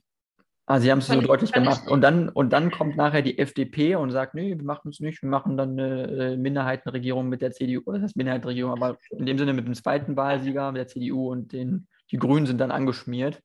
Ah, 0.65 0.79
sie 0.79 0.91
haben 0.91 0.99
es 0.99 1.07
so 1.07 1.19
deutlich 1.19 1.51
gemacht. 1.51 1.87
Und 1.89 2.01
dann, 2.01 2.29
und 2.29 2.53
dann 2.53 2.69
kommt 2.69 2.95
nachher 2.95 3.23
die 3.23 3.39
FDP 3.39 3.95
und 3.95 4.11
sagt, 4.11 4.35
nee, 4.35 4.55
wir 4.55 4.63
machen 4.63 4.89
es 4.89 4.99
nicht, 4.99 5.23
wir 5.23 5.29
machen 5.29 5.57
dann 5.57 5.71
eine 5.71 6.33
äh, 6.33 6.37
Minderheitenregierung 6.37 7.27
mit 7.27 7.41
der 7.41 7.51
CDU, 7.51 7.81
oder 7.87 7.97
das 7.97 8.03
heißt 8.03 8.17
Minderheitenregierung, 8.17 8.73
aber 8.73 8.99
in 9.09 9.25
dem 9.25 9.39
Sinne 9.39 9.53
mit 9.53 9.65
dem 9.65 9.73
zweiten 9.73 10.15
Wahlsieger, 10.15 10.71
mit 10.71 10.77
der 10.77 10.87
CDU 10.87 11.31
und 11.31 11.53
den, 11.53 11.87
die 12.11 12.17
Grünen 12.17 12.45
sind 12.45 12.59
dann 12.59 12.69
angeschmiert. 12.69 13.41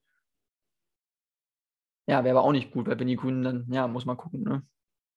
Ja, 2.07 2.23
wäre 2.23 2.37
aber 2.37 2.47
auch 2.47 2.51
nicht 2.51 2.69
gut, 2.69 2.85
weil 2.85 2.99
wenn 2.99 3.07
die 3.07 3.15
Grünen 3.15 3.41
dann, 3.41 3.65
ja, 3.71 3.87
muss 3.87 4.05
man 4.05 4.17
gucken, 4.17 4.43
ne? 4.43 4.61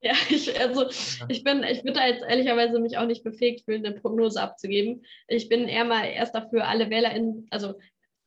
Ja, 0.00 0.12
ich, 0.30 0.58
also 0.60 0.86
ich 1.28 1.44
bin, 1.44 1.62
ich 1.62 1.84
würde 1.84 1.94
da 1.94 2.06
jetzt 2.06 2.24
ehrlicherweise 2.28 2.78
mich 2.80 2.98
auch 2.98 3.06
nicht 3.06 3.24
befähigt 3.24 3.64
fühlen, 3.64 3.84
eine 3.84 3.96
Prognose 3.96 4.40
abzugeben. 4.40 5.04
Ich 5.26 5.48
bin 5.48 5.68
eher 5.68 5.84
mal 5.84 6.04
erst 6.04 6.34
dafür, 6.34 6.68
alle 6.68 6.90
WählerInnen, 6.90 7.46
also 7.50 7.74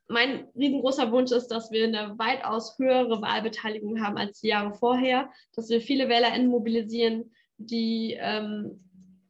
mein 0.08 0.48
riesengroßer 0.58 1.12
Wunsch 1.12 1.32
ist, 1.32 1.48
dass 1.48 1.72
wir 1.72 1.86
eine 1.86 2.20
weitaus 2.20 2.78
höhere 2.78 3.22
Wahlbeteiligung 3.22 4.04
haben 4.04 4.18
als 4.18 4.42
die 4.42 4.50
Jahre 4.50 4.74
vorher, 4.74 5.32
dass 5.56 5.70
wir 5.70 5.80
viele 5.80 6.10
WählerInnen 6.10 6.50
mobilisieren, 6.50 7.32
die 7.58 8.18
ähm, 8.20 8.78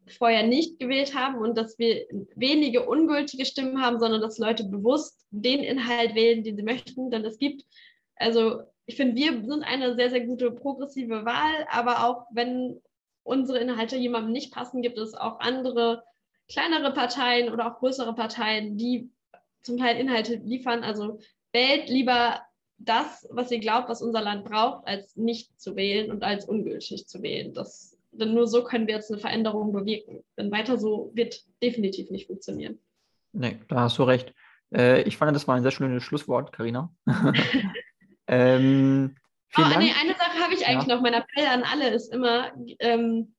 vorher 0.07 0.43
nicht 0.43 0.79
gewählt 0.79 1.13
haben 1.13 1.37
und 1.37 1.55
dass 1.57 1.77
wir 1.77 2.07
wenige 2.35 2.87
ungültige 2.87 3.45
Stimmen 3.45 3.81
haben, 3.81 3.99
sondern 3.99 4.21
dass 4.21 4.39
Leute 4.39 4.63
bewusst 4.63 5.25
den 5.29 5.59
Inhalt 5.59 6.15
wählen, 6.15 6.43
den 6.43 6.57
sie 6.57 6.63
möchten. 6.63 7.11
Denn 7.11 7.23
es 7.23 7.37
gibt, 7.37 7.63
also 8.15 8.61
ich 8.85 8.95
finde, 8.95 9.15
wir 9.15 9.43
sind 9.43 9.63
eine 9.63 9.95
sehr, 9.95 10.09
sehr 10.09 10.25
gute 10.25 10.51
progressive 10.51 11.25
Wahl, 11.25 11.67
aber 11.69 12.05
auch 12.05 12.25
wenn 12.31 12.81
unsere 13.23 13.59
Inhalte 13.59 13.95
jemandem 13.97 14.31
nicht 14.31 14.53
passen, 14.53 14.81
gibt 14.81 14.97
es 14.97 15.13
auch 15.13 15.39
andere 15.39 16.03
kleinere 16.49 16.93
Parteien 16.93 17.51
oder 17.53 17.67
auch 17.71 17.79
größere 17.79 18.13
Parteien, 18.13 18.77
die 18.77 19.09
zum 19.61 19.77
Teil 19.77 19.97
Inhalte 19.97 20.35
liefern. 20.35 20.83
Also 20.83 21.19
wählt 21.53 21.89
lieber 21.89 22.41
das, 22.77 23.27
was 23.31 23.51
ihr 23.51 23.59
glaubt, 23.59 23.89
was 23.89 24.01
unser 24.01 24.21
Land 24.21 24.45
braucht, 24.45 24.87
als 24.87 25.15
nicht 25.15 25.59
zu 25.59 25.75
wählen 25.75 26.11
und 26.11 26.23
als 26.23 26.45
ungültig 26.45 27.07
zu 27.07 27.21
wählen. 27.21 27.53
Das, 27.53 27.97
denn 28.11 28.33
nur 28.33 28.47
so 28.47 28.63
können 28.63 28.87
wir 28.87 28.95
jetzt 28.95 29.11
eine 29.11 29.21
Veränderung 29.21 29.71
bewirken. 29.71 30.23
Denn 30.37 30.51
weiter 30.51 30.77
so 30.77 31.11
wird 31.13 31.41
definitiv 31.61 32.09
nicht 32.09 32.27
funktionieren. 32.27 32.79
Nee, 33.33 33.59
da 33.67 33.81
hast 33.81 33.97
du 33.97 34.03
recht. 34.03 34.33
Äh, 34.73 35.03
ich 35.03 35.17
fand, 35.17 35.35
das 35.35 35.47
war 35.47 35.55
ein 35.55 35.63
sehr 35.63 35.71
schönes 35.71 36.03
Schlusswort, 36.03 36.51
Karina. 36.51 36.93
ähm, 38.27 39.15
oh, 39.57 39.61
nee, 39.77 39.93
eine 39.99 40.13
Sache 40.15 40.39
habe 40.41 40.53
ich 40.53 40.67
eigentlich 40.67 40.87
ja. 40.87 40.95
noch. 40.95 41.01
Mein 41.01 41.13
Appell 41.13 41.45
an 41.45 41.63
alle 41.63 41.89
ist 41.89 42.13
immer, 42.13 42.51
ähm, 42.79 43.35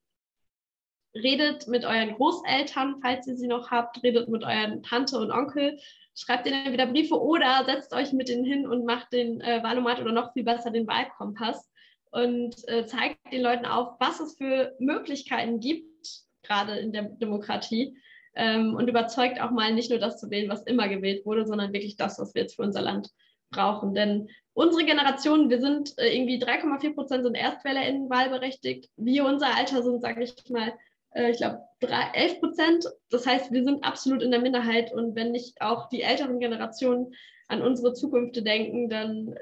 redet 1.15 1.69
mit 1.69 1.85
euren 1.85 2.15
Großeltern, 2.15 2.97
falls 3.03 3.27
ihr 3.27 3.37
sie 3.37 3.47
noch 3.47 3.71
habt, 3.71 4.03
redet 4.03 4.29
mit 4.29 4.45
euren 4.45 4.83
Tante 4.83 5.19
und 5.19 5.31
Onkel, 5.31 5.79
schreibt 6.15 6.47
ihnen 6.47 6.73
wieder 6.73 6.87
Briefe 6.87 7.21
oder 7.21 7.65
setzt 7.65 7.93
euch 7.93 8.13
mit 8.13 8.29
denen 8.29 8.45
hin 8.45 8.67
und 8.67 8.85
macht 8.85 9.13
den 9.13 9.41
äh, 9.41 9.63
Wahlomat 9.63 10.01
oder 10.01 10.13
noch 10.13 10.33
viel 10.33 10.45
besser 10.45 10.71
den 10.71 10.87
Wahlkompass. 10.87 11.69
Und 12.11 12.57
äh, 12.69 12.85
zeigt 12.85 13.17
den 13.33 13.41
Leuten 13.41 13.65
auf, 13.65 13.97
was 13.99 14.21
es 14.21 14.37
für 14.37 14.77
Möglichkeiten 14.79 15.61
gibt, 15.61 16.07
gerade 16.43 16.77
in 16.77 16.93
der 16.93 17.05
Demokratie, 17.05 17.97
ähm, 18.35 18.75
und 18.75 18.89
überzeugt 18.89 19.41
auch 19.41 19.51
mal 19.51 19.73
nicht 19.73 19.91
nur 19.91 19.99
das 19.99 20.19
zu 20.19 20.31
wählen, 20.31 20.51
was 20.51 20.63
immer 20.65 20.89
gewählt 20.89 21.25
wurde, 21.25 21.47
sondern 21.47 21.73
wirklich 21.73 21.97
das, 21.97 22.19
was 22.19 22.35
wir 22.35 22.43
jetzt 22.43 22.57
für 22.57 22.63
unser 22.63 22.83
Land 22.83 23.09
brauchen. 23.53 23.95
Denn 23.95 24.29
unsere 24.55 24.85
Generation, 24.85 25.49
wir 25.51 25.61
sind 25.61 25.97
äh, 25.99 26.15
irgendwie 26.15 26.43
3,4 26.43 26.95
Prozent 26.95 27.25
sind 27.25 27.37
ErstwählerInnen 27.37 28.11
wahlberechtigt. 28.11 28.91
Wir, 28.97 29.25
unser 29.25 29.55
Alter, 29.55 29.83
sind, 29.83 30.03
sage 30.03 30.25
ich 30.25 30.35
mal, 30.51 30.73
äh, 31.15 31.31
ich 31.31 31.37
glaube, 31.37 31.61
11 31.81 32.41
Prozent. 32.41 32.85
Das 33.11 33.27
heißt, 33.27 33.53
wir 33.53 33.65
sind 33.65 33.85
absolut 33.85 34.23
in 34.23 34.31
der 34.31 34.41
Minderheit. 34.41 34.93
Und 34.93 35.15
wenn 35.15 35.33
nicht 35.33 35.61
auch 35.61 35.89
die 35.89 36.03
älteren 36.03 36.41
Generationen 36.41 37.15
an 37.49 37.63
unsere 37.63 37.95
Zukunft 37.95 38.37
denken, 38.45 38.89
dann 38.89 39.35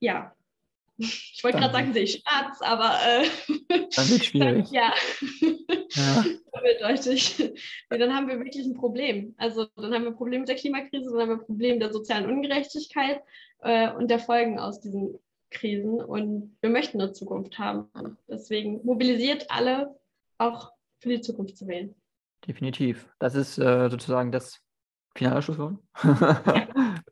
ja. 0.00 0.32
Ich 0.96 1.40
wollte 1.42 1.58
gerade 1.58 1.72
sagen, 1.72 1.92
sehe 1.92 2.04
ich 2.04 2.22
schwarz, 2.22 2.60
aber 2.60 2.98
äh, 3.04 3.26
dann 3.68 4.08
wird 4.08 4.24
schwierig. 4.24 4.66
Dann, 4.66 4.72
ja, 4.72 4.94
ja. 5.90 6.24
Ja, 7.90 7.98
dann 7.98 8.14
haben 8.14 8.28
wir 8.28 8.38
wirklich 8.38 8.64
ein 8.64 8.74
Problem. 8.74 9.34
Also 9.36 9.66
dann 9.76 9.92
haben 9.92 10.04
wir 10.04 10.10
ein 10.10 10.16
Problem 10.16 10.40
mit 10.40 10.48
der 10.48 10.56
Klimakrise, 10.56 11.10
dann 11.10 11.20
haben 11.20 11.28
wir 11.30 11.36
ein 11.36 11.46
Problem 11.46 11.80
der 11.80 11.92
sozialen 11.92 12.30
Ungerechtigkeit 12.30 13.20
äh, 13.64 13.92
und 13.92 14.10
der 14.10 14.18
Folgen 14.18 14.58
aus 14.58 14.80
diesen 14.80 15.18
Krisen. 15.50 16.00
Und 16.00 16.56
wir 16.60 16.70
möchten 16.70 17.00
eine 17.00 17.12
Zukunft 17.12 17.58
haben. 17.58 17.88
Deswegen 18.28 18.84
mobilisiert 18.84 19.46
alle 19.48 19.98
auch 20.38 20.72
für 21.00 21.08
die 21.08 21.20
Zukunft 21.20 21.56
zu 21.56 21.66
wählen. 21.66 21.94
Definitiv. 22.46 23.08
Das 23.18 23.34
ist 23.34 23.58
äh, 23.58 23.88
sozusagen 23.88 24.30
das 24.30 24.60
finale 25.16 25.42
Schlusswort. 25.42 25.78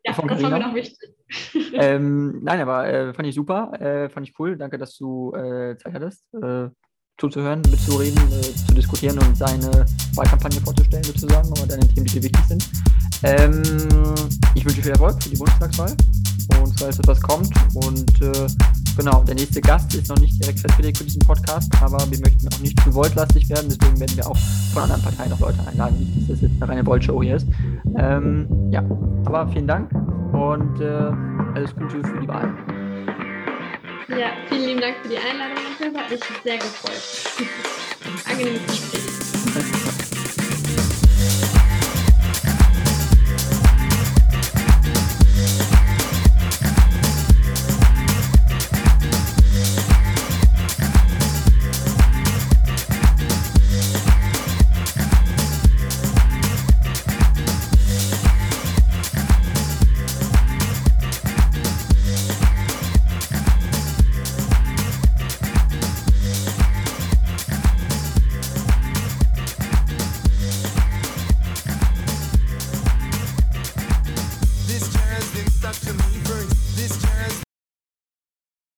Ja, 0.05 0.15
ja 0.15 0.27
das 0.27 0.43
war 0.43 0.49
mir 0.49 0.59
noch 0.59 0.75
wichtig. 0.75 1.15
ähm, 1.73 2.43
nein, 2.43 2.59
aber 2.59 2.87
äh, 2.87 3.13
fand 3.13 3.27
ich 3.27 3.35
super, 3.35 3.71
äh, 3.79 4.09
fand 4.09 4.27
ich 4.27 4.37
cool. 4.37 4.57
Danke, 4.57 4.77
dass 4.77 4.97
du 4.97 5.33
äh, 5.33 5.77
Zeit 5.77 5.93
hattest, 5.93 6.25
äh, 6.33 6.69
zuzuhören, 7.17 7.61
mitzureden, 7.61 8.21
äh, 8.27 8.41
zu 8.41 8.73
diskutieren 8.75 9.17
und 9.19 9.39
deine 9.39 9.85
Wahlkampagne 10.15 10.59
vorzustellen 10.61 11.03
sozusagen 11.03 11.47
und 11.47 11.71
deine 11.71 11.87
Themen, 11.87 12.05
die 12.05 12.19
dir 12.19 12.23
wichtig 12.23 12.45
sind. 12.45 12.69
Ähm, 13.23 13.63
ich 14.53 14.65
wünsche 14.65 14.81
viel 14.81 14.91
Erfolg 14.91 15.23
für 15.23 15.29
die 15.29 15.37
Bundestagswahl 15.37 15.95
und 16.59 16.79
falls 16.79 16.99
etwas 16.99 17.21
kommt 17.21 17.49
und 17.75 18.21
äh, 18.21 18.47
Genau, 18.95 19.23
der 19.23 19.33
nächste 19.33 19.59
Gast 19.59 19.93
ist 19.95 20.07
noch 20.07 20.19
nicht 20.19 20.39
direkt 20.39 20.59
festgelegt 20.59 20.99
für 20.99 21.03
diesen 21.03 21.21
Podcast, 21.21 21.71
aber 21.81 21.97
wir 22.11 22.19
möchten 22.19 22.47
auch 22.47 22.59
nicht 22.59 22.79
zu 22.83 22.91
voltlastig 22.91 23.49
werden, 23.49 23.67
deswegen 23.67 23.99
werden 23.99 24.15
wir 24.15 24.27
auch 24.27 24.37
von 24.71 24.83
anderen 24.83 25.01
Parteien 25.01 25.31
noch 25.31 25.39
Leute 25.39 25.57
einladen, 25.67 25.97
nicht, 25.97 26.15
dass 26.15 26.27
das 26.27 26.41
jetzt 26.41 26.61
eine 26.61 26.71
reine 26.71 26.85
Volt-Show 26.85 27.23
hier 27.23 27.37
ist. 27.37 27.47
Ähm, 27.97 28.47
ja, 28.69 28.81
aber 29.25 29.47
vielen 29.47 29.65
Dank 29.65 29.91
und 30.31 30.79
äh, 30.79 31.11
alles 31.55 31.75
Gute 31.75 32.03
für 32.07 32.19
die 32.21 32.27
Wahl. 32.27 32.53
Ja, 34.09 34.27
vielen 34.47 34.65
lieben 34.65 34.81
Dank 34.81 34.95
für 35.01 35.09
die 35.09 35.17
Einladung, 35.17 35.99
Hat 35.99 36.11
mich 36.11 36.19
sehr 36.43 36.57
gefreut. 36.57 37.47
Angenehmes 38.29 38.61
Gespräch. 38.67 39.42